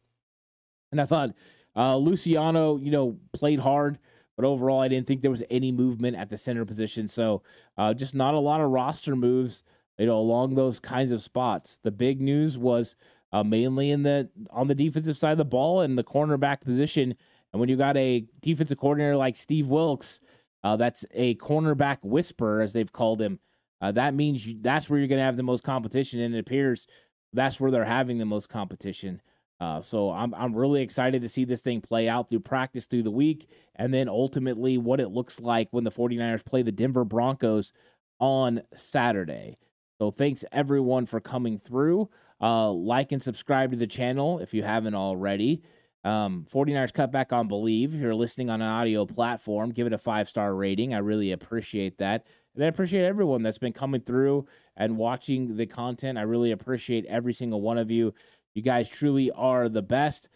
And 0.94 1.02
I 1.02 1.06
thought 1.06 1.32
uh, 1.76 1.98
Luciano, 1.98 2.78
you 2.78 2.90
know, 2.90 3.18
played 3.34 3.60
hard, 3.60 4.00
but 4.38 4.46
overall, 4.46 4.80
I 4.80 4.88
didn't 4.88 5.06
think 5.06 5.22
there 5.22 5.30
was 5.30 5.44
any 5.52 5.72
movement 5.72 6.16
at 6.16 6.30
the 6.30 6.38
center 6.38 6.64
position. 6.64 7.10
So 7.10 7.44
uh, 7.78 7.94
just 7.94 8.16
not 8.16 8.34
a 8.34 8.40
lot 8.40 8.62
of 8.62 8.72
roster 8.72 9.14
moves, 9.14 9.66
you 9.98 10.06
know, 10.06 10.18
along 10.18 10.56
those 10.56 10.80
kinds 10.80 11.12
of 11.12 11.22
spots. 11.22 11.80
The 11.84 11.92
big 11.92 12.22
news 12.22 12.58
was 12.58 12.96
uh, 13.34 13.44
mainly 13.44 13.92
in 13.92 14.04
the 14.04 14.30
on 14.50 14.68
the 14.68 14.74
defensive 14.76 15.18
side 15.18 15.34
of 15.34 15.38
the 15.38 15.46
ball 15.46 15.82
and 15.82 15.98
the 15.98 16.04
cornerback 16.04 16.62
position. 16.62 17.14
And 17.52 17.60
when 17.60 17.68
you 17.68 17.76
got 17.76 17.98
a 17.98 18.26
defensive 18.40 18.80
coordinator 18.80 19.18
like 19.18 19.36
Steve 19.36 19.68
Wilks, 19.68 20.22
uh, 20.64 20.78
that's 20.78 21.06
a 21.14 21.36
cornerback 21.36 21.98
whisperer, 22.04 22.62
as 22.62 22.72
they've 22.72 22.92
called 22.92 23.22
him. 23.22 23.40
Uh, 23.82 23.92
that 23.94 24.14
means 24.14 24.46
you, 24.46 24.58
that's 24.62 24.90
where 24.90 25.00
you're 25.00 25.08
going 25.08 25.20
to 25.20 25.26
have 25.26 25.38
the 25.38 25.44
most 25.44 25.64
competition, 25.64 26.20
and 26.20 26.36
it 26.36 26.40
appears 26.40 26.88
that's 27.34 27.60
where 27.60 27.72
they're 27.72 27.86
having 27.86 28.18
the 28.18 28.26
most 28.26 28.50
competition. 28.50 29.22
Uh, 29.60 29.82
so 29.82 30.12
I'm 30.12 30.34
I'm 30.34 30.56
really 30.56 30.82
excited 30.82 31.22
to 31.22 31.30
see 31.30 31.44
this 31.44 31.62
thing 31.62 31.82
play 31.82 32.08
out 32.08 32.30
through 32.30 32.40
practice 32.40 32.86
through 32.86 33.04
the 33.04 33.12
week, 33.12 33.50
and 33.76 33.94
then 33.94 34.08
ultimately 34.08 34.78
what 34.78 35.02
it 35.02 35.10
looks 35.10 35.40
like 35.40 35.68
when 35.72 35.84
the 35.84 35.92
49ers 35.92 36.46
play 36.46 36.62
the 36.62 36.72
Denver 36.72 37.04
Broncos 37.04 37.74
on 38.20 38.62
Saturday. 38.74 39.58
So 39.98 40.12
thanks 40.12 40.46
everyone 40.54 41.06
for 41.06 41.20
coming 41.20 41.58
through. 41.58 42.10
Uh, 42.42 42.72
like 42.72 43.12
and 43.12 43.22
subscribe 43.22 43.72
to 43.72 43.78
the 43.78 43.88
channel 43.88 44.40
if 44.40 44.54
you 44.54 44.64
haven't 44.64 44.96
already. 44.96 45.62
Um, 46.04 46.46
49ers 46.50 46.94
cut 46.94 47.12
back 47.12 47.34
on 47.34 47.50
Bleav. 47.50 47.94
If 47.94 48.00
you're 48.00 48.16
listening 48.16 48.50
on 48.50 48.62
an 48.62 48.68
audio 48.68 49.06
platform, 49.06 49.70
give 49.70 49.86
it 49.86 49.94
a 49.94 49.98
five 49.98 50.30
star 50.30 50.56
rating. 50.56 50.94
I 50.94 51.00
really 51.00 51.32
appreciate 51.32 51.98
that. 51.98 52.26
And 52.56 52.64
I 52.64 52.68
appreciate 52.68 53.06
everyone 53.06 53.44
that's 53.44 53.58
been 53.58 53.74
coming 53.74 54.02
through 54.02 54.46
and 54.76 54.98
watching 54.98 55.56
the 55.56 55.66
content. 55.66 56.18
I 56.18 56.24
really 56.24 56.52
appreciate 56.52 57.06
every 57.06 57.34
single 57.34 57.62
one 57.62 57.78
of 57.78 57.92
you. 57.92 58.14
You 58.56 58.62
guys 58.62 58.90
truly 58.90 59.32
are 59.32 59.70
the 59.70 59.82
best. 59.82 60.30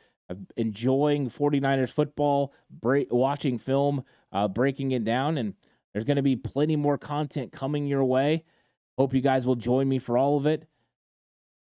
enjoying 0.57 1.28
49ers 1.30 1.91
football, 1.91 2.53
break, 2.70 3.11
watching 3.11 3.57
film, 3.57 4.03
uh, 4.32 4.47
breaking 4.47 4.91
it 4.91 5.03
down, 5.03 5.38
and 5.38 5.53
there's 5.91 6.05
going 6.05 6.18
to 6.18 6.24
be 6.24 6.36
plenty 6.36 6.76
more 6.76 6.97
content 6.97 7.51
coming 7.51 7.86
your 7.86 8.03
way. 8.03 8.45
Hope 8.97 9.14
you 9.14 9.22
guys 9.22 9.45
will 9.45 9.55
join 9.55 9.88
me 9.88 9.99
for 9.99 10.18
all 10.18 10.38
of 10.38 10.45
it. 10.45 10.68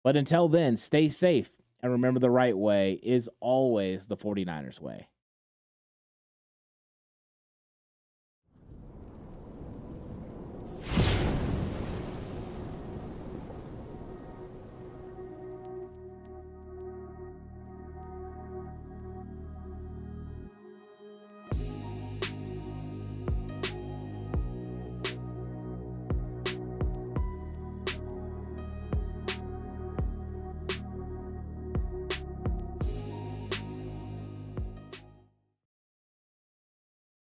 But 0.03 0.15
until 0.15 0.47
then, 0.47 0.77
stay 0.77 1.09
safe 1.09 1.51
and 1.84 1.91
remember 1.91 2.19
the 2.19 2.31
right 2.31 2.57
way 2.57 2.99
is 3.03 3.29
always 3.41 4.07
the 4.07 4.17
49ers 4.17 4.79
way. 4.81 5.07